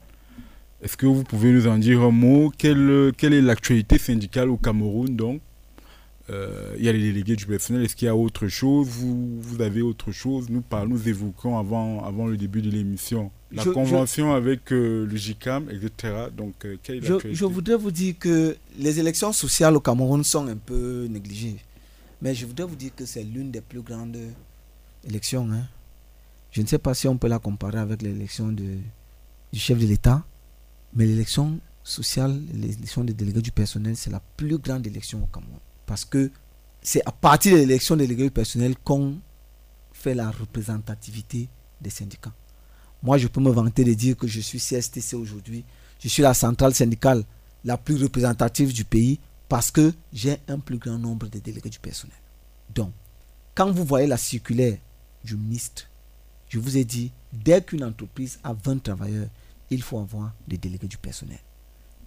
Est-ce 0.83 0.97
que 0.97 1.07
vous 1.07 1.25
pouvez 1.25 1.53
nous 1.53 1.67
en 1.67 1.77
dire 1.77 2.01
un 2.03 2.11
mot? 2.11 2.53
Quelle, 2.57 3.13
quelle 3.17 3.35
est 3.35 3.43
l'actualité 3.43 3.99
syndicale 3.99 4.49
au 4.49 4.57
Cameroun 4.57 5.17
donc? 5.17 5.41
Euh, 6.31 6.75
Il 6.79 6.85
y 6.85 6.89
a 6.89 6.93
les 6.93 7.01
délégués 7.01 7.37
du 7.37 7.47
personnel. 7.47 7.85
Est-ce 7.85 7.97
qu'il 7.97 8.07
y 8.07 8.09
a 8.09 8.17
autre 8.17 8.49
chose? 8.49 8.87
Vous, 8.89 9.41
vous, 9.41 9.61
avez 9.63 9.83
autre 9.83 10.13
chose? 10.13 10.49
Nous 10.51 10.61
parlons, 10.63 10.91
nous 10.91 11.09
évoquons 11.09 11.59
avant, 11.59 12.05
avant 12.05 12.27
le 12.27 12.37
début 12.37 12.63
de 12.63 12.71
l'émission 12.71 13.31
la 13.51 13.65
convention 13.65 14.35
avec 14.35 14.71
euh, 14.73 15.07
le 15.07 15.17
GICAM, 15.17 15.71
etc. 15.71 16.27
Donc, 16.37 16.67
euh, 16.67 16.77
quelle 16.83 17.03
je, 17.03 17.15
je 17.33 17.45
voudrais 17.47 17.77
vous 17.77 17.91
dire 17.91 18.15
que 18.19 18.55
les 18.79 19.01
élections 19.01 19.33
sociales 19.33 19.75
au 19.75 19.81
Cameroun 19.81 20.23
sont 20.23 20.47
un 20.49 20.57
peu 20.57 21.07
négligées. 21.09 21.57
Mais 22.21 22.35
je 22.35 22.45
voudrais 22.45 22.67
vous 22.67 22.77
dire 22.77 22.91
que 22.95 23.07
c'est 23.07 23.23
l'une 23.23 23.51
des 23.51 23.63
plus 23.63 23.81
grandes 23.81 24.19
élections. 25.09 25.49
Hein. 25.51 25.63
Je 26.51 26.61
ne 26.61 26.67
sais 26.67 26.77
pas 26.79 26.93
si 26.93 27.09
on 27.09 27.17
peut 27.17 27.29
la 27.29 27.39
comparer 27.39 27.79
avec 27.79 28.03
l'élection 28.03 28.49
du 28.53 28.83
chef 29.55 29.79
de 29.79 29.87
l'État 29.87 30.23
mais 30.95 31.07
l'élection 31.07 31.61
sociale, 31.83 32.41
l'élection 32.53 33.05
des 33.05 33.15
délégués 33.15 33.43
du 33.43 33.53
personnel, 33.53 33.97
c'est 33.97 34.11
la 34.11 34.21
plus 34.37 34.59
grande 34.59 34.87
élection 34.87 35.23
au 35.23 35.27
Cameroun. 35.27 35.59
Parce 35.89 36.05
que 36.05 36.31
c'est 36.83 37.01
à 37.07 37.13
partir 37.13 37.55
de 37.55 37.57
l'élection 37.61 37.97
des 37.97 38.07
délégués 38.07 38.25
du 38.25 38.31
personnel 38.31 38.77
qu'on 38.85 39.19
fait 39.91 40.15
la 40.15 40.31
représentativité 40.31 41.49
des 41.81 41.89
syndicats. 41.89 42.35
Moi, 43.03 43.17
je 43.17 43.27
peux 43.27 43.41
me 43.41 43.51
vanter 43.51 43.85
de 43.85 43.95
dire 43.95 44.15
que 44.15 44.27
je 44.27 44.41
suis 44.41 44.59
CSTC 44.59 45.17
aujourd'hui. 45.17 45.65
Je 45.99 46.09
suis 46.09 46.23
la 46.23 46.35
centrale 46.35 46.75
syndicale 46.75 47.25
la 47.65 47.79
plus 47.79 47.97
représentative 47.97 48.75
du 48.75 48.85
pays 48.85 49.19
parce 49.49 49.71
que 49.71 49.95
j'ai 50.13 50.37
un 50.47 50.59
plus 50.59 50.77
grand 50.77 50.99
nombre 50.99 51.27
de 51.29 51.39
délégués 51.39 51.71
du 51.71 51.79
personnel. 51.79 52.19
Donc, 52.75 52.93
quand 53.55 53.73
vous 53.73 53.85
voyez 53.85 54.07
la 54.07 54.19
circulaire 54.19 54.77
du 55.25 55.37
ministre, 55.37 55.89
je 56.51 56.59
vous 56.59 56.77
ai 56.77 56.85
dit, 56.85 57.13
dès 57.33 57.63
qu'une 57.63 57.85
entreprise 57.85 58.39
a 58.45 58.53
20 58.53 58.83
travailleurs, 58.83 59.29
il 59.71 59.83
faut 59.83 59.99
avoir 59.99 60.35
des 60.47 60.59
délégués 60.59 60.87
du 60.87 60.99
personnel. 60.99 61.41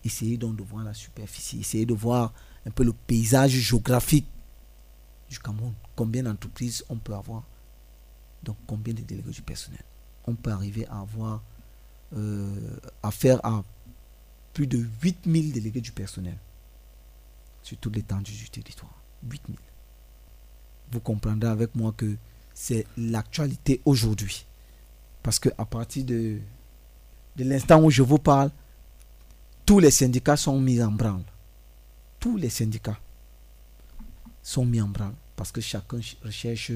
Essayez 0.06 0.38
donc 0.38 0.56
de 0.56 0.64
voir 0.64 0.84
la 0.84 0.94
superficie, 0.94 1.62
essayez 1.62 1.88
de 1.88 1.96
voir 1.96 2.32
un 2.66 2.72
peu 2.72 2.84
le 2.84 2.94
paysage 2.94 3.52
géographique 3.52 4.28
du 5.30 5.40
Cameroun. 5.40 5.74
Combien 5.96 6.24
d'entreprises 6.24 6.84
on 6.90 6.98
peut 6.98 7.14
avoir 7.14 7.44
Donc, 8.44 8.58
combien 8.68 8.94
de 8.94 9.02
délégués 9.02 9.32
du 9.32 9.42
personnel 9.42 9.84
On 10.26 10.36
peut 10.36 10.52
arriver 10.52 10.88
à 10.88 11.00
avoir, 11.00 11.42
euh, 12.16 12.78
à 13.02 13.12
faire 13.12 13.44
à 13.46 13.64
plus 14.54 14.68
de 14.68 14.86
8000 15.02 15.54
délégués 15.54 15.82
du 15.82 15.92
personnel 15.92 16.38
sur 17.64 17.78
toute 17.78 17.96
l'étendue 17.96 18.34
du 18.34 18.50
territoire. 18.50 18.94
8000. 19.24 19.58
Vous 20.92 21.00
comprendrez 21.00 21.48
avec 21.50 21.76
moi 21.76 21.94
que 21.96 22.18
c'est 22.54 22.86
l'actualité 22.98 23.82
aujourd'hui. 23.86 24.46
Parce 25.24 25.40
que 25.40 25.50
à 25.58 25.66
partir 25.66 26.04
de, 26.04 26.40
de 27.38 27.44
l'instant 27.44 27.82
où 27.82 27.90
je 27.90 28.02
vous 28.02 28.18
parle, 28.18 28.52
tous 29.66 29.80
les 29.80 29.92
syndicats 29.92 30.36
sont 30.36 30.60
mis 30.60 30.82
en 30.82 30.92
branle. 30.92 31.24
Tous 32.22 32.38
les 32.38 32.50
syndicats 32.50 33.00
sont 34.44 34.64
mis 34.64 34.80
en 34.80 34.88
branle 34.88 35.16
parce 35.36 35.52
que 35.52 35.60
chacun 35.60 36.00
recherche 36.24 36.72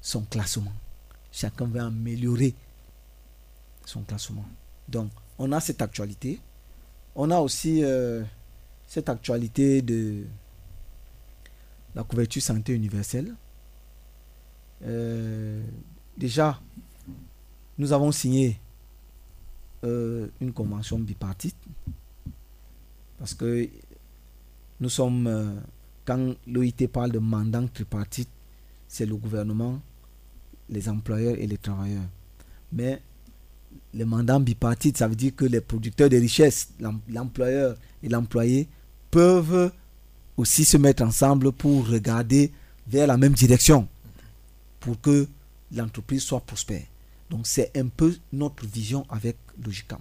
son 0.00 0.22
classement. 0.22 0.72
Chacun 1.30 1.66
veut 1.66 1.80
améliorer 1.80 2.54
son 3.86 4.02
classement. 4.02 4.44
Donc, 4.88 5.12
on 5.38 5.52
a 5.52 5.60
cette 5.60 5.80
actualité. 5.80 6.40
On 7.14 7.30
a 7.30 7.38
aussi 7.38 7.84
euh, 7.84 8.24
cette 8.88 9.08
actualité 9.08 9.82
de 9.82 10.24
la 11.94 12.02
couverture 12.02 12.42
santé 12.42 12.74
universelle. 12.74 13.32
Euh, 14.82 15.62
déjà, 16.16 16.60
nous 17.78 17.92
avons 17.92 18.10
signé 18.10 18.58
euh, 19.84 20.26
une 20.40 20.52
convention 20.52 20.98
bipartite 20.98 21.56
parce 23.16 23.34
que 23.34 23.68
nous 24.80 24.88
sommes, 24.88 25.60
quand 26.04 26.34
l'OIT 26.46 26.88
parle 26.92 27.12
de 27.12 27.18
mandat 27.18 27.62
tripartite, 27.72 28.28
c'est 28.88 29.06
le 29.06 29.16
gouvernement, 29.16 29.80
les 30.68 30.88
employeurs 30.88 31.36
et 31.38 31.46
les 31.46 31.58
travailleurs. 31.58 32.08
Mais 32.72 33.00
le 33.94 34.04
mandat 34.04 34.38
bipartite, 34.38 34.98
ça 34.98 35.08
veut 35.08 35.16
dire 35.16 35.34
que 35.36 35.44
les 35.44 35.60
producteurs 35.60 36.08
de 36.08 36.16
richesses, 36.16 36.70
l'employeur 37.08 37.76
et 38.02 38.08
l'employé, 38.08 38.68
peuvent 39.10 39.72
aussi 40.36 40.64
se 40.64 40.76
mettre 40.76 41.02
ensemble 41.02 41.52
pour 41.52 41.86
regarder 41.88 42.52
vers 42.86 43.06
la 43.06 43.16
même 43.16 43.34
direction, 43.34 43.86
pour 44.80 45.00
que 45.00 45.28
l'entreprise 45.72 46.22
soit 46.22 46.40
prospère. 46.40 46.84
Donc 47.28 47.46
c'est 47.46 47.76
un 47.76 47.88
peu 47.88 48.16
notre 48.32 48.66
vision 48.66 49.06
avec 49.08 49.36
Logicam. 49.62 50.00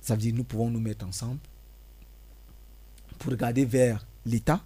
Ça 0.00 0.14
veut 0.14 0.20
dire 0.20 0.32
que 0.32 0.36
nous 0.36 0.44
pouvons 0.44 0.70
nous 0.70 0.80
mettre 0.80 1.06
ensemble 1.06 1.38
pour 3.18 3.32
regarder 3.32 3.64
vers 3.64 4.04
l'État, 4.24 4.64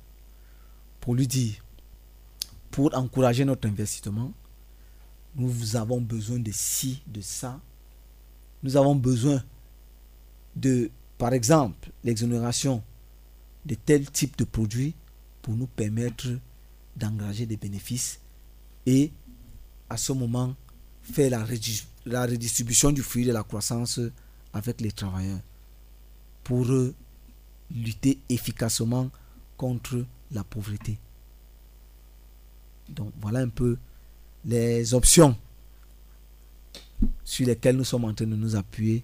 pour 1.00 1.14
lui 1.14 1.26
dire, 1.26 1.54
pour 2.70 2.94
encourager 2.96 3.44
notre 3.44 3.68
investissement, 3.68 4.32
nous 5.36 5.76
avons 5.76 6.00
besoin 6.00 6.38
de 6.38 6.50
ci, 6.52 7.02
de 7.06 7.20
ça. 7.20 7.60
Nous 8.62 8.76
avons 8.76 8.94
besoin 8.94 9.42
de, 10.56 10.90
par 11.18 11.32
exemple, 11.32 11.90
l'exonération 12.04 12.82
de 13.64 13.74
tel 13.74 14.10
type 14.10 14.36
de 14.36 14.44
produits 14.44 14.94
pour 15.42 15.54
nous 15.54 15.66
permettre 15.66 16.28
d'engager 16.96 17.46
des 17.46 17.56
bénéfices 17.56 18.20
et 18.86 19.12
à 19.88 19.96
ce 19.96 20.12
moment 20.12 20.54
faire 21.02 21.30
la, 21.30 22.24
redistribution 22.26 22.92
du 22.92 23.02
fruit 23.02 23.24
de 23.24 23.32
la 23.32 23.42
croissance 23.42 24.00
avec 24.52 24.80
les 24.80 24.92
travailleurs 24.92 25.40
pour 26.44 26.66
lutter 27.74 28.18
efficacement 28.28 29.10
contre 29.56 30.04
la 30.32 30.44
pauvreté. 30.44 30.98
Donc 32.88 33.12
voilà 33.20 33.40
un 33.40 33.48
peu 33.48 33.76
les 34.44 34.94
options 34.94 35.36
sur 37.24 37.46
lesquelles 37.46 37.76
nous 37.76 37.84
sommes 37.84 38.04
en 38.04 38.14
train 38.14 38.26
de 38.26 38.36
nous 38.36 38.56
appuyer 38.56 39.02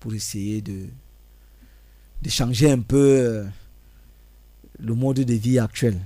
pour 0.00 0.14
essayer 0.14 0.60
de, 0.60 0.86
de 2.22 2.30
changer 2.30 2.70
un 2.70 2.80
peu 2.80 2.96
euh, 2.96 3.44
le 4.78 4.94
mode 4.94 5.20
de 5.20 5.34
vie 5.34 5.58
actuel. 5.58 5.98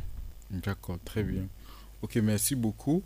D'accord, 0.51 0.99
très 1.05 1.23
bien. 1.23 1.47
Ok, 2.03 2.17
merci 2.17 2.55
beaucoup. 2.55 3.03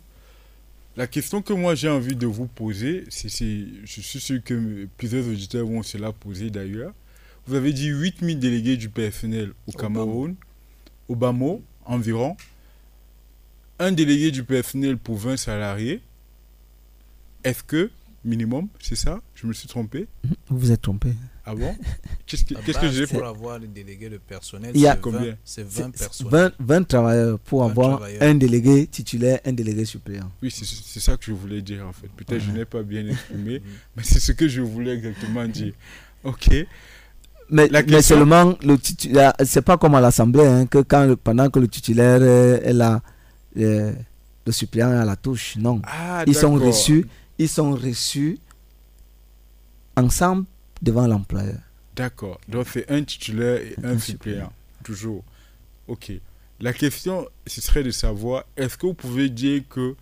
La 0.95 1.07
question 1.07 1.41
que 1.41 1.53
moi 1.53 1.73
j'ai 1.73 1.89
envie 1.89 2.15
de 2.15 2.27
vous 2.27 2.45
poser, 2.45 3.05
c'est, 3.09 3.29
je 3.83 4.01
suis 4.01 4.19
sûr 4.19 4.43
que 4.43 4.87
plusieurs 4.97 5.27
auditeurs 5.27 5.65
vont 5.65 5.81
se 5.81 5.97
la 5.97 6.11
poser 6.11 6.51
d'ailleurs. 6.51 6.93
Vous 7.45 7.55
avez 7.55 7.73
dit 7.73 7.87
8000 7.87 8.39
délégués 8.39 8.77
du 8.77 8.89
personnel 8.89 9.51
au 9.67 9.71
Cameroun, 9.71 10.35
au 11.09 11.15
BAMO 11.15 11.61
environ 11.85 12.37
un 13.79 13.91
délégué 13.91 14.31
du 14.31 14.43
personnel 14.43 14.97
pour 14.97 15.17
20 15.17 15.37
salariés, 15.37 16.01
est-ce 17.43 17.63
que, 17.63 17.91
minimum, 18.23 18.67
c'est 18.79 18.95
ça? 18.95 19.19
Je 19.35 19.45
me 19.47 19.53
suis 19.53 19.67
trompé 19.67 20.07
Vous 20.47 20.57
vous 20.57 20.71
êtes 20.71 20.81
trompé. 20.81 21.13
Ah 21.45 21.53
bon? 21.53 21.75
Qu'est-ce 22.25 22.45
que, 22.45 22.89
j'ai 22.89 23.07
pour 23.07 23.25
avoir 23.25 23.59
le 23.59 23.67
délégué 23.67 24.09
de 24.09 24.17
personnel 24.17 24.71
Il 24.73 24.79
y 24.79 24.87
a 24.87 24.95
combien 24.95 25.35
C'est 25.43 25.67
20 25.67 25.91
personnes. 25.91 26.51
20, 26.59 26.83
travailleurs 26.87 27.39
pour 27.39 27.65
avoir 27.65 28.01
un 28.21 28.35
délégué 28.35 28.87
titulaire, 28.87 29.41
un 29.43 29.51
délégué 29.51 29.83
suppléant. 29.83 30.31
Oui, 30.41 30.49
c'est 30.51 30.99
ça 31.01 31.17
que 31.17 31.25
je 31.25 31.33
voulais 31.33 31.61
dire 31.61 31.85
en 31.85 31.91
fait. 31.91 32.07
Peut-être 32.07 32.39
que 32.39 32.39
je 32.39 32.51
n'ai 32.51 32.65
pas 32.65 32.83
bien 32.83 33.05
exprimé, 33.05 33.61
mais 33.97 34.03
c'est 34.03 34.21
ce 34.21 34.31
que 34.31 34.47
je 34.47 34.61
voulais 34.61 34.93
exactement 34.93 35.45
dire. 35.45 35.73
Ok. 36.23 36.55
Mais, 37.53 37.69
mais 37.87 38.01
seulement, 38.01 38.57
le 38.63 38.77
c'est 39.45 39.61
pas 39.61 39.77
comme 39.77 39.93
à 39.93 40.01
l'Assemblée, 40.01 40.45
hein, 40.45 40.65
que 40.65 40.79
quand, 40.79 41.15
pendant 41.23 41.51
que 41.51 41.59
le 41.59 41.67
titulaire 41.67 42.23
est 42.23 42.73
là, 42.73 42.99
le, 43.55 43.93
suppléant 44.49 44.89
à 44.89 45.05
la 45.05 45.15
touche. 45.15 45.55
Non. 45.57 45.79
Ah, 45.85 46.23
ils 46.25 46.33
sont 46.33 46.55
reçus, 46.55 47.05
ils 47.37 47.47
sont 47.47 47.73
reçus 47.73 48.39
ensemble 49.95 50.45
devant 50.81 51.05
l'employeur. 51.05 51.59
D'accord. 51.95 52.41
Donc 52.47 52.65
c'est 52.73 52.89
un 52.89 53.03
titulaire 53.03 53.61
et 53.61 53.75
un, 53.83 53.99
suppléant. 53.99 54.51
Toujours. 54.83 55.23
Ok. 55.87 56.11
La 56.59 56.73
question, 56.73 57.27
ce 57.45 57.61
serait 57.61 57.83
de 57.83 57.91
savoir, 57.91 58.45
est-ce 58.57 58.77
que 58.79 58.87
vous 58.87 58.95
pouvez 58.95 59.29
dire 59.29 59.61
que 59.69 59.95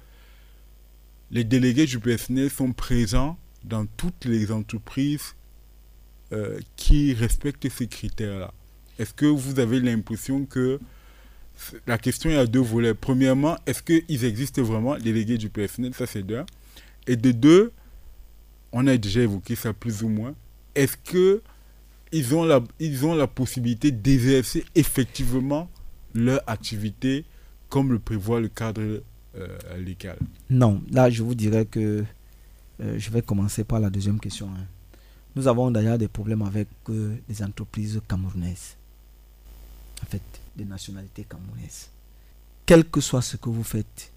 les 1.32 1.44
délégués 1.44 1.86
du 1.86 2.00
personnel 2.00 2.50
sont 2.50 2.72
présents 2.72 3.38
dans 3.66 3.86
toutes 3.98 4.24
les 4.24 4.54
entreprises 4.54 5.36
euh, 6.34 6.60
qui 6.76 7.14
respectent 7.14 7.70
ces 7.70 7.88
critères-là 7.88 8.54
Est-ce 9.00 9.14
que 9.14 9.26
vous 9.26 9.60
avez 9.60 9.80
l'impression 9.80 10.46
que 10.46 10.80
la 11.86 11.98
question 11.98 12.30
est 12.30 12.38
à 12.38 12.46
deux 12.46 12.60
volets? 12.62 12.94
Premièrement, 12.94 13.58
est-ce 13.66 13.84
qu'ils 13.84 14.26
existent 14.26 14.62
vraiment, 14.62 14.98
délégués 14.98 15.38
du 15.38 15.50
personnel? 15.50 15.94
Ça, 15.94 16.06
c'est 16.06 16.24
deux. 16.24 16.44
Et 17.08 17.16
de 17.16 17.32
deux, 17.32 17.72
on 18.72 18.88
a 18.88 18.98
déjà 18.98 19.22
évoqué 19.22 19.56
ça 19.56 19.74
plus 19.74 20.04
ou 20.04 20.10
moins. 20.10 20.34
Est-ce 20.76 20.98
que 20.98 21.42
ils 22.14 22.36
ont 22.36 22.44
la, 22.44 22.62
ont 23.04 23.16
la 23.16 23.28
possibilité 23.28 23.92
d'exercer 23.92 24.66
effectivement 24.76 25.70
leur 26.14 26.42
activité 26.48 27.26
comme 27.70 27.92
le 27.92 28.00
prévoit 28.00 28.40
le 28.42 28.48
cadre 28.50 28.82
euh, 29.36 29.48
légal? 29.78 30.18
Non, 30.50 30.82
là 30.92 31.10
je 31.10 31.24
vous 31.24 31.36
dirais 31.36 31.66
que 31.66 32.04
euh, 32.82 32.96
je 32.98 33.10
vais 33.12 33.22
commencer 33.22 33.64
par 33.64 33.80
la 33.80 33.90
deuxième 33.90 34.20
question. 34.20 34.48
Hein. 34.48 34.66
Nous 35.36 35.48
avons 35.48 35.72
d'ailleurs 35.72 35.98
des 35.98 36.08
problèmes 36.08 36.42
avec 36.42 36.68
euh, 36.90 37.18
les 37.30 37.42
entreprises 37.44 38.02
camerounaises. 38.08 38.76
En 40.04 40.06
fait, 40.06 40.22
des 40.56 40.66
nationalités 40.66 41.24
camerounaises. 41.24 41.90
Quel 42.66 42.90
que 42.90 43.02
soit 43.02 43.22
ce 43.22 43.38
que 43.38 43.50
vous 43.50 43.64
faites, 43.64 44.12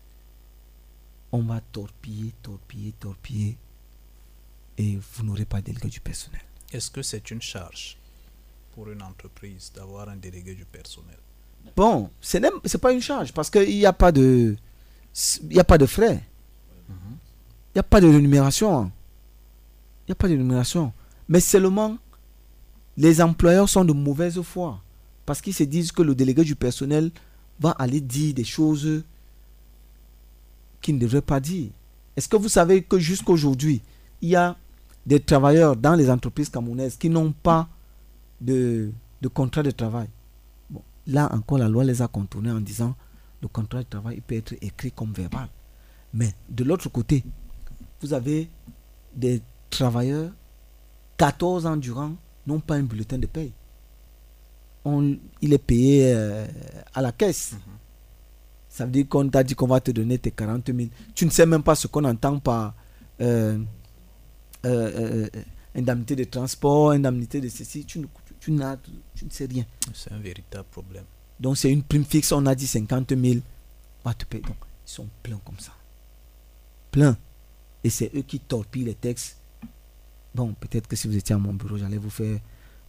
on 1.32 1.42
va 1.42 1.60
torpiller, 1.60 2.32
torpiller, 2.42 2.92
torpiller 2.98 3.56
et 4.78 4.98
vous 5.14 5.24
n'aurez 5.24 5.44
pas 5.44 5.60
de 5.60 5.66
délégué 5.66 5.88
du 5.88 6.00
personnel. 6.00 6.40
Est-ce 6.72 6.90
que 6.90 7.02
c'est 7.02 7.30
une 7.30 7.42
charge 7.42 7.96
pour 8.72 8.90
une 8.90 9.02
entreprise 9.02 9.72
d'avoir 9.74 10.08
un 10.08 10.16
délégué 10.16 10.54
du 10.54 10.64
personnel? 10.64 11.16
Bon, 11.76 12.10
ce 12.20 12.38
n'est 12.38 12.50
pas 12.80 12.92
une 12.92 13.00
charge 13.00 13.32
parce 13.32 13.50
qu'il 13.50 13.68
n'y 13.68 13.86
a 13.86 13.92
pas 13.92 14.12
de 14.12 14.56
il 15.48 15.60
a 15.60 15.64
pas 15.64 15.78
de 15.78 15.86
frais. 15.86 16.22
Il 16.88 17.78
n'y 17.78 17.80
a 17.80 17.84
pas 17.84 18.00
de 18.00 18.06
rémunération. 18.06 18.90
Il 20.02 20.10
n'y 20.10 20.12
a 20.12 20.14
pas 20.14 20.28
de 20.28 20.32
rémunération. 20.34 20.92
Mais 21.28 21.40
seulement 21.40 21.98
les 22.96 23.20
employeurs 23.20 23.68
sont 23.68 23.84
de 23.84 23.92
mauvaise 23.92 24.40
foi 24.42 24.80
parce 25.26 25.40
qu'ils 25.40 25.54
se 25.54 25.64
disent 25.64 25.92
que 25.92 26.02
le 26.02 26.14
délégué 26.14 26.44
du 26.44 26.54
personnel 26.54 27.10
va 27.60 27.70
aller 27.70 28.00
dire 28.00 28.34
des 28.34 28.44
choses 28.44 29.04
qu'il 30.80 30.96
ne 30.96 31.00
devrait 31.00 31.22
pas 31.22 31.40
dire. 31.40 31.70
Est-ce 32.16 32.28
que 32.28 32.36
vous 32.36 32.48
savez 32.48 32.82
que 32.82 32.98
jusqu'aujourd'hui, 32.98 33.80
il 34.20 34.30
y 34.30 34.36
a 34.36 34.56
des 35.06 35.20
travailleurs 35.20 35.76
dans 35.76 35.94
les 35.94 36.10
entreprises 36.10 36.48
camerounaises 36.48 36.96
qui 36.96 37.10
n'ont 37.10 37.32
pas 37.32 37.68
de, 38.40 38.92
contrat 39.32 39.62
de 39.62 39.70
travail? 39.70 40.08
Là 41.06 41.28
encore, 41.34 41.58
la 41.58 41.68
loi 41.68 41.84
les 41.84 42.02
a 42.02 42.08
contournés 42.08 42.50
en 42.50 42.60
disant 42.60 42.94
le 43.42 43.48
contrat 43.48 43.82
de 43.82 43.88
travail 43.88 44.22
peut 44.26 44.36
être 44.36 44.54
écrit 44.60 44.92
comme 44.92 45.12
verbal. 45.12 45.48
Mais 46.12 46.32
de 46.48 46.64
l'autre 46.64 46.88
côté, 46.88 47.24
vous 48.00 48.12
avez 48.12 48.48
des 49.14 49.42
travailleurs 49.70 50.30
14 51.16 51.66
ans 51.66 51.76
durant 51.76 52.12
n'ont 52.46 52.60
pas 52.60 52.74
un 52.74 52.82
bulletin 52.82 53.18
de 53.18 53.26
paye. 53.26 53.52
On, 54.84 55.16
il 55.40 55.52
est 55.52 55.58
payé 55.58 56.12
euh, 56.14 56.46
à 56.92 57.00
la 57.00 57.12
caisse. 57.12 57.52
Mhm. 57.52 57.58
Ça 58.68 58.84
veut 58.84 58.90
dire 58.90 59.08
qu'on 59.08 59.28
t'a 59.28 59.42
dit 59.44 59.54
qu'on 59.54 59.68
va 59.68 59.80
te 59.80 59.90
donner 59.92 60.18
tes 60.18 60.30
40 60.30 60.66
000. 60.66 60.88
Tu 61.14 61.24
ne 61.24 61.30
sais 61.30 61.46
même 61.46 61.62
pas 61.62 61.74
ce 61.74 61.86
qu'on 61.86 62.04
entend 62.04 62.38
par 62.40 62.74
euh, 63.20 63.58
euh, 64.66 65.28
indemnité 65.74 66.16
de 66.16 66.24
transport, 66.24 66.90
indemnité 66.90 67.40
de 67.40 67.48
ceci. 67.48 67.84
Tu 67.84 68.00
ne, 68.00 68.06
tu, 68.40 68.52
tu 69.14 69.24
ne 69.24 69.30
sais 69.30 69.46
rien. 69.46 69.64
C'est 69.94 70.12
un 70.12 70.18
véritable 70.18 70.66
problème. 70.70 71.04
Donc 71.38 71.56
c'est 71.56 71.70
une 71.70 71.82
prime 71.82 72.04
fixe, 72.04 72.32
on 72.32 72.44
a 72.46 72.54
dit 72.54 72.66
50 72.66 73.14
000. 73.16 73.40
Va 74.04 74.12
te 74.12 74.24
payer. 74.24 74.42
Donc 74.42 74.56
ils 74.86 74.90
sont 74.90 75.08
pleins 75.22 75.40
comme 75.44 75.58
ça. 75.58 75.72
Pleins. 76.90 77.16
Et 77.82 77.90
c'est 77.90 78.10
eux 78.14 78.22
qui 78.22 78.40
torpillent 78.40 78.84
les 78.84 78.94
textes 78.94 79.38
Bon, 80.34 80.52
peut-être 80.54 80.88
que 80.88 80.96
si 80.96 81.06
vous 81.06 81.16
étiez 81.16 81.34
à 81.34 81.38
mon 81.38 81.52
bureau, 81.54 81.76
j'allais 81.78 81.96
vous 81.98 82.10
faire 82.10 82.38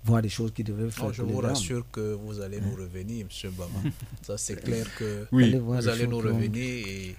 voir 0.04 0.22
des 0.22 0.30
choses 0.30 0.52
qui 0.54 0.64
devraient 0.64 0.90
faire. 0.92 1.12
je 1.14 1.24
vous 1.24 1.38
rassure 1.40 1.86
que 1.92 2.14
vous 2.14 2.40
allez 2.40 2.60
nous 2.62 2.76
revenir, 2.76 3.26
M. 3.44 3.52
Bama. 3.52 3.90
Ça, 4.24 4.38
c'est 4.38 4.56
clair 4.64 4.88
que 4.98 5.28
vous 5.32 5.88
allez 5.88 6.08
nous 6.08 6.18
revenir 6.18 6.64
et, 6.88 7.16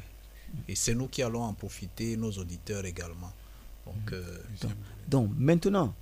et 0.68 0.74
c'est 0.74 0.95
nous 0.95 1.09
qui 1.09 1.22
allons 1.22 1.43
en 1.43 1.53
profiter, 1.53 2.16
nos 2.16 2.31
auditeurs 2.33 2.85
également. 2.85 3.33
Donc, 3.87 4.12
euh, 4.12 4.39
donc, 5.09 5.31
maintenant, 5.39 5.95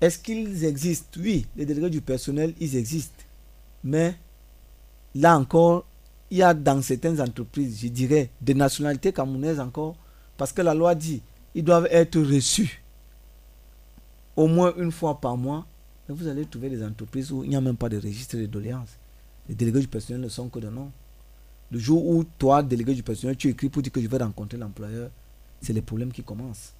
est-ce 0.00 0.18
qu'ils 0.18 0.64
existent? 0.64 1.20
Oui, 1.20 1.46
les 1.56 1.64
délégués 1.66 1.90
du 1.90 2.00
personnel, 2.00 2.54
ils 2.60 2.76
existent. 2.76 3.22
Mais 3.84 4.16
là 5.14 5.36
encore, 5.38 5.86
il 6.30 6.38
y 6.38 6.42
a 6.42 6.54
dans 6.54 6.82
certaines 6.82 7.20
entreprises, 7.20 7.80
je 7.80 7.88
dirais, 7.88 8.30
des 8.40 8.54
nationalités 8.54 9.12
camerounaises 9.12 9.60
encore, 9.60 9.96
parce 10.36 10.52
que 10.52 10.62
la 10.62 10.74
loi 10.74 10.94
dit 10.94 11.22
ils 11.54 11.64
doivent 11.64 11.88
être 11.90 12.20
reçus 12.20 12.82
au 14.38 14.46
moins 14.46 14.72
une 14.76 14.92
fois 14.92 15.20
par 15.20 15.36
mois, 15.36 15.66
vous 16.08 16.28
allez 16.28 16.46
trouver 16.46 16.70
des 16.70 16.84
entreprises 16.84 17.32
où 17.32 17.42
il 17.42 17.50
n'y 17.50 17.56
a 17.56 17.60
même 17.60 17.76
pas 17.76 17.88
de 17.88 17.96
registre 17.96 18.36
de 18.36 18.46
doléances. 18.46 18.96
Les 19.48 19.56
délégués 19.56 19.80
du 19.80 19.88
personnel 19.88 20.20
ne 20.22 20.28
sont 20.28 20.48
que 20.48 20.60
de 20.60 20.68
nom. 20.68 20.92
Le 21.72 21.78
jour 21.80 22.06
où 22.06 22.22
toi, 22.22 22.62
délégué 22.62 22.94
du 22.94 23.02
personnel, 23.02 23.36
tu 23.36 23.48
écris 23.48 23.68
pour 23.68 23.82
dire 23.82 23.90
que 23.90 24.00
je 24.00 24.06
vais 24.06 24.18
rencontrer 24.18 24.56
l'employeur, 24.56 25.10
c'est 25.60 25.72
les 25.72 25.82
problèmes 25.82 26.12
qui 26.12 26.22
commencent. 26.22 26.72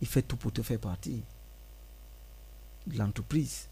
Il 0.00 0.08
fait 0.08 0.22
tout 0.22 0.36
pour 0.36 0.52
te 0.52 0.60
faire 0.60 0.80
partie 0.80 1.22
de 2.88 2.98
l'entreprise. 2.98 3.68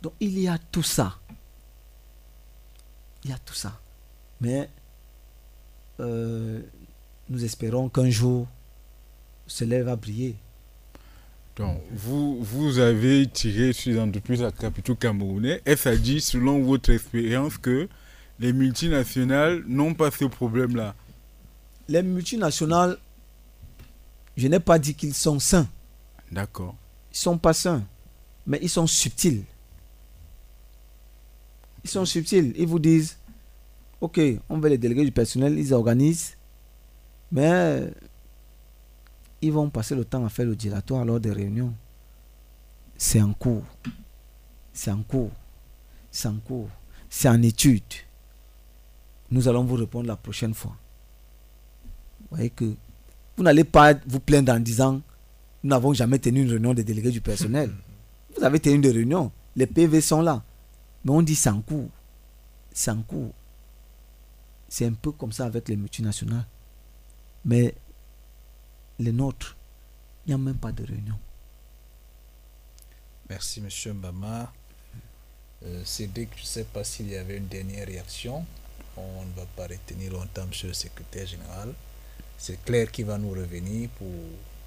Donc 0.00 0.14
il 0.18 0.38
y 0.38 0.48
a 0.48 0.56
tout 0.56 0.82
ça. 0.82 1.18
Il 3.24 3.30
y 3.30 3.34
a 3.34 3.38
tout 3.38 3.54
ça. 3.54 3.78
Mais 4.40 4.70
euh, 6.00 6.62
nous 7.28 7.44
espérons 7.44 7.90
qu'un 7.90 8.08
jour, 8.08 8.48
cela 9.46 9.82
va 9.82 9.96
briller. 9.96 10.36
Donc, 11.56 11.80
vous, 11.90 12.42
vous 12.42 12.78
avez 12.78 13.26
tiré 13.26 13.72
sur 13.72 13.90
les 13.90 13.98
entreprises 13.98 14.42
à 14.42 14.52
capitaux 14.52 14.94
camerounais. 14.94 15.62
Est-ce 15.64 15.88
à 15.88 15.96
dire, 15.96 16.22
selon 16.22 16.62
votre 16.62 16.90
expérience, 16.90 17.56
que 17.56 17.88
les 18.38 18.52
multinationales 18.52 19.64
n'ont 19.66 19.94
pas 19.94 20.10
ce 20.10 20.26
problème-là? 20.26 20.94
Les 21.88 22.02
multinationales, 22.02 22.98
je 24.36 24.48
n'ai 24.48 24.60
pas 24.60 24.78
dit 24.78 24.94
qu'ils 24.94 25.14
sont 25.14 25.38
sains. 25.38 25.66
D'accord. 26.30 26.76
Ils 27.10 27.16
sont 27.16 27.38
pas 27.38 27.54
sains, 27.54 27.82
mais 28.46 28.58
ils 28.60 28.68
sont 28.68 28.86
subtils. 28.86 29.42
Ils 31.84 31.90
sont 31.90 32.04
subtils. 32.04 32.52
Ils 32.58 32.66
vous 32.66 32.80
disent, 32.80 33.16
ok, 34.02 34.20
on 34.50 34.58
veut 34.58 34.68
les 34.68 34.76
délégués 34.76 35.06
du 35.06 35.12
personnel, 35.12 35.58
ils 35.58 35.72
organisent, 35.72 36.34
mais 37.32 37.90
ils 39.42 39.52
vont 39.52 39.70
passer 39.70 39.94
le 39.94 40.04
temps 40.04 40.24
à 40.24 40.28
faire 40.28 40.46
le 40.46 40.56
dilatoire 40.56 41.04
lors 41.04 41.20
des 41.20 41.32
réunions. 41.32 41.74
C'est 42.96 43.20
en 43.20 43.32
cours. 43.32 43.64
C'est 44.72 44.90
en 44.90 45.02
cours. 45.02 45.30
C'est 46.10 46.28
en 46.28 46.36
cours. 46.36 46.68
C'est 47.10 47.28
en 47.28 47.42
étude. 47.42 47.82
Nous 49.30 49.48
allons 49.48 49.64
vous 49.64 49.74
répondre 49.76 50.06
la 50.06 50.16
prochaine 50.16 50.54
fois. 50.54 50.76
Vous 52.20 52.36
voyez 52.36 52.50
que 52.50 52.74
vous 53.36 53.42
n'allez 53.42 53.64
pas 53.64 53.94
vous 54.06 54.20
plaindre 54.20 54.52
en 54.52 54.60
disant 54.60 55.00
nous 55.62 55.70
n'avons 55.70 55.92
jamais 55.92 56.18
tenu 56.18 56.42
une 56.42 56.50
réunion 56.50 56.74
des 56.74 56.84
délégués 56.84 57.10
du 57.10 57.20
personnel. 57.20 57.72
Vous 58.36 58.44
avez 58.44 58.60
tenu 58.60 58.78
des 58.78 58.90
réunions. 58.90 59.32
Les 59.56 59.66
PV 59.66 60.00
sont 60.00 60.22
là. 60.22 60.44
Mais 61.04 61.10
on 61.10 61.22
dit 61.22 61.34
c'est 61.34 61.50
en 61.50 61.60
cours. 61.60 61.90
C'est 62.72 62.90
en 62.90 63.02
cours. 63.02 63.32
C'est 64.68 64.86
un 64.86 64.92
peu 64.92 65.12
comme 65.12 65.32
ça 65.32 65.46
avec 65.46 65.68
les 65.68 65.76
multinationales. 65.76 66.46
Mais 67.44 67.74
les 68.98 69.12
nôtres, 69.12 69.56
il 70.26 70.30
n'y 70.30 70.34
a 70.34 70.38
même 70.38 70.56
pas 70.56 70.72
de 70.72 70.84
réunion. 70.84 71.18
Merci, 73.28 73.60
M. 73.60 73.94
Mbama. 73.94 74.52
Euh, 75.64 75.82
Cédric, 75.84 76.30
je 76.36 76.42
ne 76.42 76.46
sais 76.46 76.64
pas 76.64 76.84
s'il 76.84 77.08
y 77.10 77.16
avait 77.16 77.36
une 77.38 77.48
dernière 77.48 77.86
réaction. 77.86 78.44
On 78.96 79.24
ne 79.24 79.32
va 79.34 79.46
pas 79.56 79.66
retenir 79.66 80.12
longtemps 80.12 80.42
M. 80.42 80.50
le 80.64 80.72
secrétaire 80.72 81.26
général. 81.26 81.72
C'est 82.38 82.62
clair 82.64 82.90
qu'il 82.90 83.06
va 83.06 83.18
nous 83.18 83.30
revenir 83.30 83.88
pour, 83.90 84.08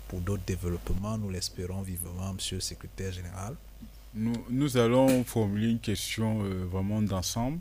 pour 0.08 0.20
d'autres 0.22 0.44
développements. 0.46 1.18
Nous 1.18 1.30
l'espérons 1.30 1.82
vivement, 1.82 2.34
Monsieur 2.34 2.58
le 2.58 2.62
secrétaire 2.62 3.12
général. 3.12 3.56
Nous, 4.14 4.34
nous 4.50 4.78
allons 4.78 5.24
formuler 5.24 5.70
une 5.70 5.80
question 5.80 6.44
euh, 6.44 6.66
vraiment 6.66 7.02
d'ensemble. 7.02 7.60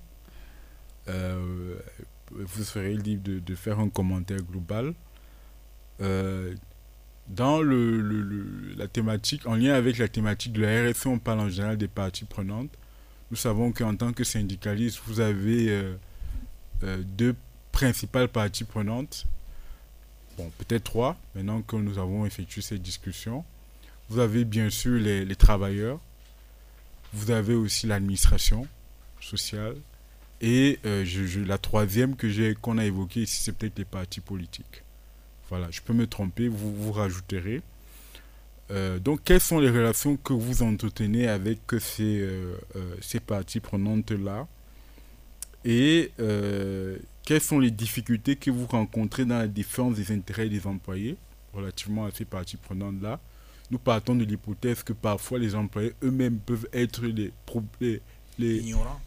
Euh, 1.09 1.79
vous 2.31 2.65
serez 2.65 2.95
libre 2.95 3.23
de, 3.23 3.39
de, 3.39 3.55
faire 3.55 3.79
un 3.79 3.89
commentaire 3.89 4.43
global. 4.43 4.95
Euh, 6.01 6.55
dans 7.29 7.61
la 7.61 8.89
thématique, 8.89 9.47
en 9.47 9.55
lien 9.57 9.75
avec 9.75 9.99
la 9.99 10.09
thématique 10.09 10.53
de 10.55 10.63
la 10.63 10.91
RSE, 10.91 11.07
on 11.07 11.19
parle 11.19 11.41
en 11.41 11.49
général 11.51 11.77
des 11.77 11.89
parties 11.89 12.25
prenantes. 12.25 12.71
Nous 13.31 13.37
savons 13.37 13.73
qu'en 13.73 13.95
tant 13.95 14.13
que 14.15 14.25
syndicaliste, 14.25 15.01
vous 15.07 15.21
avez 15.21 15.69
euh, 15.69 15.95
euh, 16.85 17.03
deux 17.05 17.35
principales 17.71 18.29
parties 18.29 18.65
prenantes. 18.65 19.27
Bon, 20.39 20.51
peut-être 20.57 20.85
trois, 20.85 21.19
maintenant 21.35 21.61
que 21.61 21.77
nous 21.77 21.99
avons 21.99 22.25
effectué 22.25 22.63
cette 22.63 22.81
discussion. 22.81 23.45
Vous 24.09 24.21
avez 24.21 24.47
bien 24.47 24.71
sûr 24.71 24.99
les, 24.99 25.37
travailleurs. 25.37 26.01
Vous 27.13 27.31
avez 27.31 27.55
aussi 27.55 27.87
l'administration 27.87 28.67
sociale. 29.21 29.77
Et 30.41 30.79
la 30.85 31.59
troisième 31.59 32.17
que 32.17 32.55
qu'on 32.55 32.79
a 32.79 32.87
évoquée 32.87 33.23
ici, 33.23 33.43
c'est 33.43 33.53
peut-être 33.53 33.77
les 33.77 33.85
partis 33.85 34.21
politiques. 34.21 34.83
Voilà, 35.49 35.69
je 35.71 35.81
peux 35.81 35.93
me 35.95 36.07
tromper, 36.07 36.49
vous 36.49 36.75
vous 36.75 36.93
rajouterez. 36.93 37.63
Euh, 38.71 38.99
donc, 38.99 39.21
quelles 39.25 39.41
sont 39.41 39.59
les 39.59 39.71
relations 39.71 40.17
que 40.17 40.33
vous 40.33 40.63
entretenez 40.63 41.27
avec 41.27 41.61
ces, 41.81 42.21
euh, 42.21 42.55
euh, 42.77 42.95
ces 43.01 43.21
parties 43.21 43.61
prenantes-là 43.61 44.47
Et 45.65 46.13
quelles 47.25 47.41
sont 47.43 47.59
les 47.59 47.71
difficultés 47.71 48.37
que 48.37 48.51
vous 48.51 48.67
rencontrez 48.67 49.25
dans 49.25 49.39
la 49.39 49.49
défense 49.49 49.97
des 49.97 50.13
intérêts 50.13 50.49
des 50.49 50.67
employés 50.67 51.17
relativement 51.53 52.07
à 52.07 52.11
ces 52.11 52.25
parties 52.25 52.57
prenantes-là 52.57 53.21
Nous 53.71 53.79
partons 53.79 54.15
de 54.15 54.25
l'hypothèse 54.25 54.83
que 54.83 54.93
parfois 54.93 55.39
les 55.39 55.55
employés 55.55 55.95
eux-mêmes 56.03 56.39
peuvent 56.39 56.69
être 56.73 57.05
les, 57.07 57.33
les, 58.39 58.63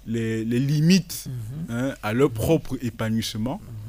les, 0.07 0.45
les, 0.45 0.59
limites 0.59 1.27
mhm. 1.27 1.75
hein, 1.75 1.95
à 2.03 2.13
leur 2.13 2.31
propre 2.31 2.77
épanouissement. 2.81 3.59
Mhm 3.63 3.80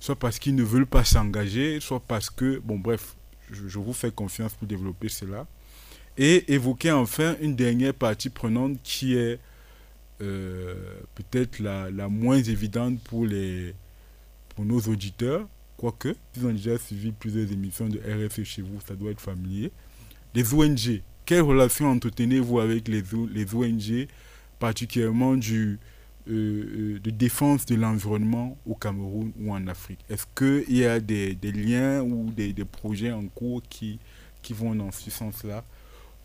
soit 0.00 0.16
parce 0.16 0.38
qu'ils 0.38 0.54
ne 0.54 0.64
veulent 0.64 0.86
pas 0.86 1.04
s'engager, 1.04 1.78
soit 1.80 2.00
parce 2.00 2.30
que, 2.30 2.58
bon 2.58 2.78
bref, 2.78 3.14
je, 3.52 3.78
vous 3.78 3.92
fais 3.92 4.10
confiance 4.10 4.54
pour 4.54 4.66
développer 4.66 5.08
cela. 5.08 5.46
Et 6.16 6.52
évoquer 6.52 6.90
enfin 6.90 7.36
une 7.40 7.54
dernière 7.54 7.94
partie 7.94 8.30
prenante 8.30 8.78
qui 8.82 9.14
est 9.14 9.38
euh, 10.20 10.74
peut-être 11.14 11.60
la, 11.60 11.90
la, 11.90 12.08
moins 12.08 12.42
évidente 12.42 13.00
pour, 13.04 13.26
les, 13.26 13.74
pour 14.54 14.64
nos 14.64 14.80
auditeurs, 14.80 15.46
quoique, 15.76 16.14
ils 16.36 16.46
ont 16.46 16.52
déjà 16.52 16.76
suivi 16.78 17.12
plusieurs 17.12 17.50
émissions 17.52 17.88
de 17.88 17.98
RFE 17.98 18.42
chez 18.44 18.62
vous, 18.62 18.80
ça 18.86 18.94
doit 18.94 19.12
être 19.12 19.20
familier. 19.20 19.70
Les 20.34 20.52
ONG, 20.52 21.02
quelle 21.24 21.42
relation 21.42 21.90
entretenez-vous 21.90 22.60
avec 22.60 22.88
les, 22.88 23.02
les 23.32 23.54
ONG, 23.54 24.08
particulièrement 24.58 25.36
du, 25.36 25.78
euh, 26.28 26.32
euh, 26.96 27.00
de 27.00 27.10
défense 27.10 27.66
de 27.66 27.74
l'environnement 27.74 28.56
au 28.66 28.74
Cameroun 28.74 29.32
ou 29.40 29.52
en 29.52 29.66
Afrique. 29.66 30.00
Est-ce 30.08 30.26
qu'il 30.34 30.76
y 30.76 30.84
a 30.84 31.00
des, 31.00 31.34
liens 31.52 32.02
ou 32.02 32.30
des, 32.30 32.52
projets 32.64 33.12
en 33.12 33.26
cours 33.26 33.62
qui, 33.68 33.98
qui 34.42 34.52
vont 34.52 34.74
dans 34.74 34.90
ce 34.92 35.10
sens-là 35.10 35.64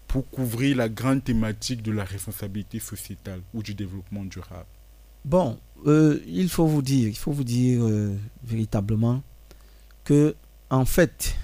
pour 0.08 0.30
couvrir 0.30 0.78
la 0.78 0.89
grande 0.89 1.24
thématique 1.24 1.82
de 1.82 1.91
la 1.91 2.04
responsabilité 2.04 2.80
sociétale 2.80 3.41
ou 3.54 3.64
du 3.64 3.74
développement 3.74 4.26
durable? 4.26 4.68
Bon, 5.24 5.58
euh, 5.88 6.20
il 6.28 6.50
faut 6.50 6.68
vous 6.68 6.82
dire, 6.82 7.08
il 7.08 7.18
faut 7.18 7.32
vous 7.32 7.43
dire 7.43 7.82
véritablement 8.43 9.24
que 10.04 10.36
en 10.70 10.86
fait, 10.86 11.36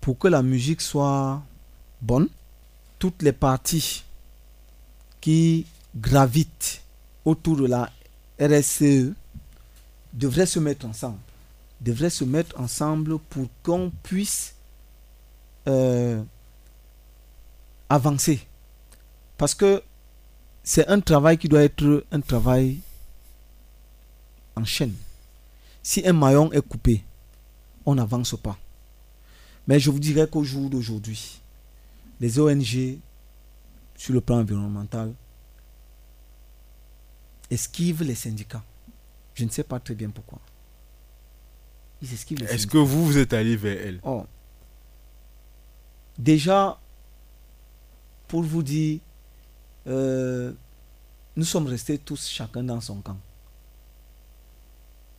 pour 0.00 0.18
que 0.18 0.28
la 0.28 0.42
musique 0.42 0.80
soit 0.80 1.42
bonne, 2.02 2.28
toutes 2.98 3.22
les 3.22 3.32
parties 3.32 4.04
qui 5.20 5.66
gravitent 5.96 6.82
autour 7.24 7.56
de 7.56 7.66
la 7.66 7.90
RSCE 8.40 9.12
devraient 10.12 10.46
se 10.46 10.58
mettre 10.58 10.86
ensemble. 10.86 11.18
Devraient 11.80 12.10
se 12.10 12.24
mettre 12.24 12.58
ensemble 12.60 13.18
pour 13.18 13.48
qu'on 13.62 13.90
puisse 14.02 14.54
euh, 15.66 16.22
avancer. 17.88 18.46
Parce 19.36 19.54
que 19.54 19.82
c'est 20.62 20.86
un 20.88 21.00
travail 21.00 21.38
qui 21.38 21.48
doit 21.48 21.62
être 21.62 22.04
un 22.12 22.20
travail 22.20 22.80
en 24.56 24.64
chaîne. 24.64 24.94
Si 25.82 26.06
un 26.06 26.12
maillon 26.12 26.52
est 26.52 26.60
coupé, 26.60 27.02
on 27.86 27.94
n'avance 27.94 28.36
pas. 28.36 28.58
Mais 29.66 29.80
je 29.80 29.90
vous 29.90 29.98
dirais 29.98 30.28
qu'au 30.28 30.44
jour 30.44 30.68
d'aujourd'hui, 30.68 31.40
les 32.20 32.38
ONG, 32.38 32.98
sur 33.96 34.12
le 34.14 34.20
plan 34.20 34.38
environnemental, 34.38 35.12
esquivent 37.50 38.02
les 38.02 38.14
syndicats. 38.14 38.64
Je 39.34 39.44
ne 39.44 39.50
sais 39.50 39.64
pas 39.64 39.80
très 39.80 39.94
bien 39.94 40.10
pourquoi. 40.10 40.38
Ils 42.02 42.12
esquivent 42.12 42.38
les 42.38 42.46
Est-ce 42.46 42.66
que 42.66 42.78
vous, 42.78 43.04
vous 43.04 43.18
êtes 43.18 43.32
allé 43.32 43.56
vers 43.56 43.86
elles 43.86 44.00
oh. 44.04 44.24
Déjà, 46.18 46.78
pour 48.28 48.42
vous 48.42 48.62
dire, 48.62 49.00
euh, 49.86 50.52
nous 51.36 51.44
sommes 51.44 51.66
restés 51.66 51.98
tous 51.98 52.28
chacun 52.28 52.62
dans 52.62 52.80
son 52.80 53.00
camp. 53.00 53.18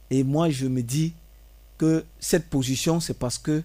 Et 0.09 0.23
moi, 0.23 0.49
je 0.49 0.67
me 0.67 0.83
dis 0.83 1.13
que 1.77 2.05
cette 2.19 2.49
position, 2.49 2.99
c'est 2.99 3.17
parce 3.17 3.37
que 3.37 3.63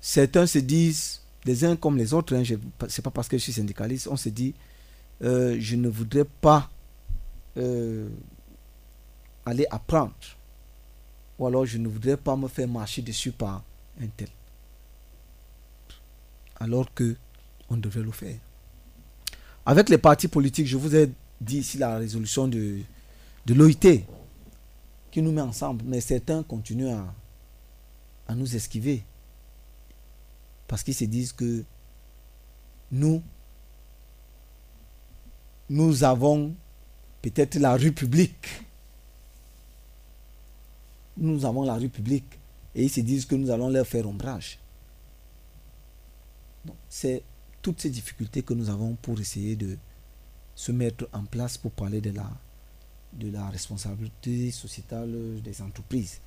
certains 0.00 0.46
se 0.46 0.58
disent, 0.58 1.22
les 1.44 1.64
uns 1.64 1.76
comme 1.76 1.96
les 1.96 2.14
autres, 2.14 2.34
hein, 2.34 2.42
c'est 2.88 3.02
pas 3.02 3.10
parce 3.10 3.28
que 3.28 3.38
je 3.38 3.42
suis 3.42 3.52
syndicaliste, 3.54 4.06
on 4.08 4.16
se 4.16 4.28
dit, 4.28 4.54
euh, 5.22 5.56
je 5.58 5.76
ne 5.76 5.88
voudrais 5.88 6.24
pas 6.24 6.70
euh, 7.56 8.08
aller 9.46 9.66
apprendre. 9.70 10.14
Ou 11.38 11.46
alors 11.46 11.66
je 11.66 11.78
ne 11.78 11.88
voudrais 11.88 12.16
pas 12.16 12.36
me 12.36 12.48
faire 12.48 12.68
marcher 12.68 13.02
dessus 13.02 13.32
par 13.32 13.62
un 14.00 14.06
tel. 14.16 14.28
Alors 16.60 16.92
que 16.94 17.16
on 17.70 17.76
devrait 17.76 18.02
le 18.02 18.12
faire. 18.12 18.38
Avec 19.66 19.88
les 19.88 19.98
partis 19.98 20.28
politiques, 20.28 20.66
je 20.66 20.76
vous 20.76 20.94
ai 20.94 21.10
dit 21.40 21.58
ici 21.58 21.78
la 21.78 21.96
résolution 21.96 22.46
de, 22.46 22.80
de 23.46 23.54
l'OIT 23.54 24.04
qui 25.10 25.22
nous 25.22 25.32
met 25.32 25.40
ensemble, 25.40 25.84
mais 25.86 26.00
certains 26.00 26.42
continuent 26.42 26.92
à, 26.92 27.14
à 28.28 28.34
nous 28.34 28.54
esquiver. 28.54 29.04
Parce 30.66 30.82
qu'ils 30.82 30.94
se 30.94 31.04
disent 31.04 31.32
que 31.32 31.64
nous, 32.90 33.22
nous 35.68 36.04
avons 36.04 36.54
peut-être 37.30 37.56
la 37.56 37.76
rue 37.76 37.92
publique. 37.92 38.62
Nous 41.16 41.44
avons 41.46 41.62
la 41.62 41.74
rue 41.74 41.88
publique 41.88 42.38
et 42.74 42.84
ils 42.84 42.90
se 42.90 43.00
disent 43.00 43.24
que 43.24 43.34
nous 43.34 43.50
allons 43.50 43.68
leur 43.70 43.86
faire 43.86 44.06
ombrage. 44.06 44.58
C'est 46.88 47.22
toutes 47.62 47.80
ces 47.80 47.90
difficultés 47.90 48.42
que 48.42 48.52
nous 48.52 48.68
avons 48.68 48.94
pour 48.96 49.18
essayer 49.20 49.56
de 49.56 49.78
se 50.54 50.72
mettre 50.72 51.08
en 51.12 51.24
place 51.24 51.56
pour 51.56 51.70
parler 51.70 52.00
de 52.00 52.12
la 52.12 53.48
responsabilité 53.48 54.50
sociétale 54.50 55.40
des 55.42 55.62
entreprises. 55.62 56.20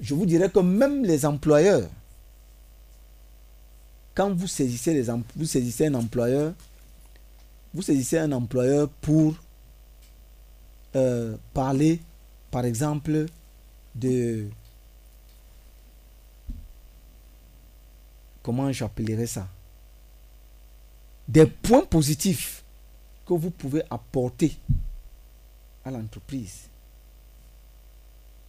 Je 0.00 0.14
vous 0.14 0.24
dirais 0.24 0.50
que 0.50 0.60
même 0.60 1.04
les 1.04 1.26
employeurs, 1.26 1.90
quand 4.14 4.32
vous 4.34 4.46
saisissez, 4.46 5.04
vous 5.36 5.46
saisissez 5.46 5.86
un 5.86 5.94
employeur, 5.94 6.54
vous 7.74 7.82
saisissez 7.82 8.18
un 8.18 8.32
employeur 8.32 8.88
pour 8.88 9.34
euh, 10.94 11.36
parler, 11.54 12.00
par 12.50 12.64
exemple, 12.64 13.26
de... 13.94 14.48
Comment 18.42 18.72
j'appellerais 18.72 19.26
ça 19.26 19.48
Des 21.28 21.46
points 21.46 21.84
positifs 21.84 22.64
que 23.24 23.34
vous 23.34 23.50
pouvez 23.50 23.82
apporter 23.88 24.56
à 25.84 25.90
l'entreprise. 25.90 26.68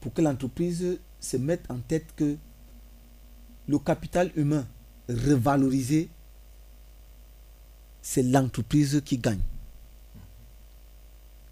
Pour 0.01 0.13
que 0.13 0.21
l'entreprise 0.21 0.99
se 1.19 1.37
mette 1.37 1.69
en 1.69 1.79
tête 1.79 2.13
que 2.15 2.37
le 3.67 3.79
capital 3.79 4.31
humain 4.35 4.67
revalorisé, 5.07 6.09
c'est 8.01 8.23
l'entreprise 8.23 9.01
qui 9.05 9.17
gagne. 9.17 9.39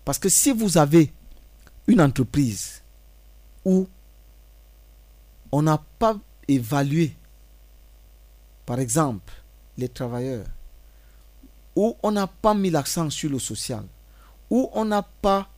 Parce 0.06 0.20
que 0.20 0.30
si 0.30 0.52
vous 0.52 0.78
avez 0.78 1.14
une 1.88 2.02
entreprise 2.02 2.82
où 3.64 3.88
on 5.52 5.62
n'a 5.62 5.84
pas 6.00 6.18
évalué, 6.48 7.16
par 8.66 8.80
exemple, 8.80 9.34
les 9.78 9.90
travailleurs, 9.90 10.46
où 11.76 11.96
on 12.04 12.12
n'a 12.12 12.28
pas 12.28 12.54
mis 12.54 12.70
l'accent 12.70 13.10
sur 13.10 13.30
le 13.30 13.40
social, 13.40 13.84
où 14.50 14.70
on 14.74 14.86
n'a 14.86 15.02
pas 15.02 15.50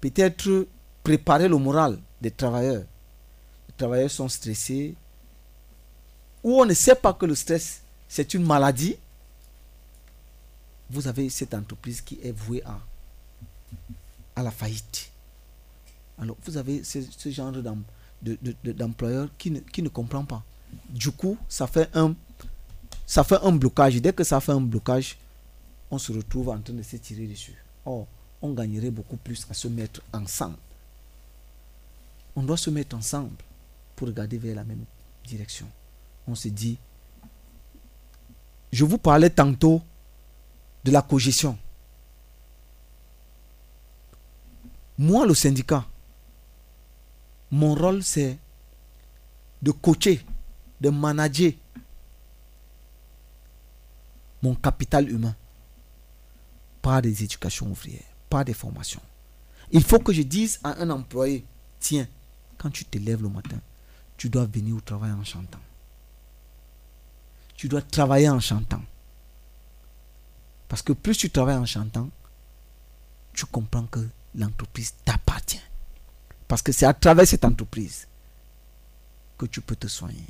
peut-être 0.00 0.66
préparer 1.02 1.48
le 1.48 1.56
moral 1.56 1.98
des 2.20 2.30
travailleurs. 2.30 2.84
Les 3.68 3.74
travailleurs 3.76 4.10
sont 4.10 4.28
stressés. 4.28 4.94
Ou 6.42 6.60
on 6.60 6.66
ne 6.66 6.74
sait 6.74 6.94
pas 6.94 7.12
que 7.12 7.26
le 7.26 7.34
stress, 7.34 7.82
c'est 8.08 8.34
une 8.34 8.44
maladie. 8.44 8.96
Vous 10.90 11.06
avez 11.08 11.28
cette 11.28 11.54
entreprise 11.54 12.00
qui 12.00 12.18
est 12.22 12.32
vouée 12.32 12.62
à, 12.64 12.78
à 14.34 14.42
la 14.42 14.50
faillite. 14.50 15.10
Alors, 16.18 16.36
vous 16.44 16.56
avez 16.56 16.82
ce, 16.84 17.00
genre 17.30 17.52
d'employeur 18.64 19.28
qui 19.36 19.50
ne, 19.50 19.60
qui 19.60 19.82
ne 19.82 19.88
comprend 19.88 20.24
pas. 20.24 20.42
Du 20.88 21.10
coup, 21.10 21.36
ça 21.48 21.66
fait 21.66 21.88
un, 21.94 22.14
ça 23.06 23.22
fait 23.24 23.38
un 23.42 23.52
blocage. 23.52 24.00
Dès 24.00 24.12
que 24.12 24.24
ça 24.24 24.40
fait 24.40 24.52
un 24.52 24.60
blocage, 24.60 25.16
on 25.90 25.98
se 25.98 26.12
retrouve 26.12 26.48
en 26.48 26.58
train 26.60 26.74
de 26.74 26.82
se 26.82 26.96
tirer 26.96 27.26
dessus. 27.26 27.54
Or, 27.84 28.06
on 28.42 28.52
gagnerait 28.52 28.90
beaucoup 28.90 29.16
plus 29.16 29.46
à 29.50 29.54
se 29.54 29.68
mettre 29.68 30.02
ensemble. 30.12 30.56
On 32.34 32.42
doit 32.42 32.56
se 32.56 32.70
mettre 32.70 32.96
ensemble 32.96 33.36
pour 33.94 34.08
regarder 34.08 34.38
vers 34.38 34.56
la 34.56 34.64
même 34.64 34.84
direction. 35.24 35.66
On 36.28 36.34
se 36.34 36.48
dit, 36.48 36.76
je 38.72 38.84
vous 38.84 38.98
parlais 38.98 39.30
tantôt 39.30 39.80
de 40.84 40.90
la 40.90 41.02
cogestion. 41.02 41.56
Moi, 44.98 45.26
le 45.26 45.34
syndicat, 45.34 45.86
mon 47.50 47.74
rôle, 47.74 48.02
c'est 48.02 48.38
de 49.62 49.70
coacher, 49.70 50.24
de 50.80 50.90
manager 50.90 51.52
mon 54.42 54.54
capital 54.54 55.10
humain 55.10 55.34
par 56.82 57.02
des 57.02 57.24
éducations 57.24 57.70
ouvrières 57.70 58.16
pas 58.28 58.44
des 58.44 58.54
formations. 58.54 59.00
Il 59.70 59.82
faut 59.82 59.98
que 59.98 60.12
je 60.12 60.22
dise 60.22 60.60
à 60.62 60.80
un 60.80 60.90
employé, 60.90 61.44
tiens, 61.80 62.06
quand 62.58 62.70
tu 62.70 62.84
te 62.84 62.98
lèves 62.98 63.22
le 63.22 63.28
matin, 63.28 63.58
tu 64.16 64.28
dois 64.28 64.46
venir 64.46 64.76
au 64.76 64.80
travail 64.80 65.12
en 65.12 65.24
chantant. 65.24 65.60
Tu 67.54 67.68
dois 67.68 67.82
travailler 67.82 68.28
en 68.28 68.40
chantant. 68.40 68.82
Parce 70.68 70.82
que 70.82 70.92
plus 70.92 71.16
tu 71.16 71.30
travailles 71.30 71.56
en 71.56 71.66
chantant, 71.66 72.08
tu 73.32 73.46
comprends 73.46 73.86
que 73.86 74.06
l'entreprise 74.36 74.94
t'appartient. 75.04 75.60
Parce 76.48 76.62
que 76.62 76.72
c'est 76.72 76.86
à 76.86 76.94
travers 76.94 77.26
cette 77.26 77.44
entreprise 77.44 78.06
que 79.36 79.46
tu 79.46 79.60
peux 79.60 79.76
te 79.76 79.88
soigner, 79.88 80.26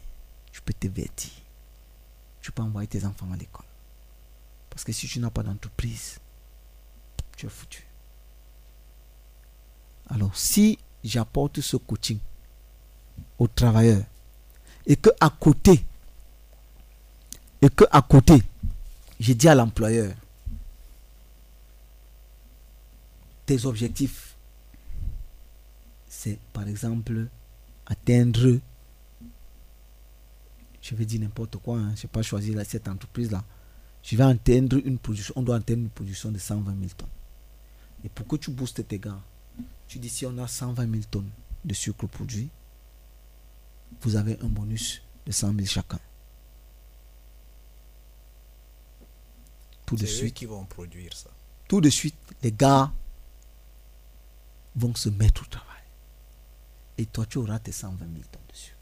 tu 0.51 0.63
peux 0.63 0.73
te 0.73 0.87
vêtir, 0.87 1.31
tu 2.41 2.51
peux 2.53 2.63
envoyer 2.63 2.89
tes 2.89 3.05
enfants 3.05 3.31
à 3.33 3.37
l'école. 3.37 3.67
Parce 4.71 4.85
que 4.85 4.93
si 4.93 5.07
tu 5.07 5.21
n'as 5.21 5.31
pas 5.31 5.43
d'entreprise, 5.43 6.19
tu 7.37 7.47
es 7.47 7.49
foutu. 7.49 7.87
Alors, 10.09 10.37
si 10.37 10.79
j'apporte 11.03 11.61
ce 11.61 11.77
coaching 11.77 12.19
aux 13.39 13.49
travailleurs 13.49 14.05
et 14.87 14.97
que 14.97 15.11
à 15.21 15.31
côté, 15.31 15.85
et 17.61 17.69
que 17.71 17.85
à 17.91 18.03
côté, 18.03 18.43
j'ai 19.19 19.35
dit 19.35 19.49
à 19.49 19.55
l'employeur, 19.55 20.15
tes 23.47 23.65
objectifs, 23.65 24.37
c'est 26.09 26.39
par 26.53 26.69
exemple 26.69 27.29
atteindre, 27.87 28.59
je 30.83 30.95
vais 30.95 31.05
dire 31.05 31.21
n'importe 31.21 31.57
quoi, 31.59 31.79
hein, 31.79 31.95
je 31.97 32.03
n'ai 32.03 32.09
pas 32.09 32.23
choisi 32.23 32.55
cette 32.65 32.89
entreprise-là, 32.89 33.45
je 34.03 34.17
vais 34.17 34.25
atteindre 34.25 34.79
une 34.85 34.99
production, 34.99 35.35
on 35.37 35.43
doit 35.43 35.57
atteindre 35.57 35.83
une 35.83 35.91
production 35.91 36.31
de 36.31 36.39
120 36.39 36.77
000 36.79 36.91
tonnes. 36.97 37.09
Et 38.05 38.09
pour 38.09 38.27
que 38.27 38.37
tu 38.37 38.51
boostes 38.51 38.87
tes 38.87 38.99
gars, 38.99 39.21
tu 39.89 39.99
dis 39.99 40.09
si 40.09 40.27
on 40.27 40.37
a 40.39 40.49
120 40.49 40.91
000 40.91 41.03
tonnes 41.11 41.31
de 41.65 41.75
sucre 41.75 42.07
produit, 42.07 42.49
vous 44.03 44.17
avez 44.17 44.39
un 44.43 44.49
bonus 44.49 45.03
de 45.25 45.33
100 45.33 45.55
000 45.55 45.67
chacun. 45.67 45.99
Tout 49.87 49.97
de 49.97 50.07
suite, 50.07 50.35
qui 50.35 50.47
vont 50.47 50.65
produire 50.65 51.13
ça. 51.17 51.31
tout 51.69 51.81
de 51.81 51.89
suite, 51.89 52.17
les 52.43 52.51
gars 52.51 52.93
vont 54.77 54.95
se 54.95 55.09
mettre 55.09 55.43
au 55.43 55.47
travail. 55.47 55.67
Et 56.99 57.07
toi, 57.07 57.27
tu 57.27 57.39
auras 57.39 57.59
tes 57.59 57.73
120 57.73 57.99
000 57.99 58.11
tonnes 58.31 58.43
de 58.49 58.55
sucre. 58.57 58.77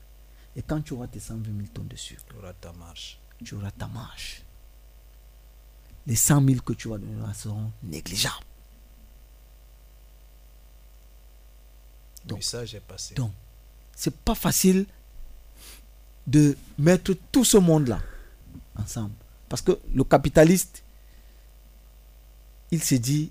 Et 0.56 0.62
quand 0.62 0.80
tu 0.82 0.92
auras 0.94 1.06
tes 1.08 1.20
120 1.20 1.44
000 1.56 1.68
tonnes 1.72 1.88
de 1.88 1.96
sucre, 1.96 2.22
Tu 2.28 2.36
auras 2.36 2.52
ta 2.52 2.72
marche. 2.72 3.18
tu 3.44 3.54
auras 3.54 3.70
ta 3.70 3.86
marge. 3.88 4.42
Les 6.06 6.16
100 6.16 6.44
000 6.46 6.60
que 6.60 6.72
tu 6.74 6.88
vas 6.88 6.98
donner 6.98 7.32
seront 7.34 7.72
négligeables. 7.82 8.34
Le 12.24 12.28
Donc- 12.28 12.38
message 12.38 12.74
est 12.74 12.80
passé. 12.80 13.14
Donc, 13.14 13.32
c'est 13.96 14.14
pas 14.16 14.34
facile 14.34 14.86
de 16.26 16.56
mettre 16.78 17.12
tout 17.32 17.44
ce 17.44 17.56
monde-là 17.58 18.00
ensemble. 18.76 19.14
Parce 19.48 19.60
que 19.62 19.78
le 19.92 20.04
capitaliste, 20.04 20.82
il 22.70 22.82
s'est 22.82 22.98
dit, 22.98 23.30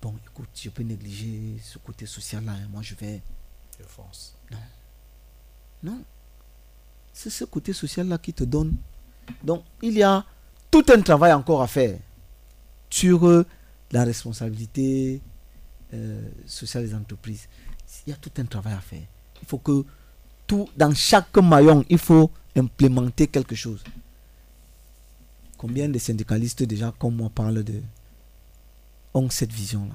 bon, 0.00 0.14
écoute, 0.26 0.48
je 0.54 0.70
peux 0.70 0.82
négliger 0.82 1.58
ce 1.62 1.78
côté 1.78 2.06
social-là, 2.06 2.52
hein, 2.52 2.68
moi 2.70 2.82
je 2.82 2.94
vais... 2.94 3.22
Je 3.78 3.84
fonce. 3.84 4.34
Non. 5.82 6.02
C'est 7.12 7.30
ce 7.30 7.44
côté 7.44 7.72
social-là 7.72 8.18
qui 8.18 8.32
te 8.32 8.44
donne. 8.44 8.76
Donc, 9.42 9.64
il 9.82 9.94
y 9.94 10.02
a 10.02 10.24
tout 10.70 10.84
un 10.92 11.00
travail 11.02 11.32
encore 11.32 11.62
à 11.62 11.66
faire 11.66 11.98
sur 12.90 13.26
euh, 13.26 13.44
la 13.92 14.04
responsabilité 14.04 15.20
euh, 15.94 16.28
sociale 16.46 16.84
des 16.86 16.94
entreprises. 16.94 17.48
Il 18.06 18.10
y 18.10 18.12
a 18.12 18.16
tout 18.16 18.32
un 18.38 18.44
travail 18.44 18.74
à 18.74 18.80
faire. 18.80 19.02
Il 19.42 19.48
faut 19.48 19.58
que 19.58 19.84
tout, 20.46 20.68
dans 20.76 20.94
chaque 20.94 21.36
maillon, 21.38 21.84
il 21.88 21.98
faut 21.98 22.30
implémenter 22.54 23.26
quelque 23.26 23.54
chose. 23.54 23.82
Combien 25.56 25.88
de 25.88 25.98
syndicalistes 25.98 26.62
déjà, 26.62 26.92
comme 26.98 27.16
moi, 27.16 27.30
parlent 27.30 27.64
de 27.64 27.82
ont 29.16 29.30
cette 29.30 29.52
vision-là 29.52 29.94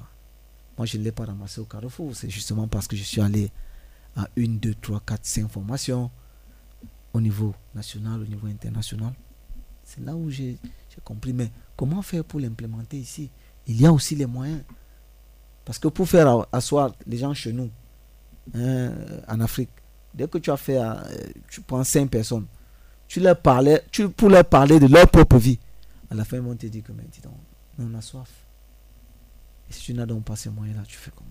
Moi, 0.76 0.86
je 0.86 0.98
ne 0.98 1.02
l'ai 1.04 1.12
pas 1.12 1.24
ramassé 1.24 1.60
au 1.60 1.64
Carrefour. 1.64 2.14
C'est 2.14 2.30
justement 2.30 2.66
parce 2.68 2.86
que 2.86 2.96
je 2.96 3.02
suis 3.02 3.20
allé 3.20 3.50
à 4.16 4.28
une, 4.36 4.58
deux, 4.58 4.74
trois, 4.74 5.00
quatre, 5.00 5.24
cinq 5.24 5.48
formations 5.48 6.10
au 7.12 7.20
niveau 7.20 7.54
national, 7.74 8.20
au 8.22 8.26
niveau 8.26 8.46
international. 8.46 9.12
C'est 9.84 10.04
là 10.04 10.14
où 10.14 10.30
j'ai 10.30 10.58
compris. 11.04 11.32
Mais 11.32 11.50
comment 11.76 12.02
faire 12.02 12.24
pour 12.24 12.40
l'implémenter 12.40 12.98
ici? 12.98 13.30
Il 13.66 13.80
y 13.80 13.86
a 13.86 13.92
aussi 13.92 14.14
les 14.14 14.26
moyens. 14.26 14.62
Parce 15.64 15.78
que 15.78 15.88
pour 15.88 16.08
faire 16.08 16.46
asseoir 16.50 16.92
les 17.06 17.18
gens 17.18 17.32
chez 17.34 17.52
nous, 17.52 17.70
hein, 18.54 18.92
en 19.28 19.40
Afrique, 19.40 19.70
dès 20.12 20.26
que 20.26 20.38
tu 20.38 20.50
as 20.50 20.56
fait, 20.56 20.78
euh, 20.78 20.94
tu 21.48 21.60
prends 21.60 21.84
cinq 21.84 22.10
personnes, 22.10 22.46
tu 23.06 23.20
leur 23.20 23.40
parlais, 23.40 23.82
tu, 23.92 24.08
pour 24.08 24.28
leur 24.28 24.44
parler 24.44 24.80
de 24.80 24.86
leur 24.86 25.08
propre 25.08 25.38
vie, 25.38 25.60
à 26.10 26.14
la 26.14 26.24
fin, 26.24 26.38
ils 26.38 26.42
vont 26.42 26.56
te 26.56 26.66
dire 26.66 26.82
que, 26.82 26.90
mais 26.92 27.04
dis 27.12 27.20
donc, 27.20 27.34
on 27.78 27.94
a 27.94 28.00
soif. 28.00 28.41
Et 29.72 29.74
si 29.74 29.84
tu 29.84 29.94
n'as 29.94 30.04
donc 30.04 30.24
pas 30.24 30.36
ces 30.36 30.50
moyens-là, 30.50 30.84
tu 30.86 30.96
fais 30.98 31.10
comment? 31.16 31.28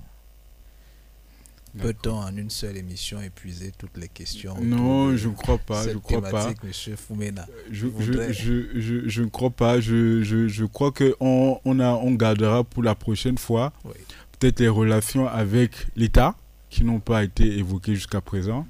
Peut-on 1.80 2.16
en 2.16 2.36
une 2.36 2.50
seule 2.50 2.76
émission 2.76 3.22
épuiser 3.22 3.72
toutes 3.78 3.96
les 3.96 4.10
questions 4.10 4.56
Non, 4.62 5.16
je 5.16 5.30
ne 5.30 5.34
crois 5.34 5.58
pas, 5.58 5.84
cette 5.84 5.94
je 5.94 5.98
crois 6.00 6.22
pas. 6.22 6.52
Monsieur. 6.66 6.96
Je, 6.98 7.36
Je 7.72 7.74
je, 7.74 7.88
voudrais- 7.88 8.34
je, 8.34 8.80
je, 8.80 9.08
je 9.08 9.22
ne 9.22 9.30
crois 9.30 9.52
pas. 9.52 9.80
Je, 9.80 10.22
je, 10.22 10.50
je 10.50 10.66
crois 10.66 10.92
qu'on 10.92 11.62
on 11.64 11.80
a, 11.80 11.92
on 11.92 12.12
gardera 12.12 12.66
pour 12.66 12.84
la 12.84 12.94
prochaine 12.96 13.38
fois 13.38 13.72
Oui. 13.86 13.94
peut-être 14.40 14.60
les 14.60 14.68
relations 14.68 15.28
avec 15.30 15.72
l'État 15.96 16.36
qui 16.70 16.84
n'ont 16.84 17.00
pas 17.00 17.24
été 17.24 17.58
évoquées 17.60 17.96
jusqu'à 17.96 18.20
présent. 18.20 18.68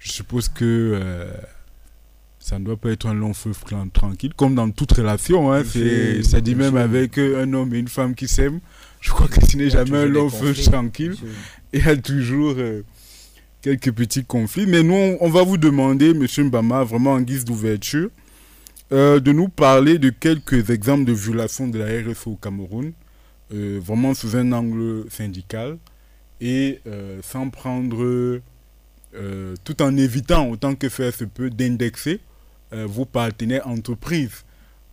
Je 0.00 0.10
suppose 0.10 0.48
que 0.48 0.64
euh, 1.00 1.32
ça 2.48 2.58
ne 2.58 2.64
doit 2.64 2.76
pas 2.76 2.90
être 2.90 3.06
un 3.06 3.14
long 3.14 3.34
feu 3.34 3.50
tran- 3.50 3.90
tranquille, 3.90 4.32
comme 4.34 4.54
dans 4.54 4.70
toute 4.70 4.92
relation. 4.92 5.52
Hein, 5.52 5.62
ça 6.22 6.40
dit 6.40 6.54
même 6.54 6.76
avec 6.76 7.18
un 7.18 7.52
homme 7.52 7.74
et 7.74 7.78
une 7.78 7.88
femme 7.88 8.14
qui 8.14 8.26
s'aiment. 8.28 8.60
Je 9.00 9.10
crois 9.10 9.28
que 9.28 9.44
ce 9.44 9.56
n'est 9.56 9.70
jamais 9.70 9.98
un 9.98 10.06
long 10.06 10.28
feu 10.30 10.54
tranquille 10.70 11.14
il 11.74 11.84
y 11.84 11.88
a 11.88 11.96
toujours 11.96 12.54
euh, 12.56 12.82
quelques 13.60 13.92
petits 13.92 14.24
conflits. 14.24 14.66
Mais 14.66 14.82
nous, 14.82 14.94
on, 14.94 15.18
on 15.20 15.28
va 15.28 15.42
vous 15.42 15.58
demander, 15.58 16.14
Monsieur 16.14 16.44
Mbama, 16.44 16.84
vraiment 16.84 17.12
en 17.12 17.20
guise 17.20 17.44
d'ouverture, 17.44 18.08
euh, 18.92 19.20
de 19.20 19.32
nous 19.32 19.48
parler 19.48 19.98
de 19.98 20.08
quelques 20.08 20.70
exemples 20.70 21.04
de 21.04 21.12
violations 21.12 21.68
de 21.68 21.78
la 21.78 21.84
RSE 21.86 22.26
au 22.28 22.36
Cameroun, 22.36 22.92
euh, 23.52 23.78
vraiment 23.84 24.14
sous 24.14 24.34
un 24.36 24.50
angle 24.52 25.04
syndical, 25.10 25.76
et 26.40 26.80
sans 27.22 27.50
prendre, 27.50 28.02
euh, 29.14 29.54
tout 29.64 29.82
en 29.82 29.96
évitant 29.96 30.48
autant 30.48 30.74
que 30.74 30.88
faire 30.88 31.12
se 31.12 31.24
peut, 31.24 31.50
d'indexer 31.50 32.20
vos 32.72 33.04
partenaires 33.04 33.66
entreprises. 33.66 34.44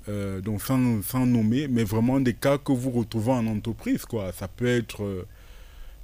Euh, 0.08 0.40
donc 0.40 0.62
sans, 0.62 1.02
sans 1.02 1.26
nommer, 1.26 1.68
mais 1.68 1.84
vraiment 1.84 2.20
des 2.20 2.36
cas 2.36 2.58
que 2.60 2.72
vous 2.72 2.92
retrouvez 2.92 3.32
en 3.32 3.48
entreprise. 3.48 4.06
Quoi. 4.06 4.32
Ça 4.34 4.48
peut 4.48 4.68
être 4.68 5.04
euh, 5.04 5.28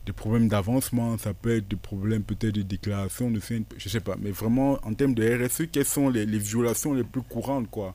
des 0.07 0.11
problèmes 0.11 0.47
d'avancement, 0.47 1.17
ça 1.19 1.35
peut 1.35 1.55
être 1.57 1.67
des 1.67 1.75
problèmes 1.75 2.23
peut-être 2.23 2.55
de 2.55 2.63
déclaration 2.63 3.29
de 3.29 3.39
CNP, 3.39 3.75
je 3.77 3.89
sais 3.89 3.99
pas, 3.99 4.15
mais 4.19 4.31
vraiment 4.31 4.79
en 4.83 4.95
termes 4.95 5.13
de 5.13 5.23
RSE, 5.45 5.67
quelles 5.71 5.85
sont 5.85 6.09
les, 6.09 6.25
les 6.25 6.39
violations 6.39 6.93
les 6.95 7.03
plus 7.03 7.21
courantes 7.21 7.69
quoi? 7.69 7.93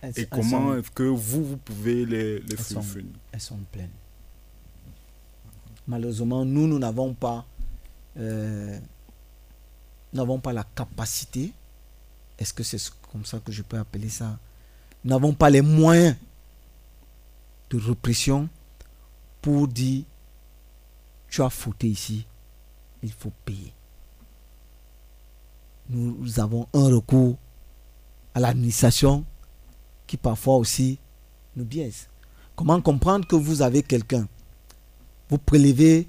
Elles- 0.00 0.10
Et 0.16 0.20
elles 0.20 0.28
comment 0.28 0.68
sont- 0.74 0.78
est-ce 0.78 0.90
que 0.92 1.02
vous, 1.02 1.44
vous 1.44 1.56
pouvez 1.56 2.06
les, 2.06 2.38
les 2.38 2.52
Elles 2.52 2.58
sont- 2.60 2.80
elles 3.32 3.40
sont 3.40 3.58
pleines. 3.72 3.90
Malheureusement, 5.86 6.44
nous, 6.44 6.66
nous 6.68 6.78
n'avons 6.78 7.14
pas, 7.14 7.46
euh, 8.18 8.78
n'avons 10.12 10.38
pas 10.38 10.52
la 10.52 10.64
capacité. 10.64 11.52
Est-ce 12.38 12.52
que 12.52 12.62
c'est 12.62 12.78
comme 13.12 13.24
ça 13.24 13.40
que 13.40 13.52
je 13.52 13.62
peux 13.62 13.78
appeler 13.78 14.08
ça 14.08 14.38
Nous 15.04 15.10
n'avons 15.10 15.32
pas 15.32 15.50
les 15.50 15.62
moyens 15.62 16.16
de 17.70 17.78
répression 17.78 18.48
pour 19.42 19.68
dire 19.68 20.04
tu 21.28 21.42
as 21.42 21.50
fauté 21.50 21.88
ici, 21.88 22.26
il 23.02 23.12
faut 23.12 23.32
payer. 23.44 23.72
Nous 25.90 26.40
avons 26.40 26.66
un 26.72 26.88
recours 26.88 27.36
à 28.34 28.40
l'administration 28.40 29.24
qui 30.06 30.16
parfois 30.16 30.56
aussi 30.56 30.98
nous 31.56 31.64
biaise. 31.64 32.08
Comment 32.56 32.80
comprendre 32.80 33.26
que 33.26 33.36
vous 33.36 33.62
avez 33.62 33.82
quelqu'un, 33.82 34.26
vous 35.28 35.38
prélevez 35.38 36.08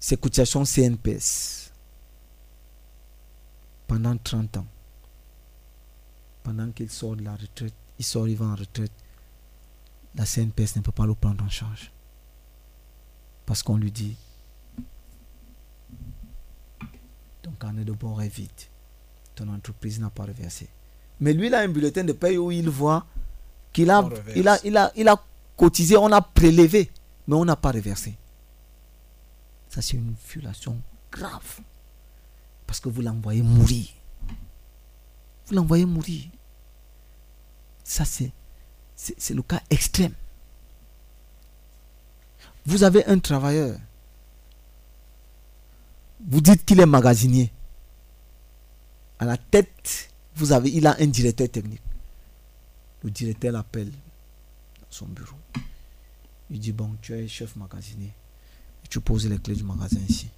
ses 0.00 0.16
cotisations 0.16 0.64
CNPS 0.64 1.72
pendant 3.86 4.16
30 4.16 4.58
ans. 4.58 4.66
Pendant 6.48 6.70
qu'il 6.70 6.88
sort 6.88 7.14
de 7.14 7.22
la 7.22 7.36
retraite, 7.36 7.74
il 7.98 8.06
sort, 8.06 8.26
il 8.26 8.34
va 8.34 8.46
en 8.46 8.54
retraite, 8.54 8.90
la 10.14 10.24
CNPS 10.24 10.76
ne 10.76 10.80
peut 10.80 10.92
pas 10.92 11.04
le 11.04 11.14
prendre 11.14 11.44
en 11.44 11.48
charge. 11.50 11.92
Parce 13.44 13.62
qu'on 13.62 13.76
lui 13.76 13.92
dit, 13.92 14.16
ton 17.42 17.50
carnet 17.60 17.84
de 17.84 17.92
bord 17.92 18.22
est 18.22 18.34
vide, 18.34 18.48
ton 19.34 19.46
entreprise 19.52 20.00
n'a 20.00 20.08
pas 20.08 20.24
reversé. 20.24 20.70
Mais 21.20 21.34
lui, 21.34 21.48
il 21.48 21.54
a 21.54 21.58
un 21.60 21.68
bulletin 21.68 22.04
de 22.04 22.14
paye 22.14 22.38
où 22.38 22.50
il 22.50 22.70
voit 22.70 23.04
qu'il 23.70 23.90
a, 23.90 24.08
il 24.34 24.48
a, 24.48 24.58
il 24.64 24.74
a, 24.78 24.90
il 24.96 25.06
a 25.06 25.22
cotisé, 25.54 25.98
on 25.98 26.10
a 26.12 26.22
prélevé, 26.22 26.90
mais 27.26 27.34
on 27.34 27.44
n'a 27.44 27.56
pas 27.56 27.72
reversé. 27.72 28.16
Ça, 29.68 29.82
c'est 29.82 29.98
une 29.98 30.14
violation 30.32 30.80
grave. 31.12 31.60
Parce 32.66 32.80
que 32.80 32.88
vous 32.88 33.02
l'envoyez 33.02 33.42
mourir. 33.42 33.88
Vous 35.46 35.54
l'envoyez 35.54 35.84
mourir. 35.84 36.30
Ça, 37.88 38.04
c'est, 38.04 38.30
le 39.34 39.40
cas 39.40 39.62
extrême. 39.70 40.12
Vous 42.66 42.82
avez 42.84 43.06
un 43.06 43.18
travailleur. 43.18 43.80
Vous 46.20 46.42
dites 46.42 46.66
qu'il 46.66 46.80
est 46.80 46.86
magasinier. 46.86 47.50
À 49.18 49.24
la 49.24 49.38
tête, 49.38 50.12
vous 50.34 50.52
avez, 50.52 50.70
il 50.70 50.86
a 50.86 50.96
un 51.00 51.06
directeur 51.06 51.48
technique. 51.48 51.80
Le 53.02 53.10
directeur 53.10 53.52
l'appelle 53.52 53.90
dans 53.90 54.90
son 54.90 55.06
bureau. 55.06 55.38
Il 56.50 56.60
dit, 56.60 56.72
bon, 56.72 56.94
tu 57.00 57.14
es 57.14 57.26
chef 57.26 57.56
magasinier. 57.56 58.12
Tu 58.90 59.00
poses 59.00 59.26
les 59.26 59.38
clés 59.38 59.56
du 59.56 59.64
magasin 59.64 60.00
ici. 60.06 60.28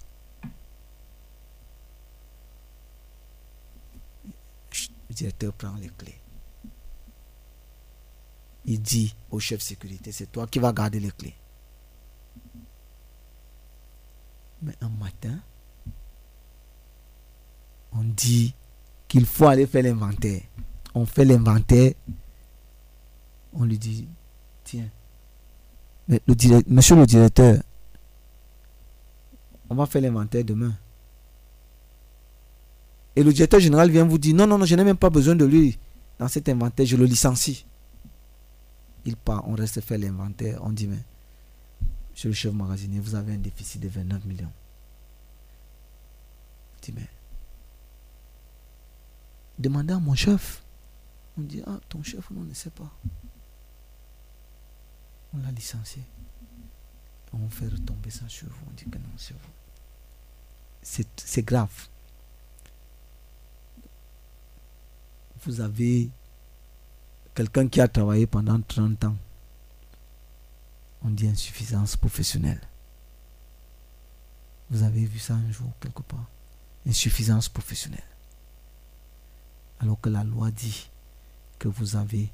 Le 5.09 5.15
directeur 5.17 5.53
prend 5.53 5.75
les 5.75 5.89
clés. 5.89 6.21
Il 8.65 8.81
dit 8.81 9.15
au 9.31 9.39
chef 9.39 9.61
sécurité, 9.61 10.13
c'est 10.13 10.31
toi 10.31 10.47
qui 10.47 10.59
vas 10.59 10.73
garder 10.73 11.01
les 11.01 11.11
clés. 11.11 11.35
Mais 14.63 14.75
un 14.81 14.91
matin, 14.91 15.39
on 17.93 18.05
dit 18.05 18.55
qu'il 19.09 19.25
faut 19.27 19.47
aller 19.47 19.67
faire 19.67 19.83
l'inventaire. 19.83 20.43
On 20.95 21.07
fait 21.07 21.25
l'inventaire. 21.25 21.95
On 23.53 23.65
lui 23.65 23.79
dit, 23.79 24.07
tiens, 24.65 24.89
mais 26.11 26.21
monsieur 26.67 26.97
le 26.97 27.07
directeur, 27.07 27.63
on 29.69 29.75
va 29.77 29.87
faire 29.87 30.03
l'inventaire 30.03 30.45
demain. 30.45 30.75
Et 33.15 33.23
le 33.23 33.33
directeur 33.33 33.61
général 33.61 33.91
vient 33.91 34.05
vous 34.05 34.19
dire, 34.19 34.35
non, 34.35 34.47
non, 34.47 34.59
non, 34.59 34.65
je 34.65 34.75
n'ai 34.75 34.85
même 34.85 34.97
pas 34.97 35.11
besoin 35.11 35.35
de 35.35 35.45
lui 35.45 35.79
dans 36.19 36.29
cet 36.29 36.49
inventaire, 36.49 36.87
je 36.87 36.97
le 36.97 37.05
licencie. 37.05 37.65
Il 39.05 39.17
part, 39.17 39.47
on 39.49 39.55
reste 39.55 39.81
faire 39.81 39.99
l'inventaire, 39.99 40.61
on 40.63 40.71
dit, 40.71 40.87
mais, 40.87 41.03
monsieur 42.11 42.29
le 42.29 42.35
chef 42.35 42.53
magasinier, 42.53 43.01
vous 43.01 43.15
avez 43.15 43.35
un 43.35 43.39
déficit 43.39 43.81
de 43.81 43.89
29 43.89 44.25
millions. 44.25 44.53
Il 46.77 46.81
dit, 46.85 46.93
mais, 46.93 47.09
demandez 49.59 49.95
à 49.95 49.99
mon 49.99 50.15
chef. 50.15 50.63
On 51.39 51.43
dit, 51.43 51.63
ah, 51.67 51.81
ton 51.89 52.03
chef, 52.03 52.31
on 52.31 52.41
ne 52.41 52.55
sait 52.55 52.71
pas. 52.71 52.91
On 55.33 55.39
l'a 55.39 55.51
licencié. 55.53 56.03
On 57.33 57.49
fait 57.49 57.69
retomber 57.69 58.11
ça 58.11 58.29
sur 58.29 58.49
vous. 58.49 58.67
On 58.69 58.73
dit 58.73 58.85
que 58.85 58.99
non, 58.99 59.05
c'est 59.17 59.35
vous. 59.35 61.05
C'est 61.17 61.43
grave. 61.43 61.89
Vous 65.43 65.61
avez 65.61 66.11
quelqu'un 67.41 67.69
qui 67.69 67.81
a 67.81 67.89
travaillé 67.89 68.27
pendant 68.27 68.61
30 68.61 69.05
ans. 69.05 69.17
On 71.03 71.09
dit 71.09 71.27
insuffisance 71.27 71.97
professionnelle. 71.97 72.61
Vous 74.69 74.83
avez 74.83 75.07
vu 75.07 75.19
ça 75.19 75.37
un 75.37 75.51
jour 75.51 75.71
quelque 75.81 76.03
part? 76.03 76.27
Insuffisance 76.87 77.49
professionnelle. 77.49 78.05
Alors 79.79 79.99
que 79.99 80.11
la 80.11 80.23
loi 80.23 80.51
dit 80.51 80.91
que 81.59 81.69
vous 81.69 81.97
avez 81.97 82.31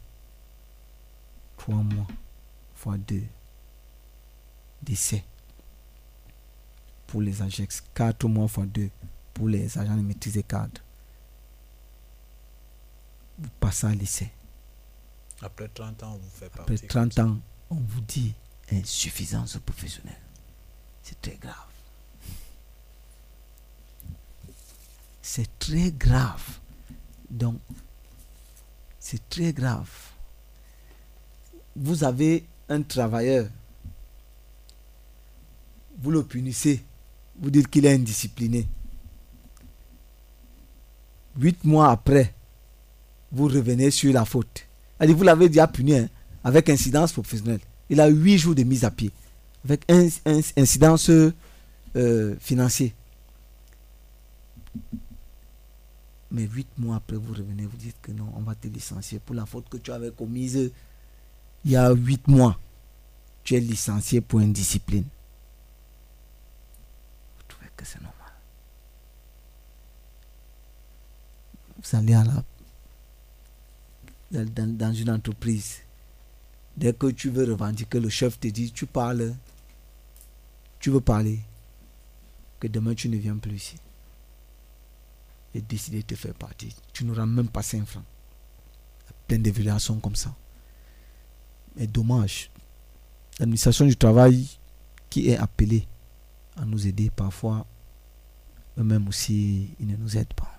trois 1.57 1.85
mois 1.85 2.09
fois 2.75 2.99
deux 2.99 3.23
d'essai 4.83 5.25
pour 7.07 7.23
les 7.23 7.43
AGEX, 7.43 7.81
quatre 7.95 8.27
mois 8.27 8.49
fois 8.49 8.67
deux 8.67 8.91
pour 9.35 9.49
les 9.49 9.79
agents 9.79 9.97
de 9.97 10.03
maîtrise 10.03 10.43
cadre. 10.49 10.81
Vous 13.39 13.51
passez 13.61 13.87
à 13.87 13.95
l'essai. 13.95 14.33
Après 15.47 15.69
30 15.69 16.03
ans, 16.03 16.19
vous 16.21 16.29
faites 16.29 16.51
Après 16.59 16.77
30 16.77 17.21
ans, 17.21 17.39
on 17.71 17.77
vous 17.77 18.01
dit 18.01 18.35
insuffisance 18.73 19.57
professionnelle. 19.59 20.19
C'est 21.05 21.23
très 21.23 21.37
grave. 21.37 21.55
C'est 25.23 25.57
très 25.61 25.93
grave. 25.93 26.59
Donc, 27.31 27.61
c'est 28.99 29.29
très 29.29 29.53
grave. 29.53 29.89
Vous 31.77 32.03
avez 32.03 32.45
un 32.69 32.83
travailleur, 32.83 33.49
vous 35.99 36.11
le 36.11 36.25
punissez, 36.25 36.85
vous 37.39 37.51
dites 37.51 37.69
qu'il 37.69 37.87
est 37.87 37.95
indiscipliné. 37.95 38.67
Huit 41.39 41.63
mois 41.65 41.93
après, 41.93 42.35
vous 43.31 43.45
revenez 43.45 43.93
sur 43.93 44.13
la 44.13 44.25
faute. 44.25 44.66
Vous 45.01 45.23
l'avez 45.23 45.49
déjà 45.49 45.67
puni 45.67 45.95
hein, 45.95 46.09
avec 46.45 46.69
incidence 46.69 47.13
professionnelle. 47.13 47.61
Il 47.89 48.01
a 48.01 48.09
huit 48.09 48.39
jours 48.39 48.55
de 48.55 48.63
mise 48.63 48.85
à 48.85 48.91
pied 48.91 49.11
avec 49.65 49.85
un, 49.91 50.09
incidence 50.57 51.11
euh, 51.11 52.37
financière. 52.39 52.91
Mais 56.31 56.43
huit 56.43 56.69
mois 56.77 56.97
après, 56.97 57.17
vous 57.17 57.33
revenez, 57.33 57.67
vous 57.67 57.77
dites 57.77 57.97
que 58.03 58.13
non, 58.13 58.33
on 58.37 58.41
va 58.43 58.55
te 58.55 58.69
licencier 58.69 59.19
pour 59.19 59.35
la 59.35 59.47
faute 59.47 59.69
que 59.69 59.77
tu 59.77 59.91
avais 59.93 60.11
commise 60.11 60.71
il 61.65 61.73
y 61.73 61.77
a 61.77 61.91
huit 61.93 62.27
mois. 62.29 62.59
Tu 63.43 63.57
es 63.57 63.61
licencié 63.61 64.21
pour 64.21 64.41
indiscipline. 64.41 65.05
Vous 67.37 67.45
trouvez 67.49 67.71
que 67.77 67.85
c'est 67.85 68.01
normal. 68.01 68.33
Vous 71.83 71.97
allez 71.97 72.15
à 72.15 72.25
la, 72.25 72.45
dans, 74.31 74.93
une 74.93 75.11
entreprise. 75.11 75.79
Dès 76.77 76.93
que 76.93 77.07
tu 77.09 77.31
veux 77.31 77.45
revendiquer, 77.45 78.01
le 78.01 78.09
chef 78.09 78.39
te 78.39 78.49
dit, 78.49 78.73
tu 78.73 78.87
parles, 78.87 79.35
tu 80.79 80.91
veux 80.91 81.01
parler, 81.01 81.41
que 82.61 82.67
demain 82.67 82.95
tu 82.95 83.09
ne 83.09 83.17
viens 83.17 83.37
plus 83.37 83.55
ici 83.57 83.77
et 85.55 85.61
décider 85.63 85.99
de 85.99 86.07
te 86.07 86.15
faire 86.15 86.35
partie. 86.35 86.75
Tu 86.93 87.05
n'auras 87.05 87.25
même 87.25 87.49
pas 87.49 87.63
5 87.63 87.87
francs. 87.87 88.05
Plein 89.27 89.39
de 89.39 89.51
violations 89.51 89.99
comme 89.99 90.17
ça. 90.17 90.35
Mais 91.77 91.87
dommage. 91.87 92.51
L'administration 93.39 93.87
du 93.87 93.97
travail 93.97 94.47
qui 95.09 95.31
est 95.31 95.37
appelée 95.37 95.87
à 96.57 96.65
nous 96.65 96.87
aider, 96.87 97.11
parfois, 97.11 97.67
eux-mêmes 98.79 99.09
aussi, 99.09 99.75
ils 99.81 99.87
ne 99.87 99.97
nous 99.97 100.17
aident 100.17 100.35
pas. 100.35 100.56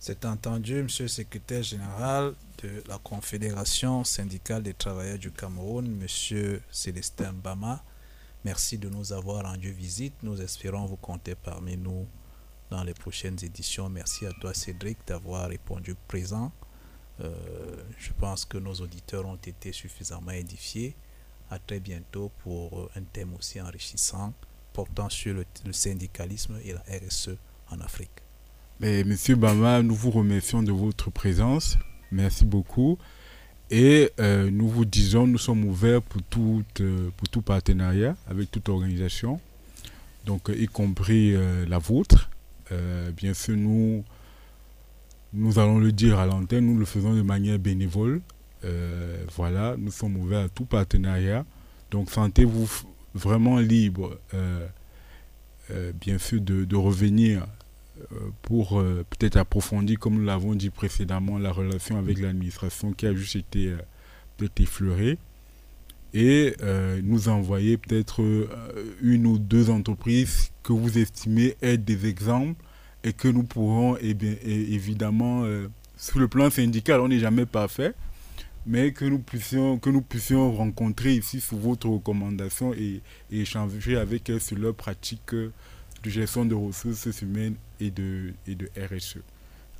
C'est 0.00 0.24
entendu, 0.24 0.84
Monsieur 0.84 1.04
le 1.04 1.08
secrétaire 1.08 1.64
général 1.64 2.34
de 2.62 2.84
la 2.86 2.98
Confédération 2.98 4.04
syndicale 4.04 4.62
des 4.62 4.72
travailleurs 4.72 5.18
du 5.18 5.32
Cameroun, 5.32 5.88
Monsieur 5.88 6.62
Célestin 6.70 7.32
Bama. 7.32 7.82
Merci 8.44 8.78
de 8.78 8.88
nous 8.88 9.12
avoir 9.12 9.42
rendu 9.42 9.72
visite. 9.72 10.14
Nous 10.22 10.40
espérons 10.40 10.86
vous 10.86 10.96
compter 10.96 11.34
parmi 11.34 11.76
nous 11.76 12.06
dans 12.70 12.84
les 12.84 12.94
prochaines 12.94 13.38
éditions. 13.42 13.88
Merci 13.88 14.24
à 14.24 14.32
toi 14.40 14.54
Cédric 14.54 14.98
d'avoir 15.04 15.48
répondu 15.48 15.96
présent. 16.06 16.52
Euh, 17.20 17.34
je 17.98 18.12
pense 18.12 18.44
que 18.44 18.56
nos 18.56 18.74
auditeurs 18.74 19.26
ont 19.26 19.34
été 19.34 19.72
suffisamment 19.72 20.30
édifiés. 20.30 20.94
À 21.50 21.58
très 21.58 21.80
bientôt 21.80 22.30
pour 22.44 22.88
un 22.94 23.02
thème 23.02 23.34
aussi 23.34 23.60
enrichissant 23.60 24.32
portant 24.72 25.08
sur 25.08 25.34
le, 25.34 25.72
syndicalisme 25.72 26.60
et 26.64 26.72
la 26.72 26.82
RSE 26.82 27.30
en 27.70 27.80
Afrique. 27.80 28.27
Monsieur 28.80 29.34
Bama, 29.34 29.82
nous 29.82 29.94
vous 29.94 30.10
remercions 30.10 30.62
de 30.62 30.72
votre 30.72 31.10
présence. 31.10 31.78
Merci 32.12 32.44
beaucoup. 32.44 32.98
Et 33.70 34.10
euh, 34.20 34.50
nous 34.50 34.68
vous 34.68 34.84
disons, 34.84 35.26
nous 35.26 35.38
sommes 35.38 35.64
ouverts 35.64 36.00
pour 36.00 36.22
tout, 36.22 36.62
euh, 36.80 37.10
pour 37.16 37.28
tout 37.28 37.42
partenariat 37.42 38.16
avec 38.28 38.50
toute 38.50 38.68
organisation, 38.68 39.40
donc 40.24 40.50
y 40.56 40.66
compris 40.66 41.36
la 41.66 41.78
vôtre. 41.78 42.30
Euh, 42.72 43.10
bien 43.12 43.34
sûr, 43.34 43.56
nous, 43.56 44.04
allons 45.58 45.78
le 45.78 45.92
dire 45.92 46.18
à 46.18 46.26
l'antenne, 46.26 46.66
nous 46.66 46.78
le 46.78 46.84
faisons 46.84 47.14
de 47.14 47.22
manière 47.22 47.58
bénévole. 47.58 48.20
Euh, 48.64 49.24
voilà, 49.36 49.76
nous 49.78 49.90
sommes 49.90 50.16
ouverts 50.16 50.46
à 50.46 50.48
tout 50.48 50.64
partenariat. 50.64 51.44
Donc, 51.90 52.10
sentez-vous 52.10 52.68
vraiment 53.14 53.58
libre, 53.58 54.18
euh, 54.34 54.66
bien 56.00 56.18
sûr, 56.18 56.40
de, 56.40 56.76
revenir 56.76 57.46
pour 58.42 58.82
peut-être 59.10 59.36
approfondir, 59.36 59.98
comme 59.98 60.14
nous 60.14 60.24
l'avons 60.24 60.54
dit 60.54 60.70
précédemment, 60.70 61.38
la 61.38 61.52
relation 61.52 61.98
avec 61.98 62.18
l'administration 62.18 62.92
qui 62.92 63.06
a 63.06 63.14
juste 63.14 63.36
été 63.36 63.74
peut-être 64.36 64.60
effleurée. 64.60 65.18
Et 66.14 66.54
nous 67.02 67.28
envoyer 67.28 67.76
peut-être 67.76 68.22
une 69.02 69.26
ou 69.26 69.38
deux 69.38 69.70
entreprises 69.70 70.50
que 70.62 70.72
vous 70.72 70.98
estimez 70.98 71.56
être 71.62 71.84
des 71.84 72.06
exemples 72.06 72.62
et 73.04 73.12
que 73.12 73.28
nous 73.28 73.42
pourrons 73.42 73.96
eh 74.00 74.14
bien, 74.14 74.34
évidemment, 74.44 75.44
euh, 75.44 75.68
sur 75.96 76.18
le 76.18 76.28
plan 76.28 76.50
syndical, 76.50 77.00
on 77.00 77.08
n'est 77.08 77.18
jamais 77.18 77.46
parfait, 77.46 77.94
mais 78.66 78.92
que 78.92 79.04
nous 79.04 79.18
puissions, 79.18 79.78
que 79.78 79.90
nous 79.90 80.02
puissions 80.02 80.52
rencontrer 80.54 81.14
ici 81.14 81.40
sous 81.40 81.56
votre 81.56 81.88
recommandation 81.88 82.74
et, 82.74 83.00
échanger 83.30 83.96
avec 83.96 84.30
eux 84.30 84.38
sur 84.38 84.58
leurs 84.58 84.74
pratiques 84.74 85.34
de 86.02 86.10
gestion 86.10 86.44
de 86.44 86.54
ressources 86.54 87.22
humaines 87.22 87.54
et 87.80 87.90
de, 87.90 88.32
et 88.46 88.54
de 88.54 88.68
RSE. 88.76 89.18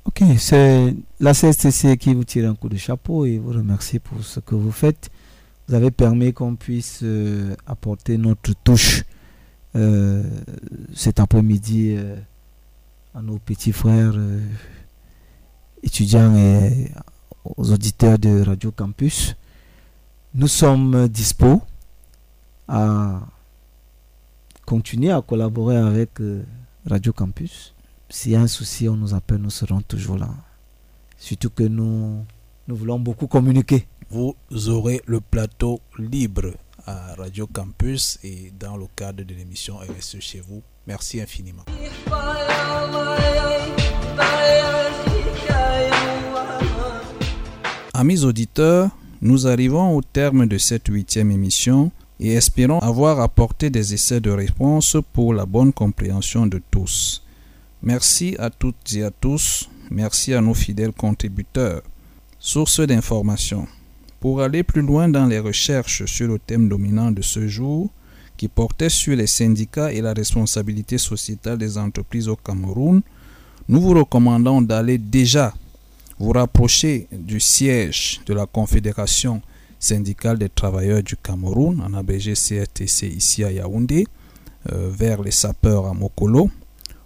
Ok, 0.05 0.23
c'est 0.37 0.95
la 1.19 1.33
CSTC 1.33 1.97
qui 1.97 2.13
vous 2.13 2.23
tire 2.23 2.49
un 2.49 2.55
coup 2.55 2.69
de 2.69 2.77
chapeau 2.77 3.25
et 3.25 3.37
vous 3.37 3.51
remercie 3.51 3.99
pour 3.99 4.23
ce 4.23 4.39
que 4.39 4.55
vous 4.55 4.71
faites. 4.71 5.09
Vous 5.67 5.75
avez 5.75 5.91
permis 5.91 6.33
qu'on 6.33 6.55
puisse 6.55 7.01
euh, 7.03 7.55
apporter 7.67 8.17
notre 8.17 8.53
touche 8.63 9.03
euh, 9.75 10.23
cet 10.95 11.19
après-midi 11.19 11.93
euh, 11.95 12.15
à 13.13 13.21
nos 13.21 13.37
petits 13.37 13.71
frères 13.71 14.15
étudiants 15.83 16.35
et 16.35 16.89
aux 17.57 17.71
auditeurs 17.71 18.17
de 18.17 18.41
Radio 18.41 18.71
Campus. 18.71 19.35
Nous 20.33 20.47
sommes 20.47 21.07
dispo 21.07 21.61
à 22.67 23.19
continuer 24.69 25.09
à 25.09 25.19
collaborer 25.23 25.77
avec 25.77 26.11
Radio 26.85 27.11
Campus. 27.11 27.73
S'il 28.07 28.33
y 28.33 28.35
a 28.35 28.41
un 28.41 28.45
souci, 28.47 28.87
on 28.87 28.95
nous 28.95 29.15
appelle, 29.15 29.37
nous 29.39 29.49
serons 29.49 29.81
toujours 29.81 30.15
là. 30.19 30.29
Surtout 31.17 31.49
que 31.49 31.63
nous, 31.63 32.23
nous 32.67 32.75
voulons 32.75 32.99
beaucoup 32.99 33.25
communiquer. 33.25 33.87
Vous 34.11 34.35
aurez 34.67 35.01
le 35.07 35.21
plateau 35.21 35.79
libre 35.97 36.51
à 36.85 37.15
Radio 37.15 37.47
Campus 37.47 38.19
et 38.23 38.53
dans 38.59 38.77
le 38.77 38.85
cadre 38.95 39.23
de 39.23 39.33
l'émission 39.33 39.77
RSE 39.77 40.19
chez 40.19 40.39
vous. 40.39 40.61
Merci 40.85 41.19
infiniment. 41.19 41.65
Amis 47.95 48.23
auditeurs, 48.23 48.91
nous 49.19 49.47
arrivons 49.47 49.97
au 49.97 50.03
terme 50.03 50.45
de 50.45 50.59
cette 50.59 50.89
huitième 50.89 51.31
émission 51.31 51.91
et 52.19 52.33
espérons 52.33 52.79
avoir 52.79 53.19
apporté 53.19 53.69
des 53.69 53.93
essais 53.93 54.19
de 54.19 54.31
réponse 54.31 54.97
pour 55.13 55.33
la 55.33 55.45
bonne 55.45 55.71
compréhension 55.71 56.47
de 56.47 56.61
tous. 56.69 57.23
Merci 57.81 58.35
à 58.39 58.49
toutes 58.49 58.93
et 58.93 59.03
à 59.03 59.11
tous. 59.11 59.69
Merci 59.89 60.33
à 60.33 60.41
nos 60.41 60.53
fidèles 60.53 60.91
contributeurs. 60.91 61.81
Source 62.37 62.81
d'information. 62.81 63.67
Pour 64.19 64.41
aller 64.41 64.63
plus 64.63 64.81
loin 64.81 65.07
dans 65.07 65.25
les 65.25 65.39
recherches 65.39 66.05
sur 66.05 66.27
le 66.27 66.39
thème 66.39 66.67
dominant 66.67 67.11
de 67.11 67.21
ce 67.21 67.47
jour, 67.47 67.89
qui 68.35 68.47
portait 68.47 68.89
sur 68.89 69.15
les 69.15 69.27
syndicats 69.27 69.91
et 69.91 70.01
la 70.01 70.13
responsabilité 70.13 70.97
sociétale 70.97 71.57
des 71.57 71.77
entreprises 71.77 72.27
au 72.27 72.35
Cameroun, 72.35 73.01
nous 73.67 73.81
vous 73.81 73.93
recommandons 73.93 74.61
d'aller 74.61 74.97
déjà 74.97 75.53
vous 76.17 76.31
rapprocher 76.31 77.07
du 77.11 77.39
siège 77.39 78.21
de 78.25 78.33
la 78.33 78.45
Confédération 78.45 79.41
syndicale 79.79 80.37
des 80.37 80.49
travailleurs 80.49 81.01
du 81.01 81.15
Cameroun, 81.15 81.81
en 81.81 81.93
abrégé 81.93 82.33
CRTC 82.33 83.07
ici 83.07 83.43
à 83.43 83.51
Yaoundé, 83.51 84.05
euh, 84.71 84.89
vers 84.91 85.21
les 85.21 85.31
sapeurs 85.31 85.87
à 85.87 85.93
Mokolo, 85.93 86.51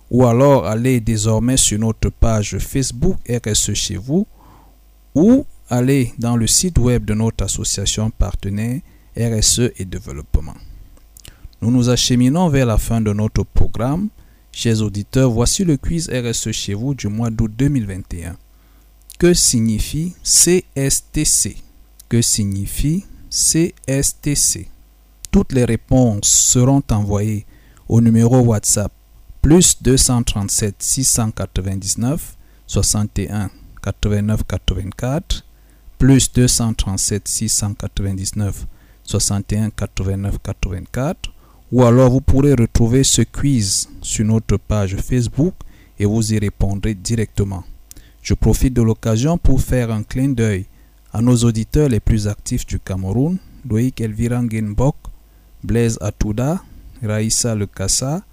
ou 0.10 0.26
alors 0.26 0.66
aller 0.66 1.00
désormais 1.00 1.58
sur 1.58 1.80
notre 1.80 2.10
page 2.10 2.58
Facebook 2.58 3.18
RSE 3.30 3.74
chez 3.74 3.96
vous, 3.96 4.26
ou 5.16 5.46
aller 5.70 6.14
dans 6.18 6.36
le 6.36 6.48
site 6.48 6.80
web 6.80 7.06
de 7.06 7.14
notre 7.14 7.46
association 7.46 8.10
partenaire 8.10 8.82
RSE 9.16 9.72
et 9.78 9.86
développement. 9.86 10.56
Nous 11.62 11.72
nous 11.72 11.90
acheminons 11.90 12.50
vers 12.50 12.66
la 12.66 12.78
fin 12.78 13.00
de 13.00 13.14
notre 13.14 13.44
programme. 13.44 14.10
Chers 14.52 14.82
auditeurs, 14.82 15.32
voici 15.32 15.64
le 15.64 15.78
quiz 15.78 16.10
RSE 16.10 16.52
chez 16.52 16.74
vous 16.74 16.94
du 16.94 17.08
mois 17.08 17.30
d'août 17.30 17.52
2021. 17.56 18.36
Que 19.18 19.34
signifie 19.34 20.14
CSTC 20.24 21.63
Que 22.14 22.22
signifie 22.22 23.06
CSTC 23.32 24.68
Toutes 25.32 25.52
les 25.52 25.66
réponses 25.66 26.28
seront 26.28 26.84
envoyées 26.92 27.44
au 27.90 28.02
numéro 28.02 28.38
WhatsApp 28.42 28.92
plus 29.42 29.82
237 29.82 30.76
699 30.78 32.38
61 32.68 33.50
89 33.82 34.44
84 34.48 35.44
plus 35.98 36.32
237 36.32 37.28
699 37.28 38.68
61 39.02 39.72
89 39.72 40.38
84 40.38 41.34
ou 41.72 41.84
alors 41.84 42.12
vous 42.12 42.22
pourrez 42.22 42.54
retrouver 42.54 43.04
ce 43.04 43.24
quiz 43.24 43.90
sur 44.04 44.24
notre 44.24 44.58
page 44.58 44.98
Facebook 44.98 45.56
et 45.98 46.06
vous 46.06 46.32
y 46.32 46.38
répondrez 46.38 46.94
directement. 46.94 47.64
Je 48.22 48.36
profite 48.36 48.76
de 48.76 48.84
l'occasion 48.84 49.40
pour 49.40 49.60
faire 49.60 49.90
un 49.90 50.04
clin 50.04 50.30
d'œil 50.30 50.68
à 51.14 51.22
nos 51.22 51.36
auditeurs 51.38 51.90
les 51.90 52.00
plus 52.00 52.28
actifs 52.28 52.66
du 52.66 52.80
Cameroun, 52.80 53.38
Loïc 53.70 54.02
Elvira 54.02 54.42
Ngenbok, 54.42 54.96
Blaise 55.64 56.00
Atouda, 56.02 56.62
Raïssa 57.04 57.56
Lekassa, 57.56 58.24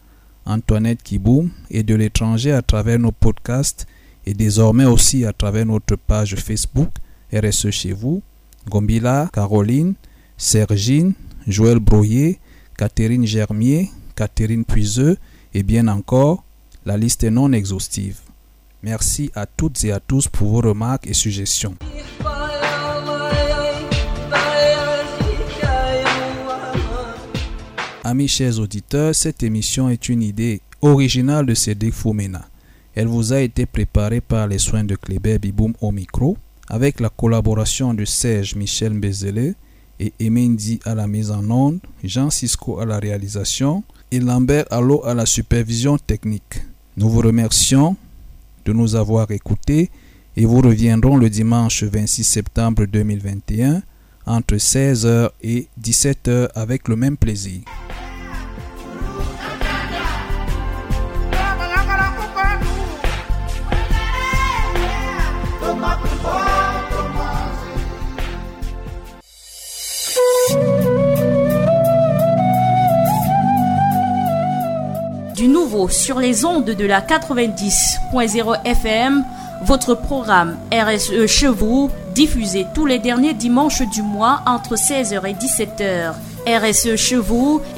Antoinette 0.47 1.03
Kiboum 1.03 1.51
et 1.71 1.83
de 1.83 1.95
l'étranger 1.95 2.53
à 2.53 2.63
travers 2.63 2.99
nos 2.99 3.13
podcasts 3.13 3.87
et 4.25 4.33
désormais 4.33 4.87
aussi 4.87 5.27
à 5.27 5.33
travers 5.33 5.67
notre 5.67 5.97
page 5.97 6.35
Facebook 6.37 6.89
RSE 7.33 7.71
chez 7.71 7.93
vous, 7.93 8.23
Gombila, 8.69 9.29
Caroline, 9.33 9.95
Sergine, 10.39 11.13
Joël 11.47 11.79
Broyer, 11.79 12.39
Catherine 12.77 13.27
Germier, 13.27 13.91
Catherine 14.17 14.65
Puiseux 14.65 15.19
et 15.53 15.63
bien 15.63 15.87
encore, 15.89 16.45
la 16.87 16.97
liste 16.97 17.25
est 17.25 17.31
non 17.31 17.53
exhaustive. 17.53 18.19
Merci 18.83 19.31
à 19.35 19.45
toutes 19.45 19.85
et 19.85 19.93
à 19.93 20.01
tous 20.01 20.29
pour 20.29 20.49
vos 20.49 20.69
remarques 20.69 21.07
et 21.07 21.13
suggestions. 21.15 21.77
Amis 28.03 28.29
chers 28.29 28.59
auditeurs, 28.59 29.15
cette 29.15 29.43
émission 29.43 29.91
est 29.91 30.09
une 30.09 30.23
idée 30.23 30.63
originale 30.81 31.45
de 31.45 31.53
Cédric 31.53 31.93
Foumena. 31.93 32.49
Elle 32.95 33.09
vous 33.09 33.35
a 33.35 33.41
été 33.41 33.67
préparée 33.67 34.23
par 34.23 34.49
les 34.49 34.59
soins 34.59 34.85
de 34.85 34.97
Kléber 34.97 35.39
Biboum 35.39 35.75
au 35.83 35.93
micro, 35.93 36.39
avec 36.69 36.99
la 36.99 37.11
collaboration 37.11 37.93
de 37.93 38.07
Serge 38.07 38.55
Michel 38.55 38.95
Mbezele 38.95 39.55
et 39.99 40.15
Emendi 40.19 40.81
à 40.87 40.95
la 40.95 41.07
mise 41.07 41.31
en 41.31 41.49
onde, 41.51 41.81
Jean 42.03 42.31
Cisco 42.31 42.81
à 42.81 42.87
la 42.87 42.99
réalisation 42.99 43.85
et 44.11 44.19
Lambert 44.19 44.65
Allo 44.71 45.05
à 45.05 45.13
la 45.13 45.27
supervision 45.27 45.99
technique. 45.99 46.63
Nous 46.97 47.11
vous 47.11 47.21
remercions 47.21 47.97
de 48.65 48.73
nous 48.73 48.97
avoir 48.97 49.31
écoutés 49.31 49.91
et 50.39 50.47
vous 50.47 50.63
reviendrons 50.63 51.19
le 51.19 51.29
dimanche 51.29 51.85
26 51.85 52.25
septembre 52.25 52.87
2021 52.87 53.83
entre 54.25 54.55
16h 54.55 55.31
et 55.43 55.69
17h 55.83 56.49
avec 56.55 56.89
le 56.89 56.97
même 56.97 57.19
plaisir. 57.19 57.61
Du 75.41 75.49
nouveau 75.49 75.89
sur 75.89 76.19
les 76.19 76.45
ondes 76.45 76.67
de 76.67 76.85
la 76.85 77.01
90.0 77.01 78.63
FM, 78.67 79.25
votre 79.63 79.95
programme 79.95 80.59
RSE 80.71 81.25
chez 81.25 81.49
diffusé 82.15 82.67
tous 82.75 82.85
les 82.85 82.99
derniers 82.99 83.33
dimanches 83.33 83.81
du 83.89 84.03
mois 84.03 84.43
entre 84.45 84.75
16h 84.75 85.27
et 85.27 85.33
17h. 85.33 86.13
RSE 86.47 86.97
chez 86.97 87.19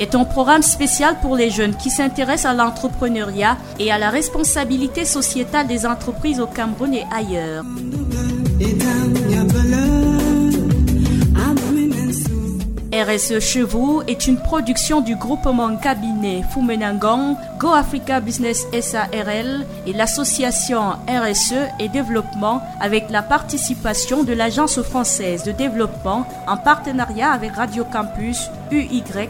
est 0.01 0.17
un 0.17 0.25
programme 0.25 0.63
spécial 0.63 1.15
pour 1.23 1.37
les 1.37 1.51
jeunes 1.51 1.77
qui 1.77 1.91
s'intéressent 1.91 2.51
à 2.51 2.55
l'entrepreneuriat 2.55 3.57
et 3.79 3.93
à 3.93 3.99
la 3.99 4.11
responsabilité 4.11 5.05
sociétale 5.05 5.69
des 5.69 5.87
entreprises 5.87 6.41
au 6.41 6.49
Cameroun 6.49 6.93
et 6.93 7.05
ailleurs. 7.13 7.63
RSE 12.93 13.39
chez 13.39 13.63
vous 13.63 14.03
est 14.07 14.27
une 14.27 14.37
production 14.37 15.01
du 15.01 15.17
groupement 15.17 15.75
cabinet 15.77 16.43
Fumenangong, 16.53 17.37
Go 17.59 17.69
Africa 17.69 18.21
Business 18.21 18.67
SARL 18.79 19.65
et 19.87 19.95
l'association 19.95 20.91
RSE 21.09 21.71
et 21.81 21.89
développement 21.89 22.61
avec 22.81 23.09
la 23.09 23.23
participation 23.23 24.25
de 24.25 24.35
l'Agence 24.35 24.83
française 24.83 25.43
de 25.45 25.53
développement 25.53 26.27
en 26.47 26.59
partenariat 26.59 27.31
avec 27.31 27.53
Radio 27.53 27.85
Campus 27.85 28.51
UY2. 28.71 29.23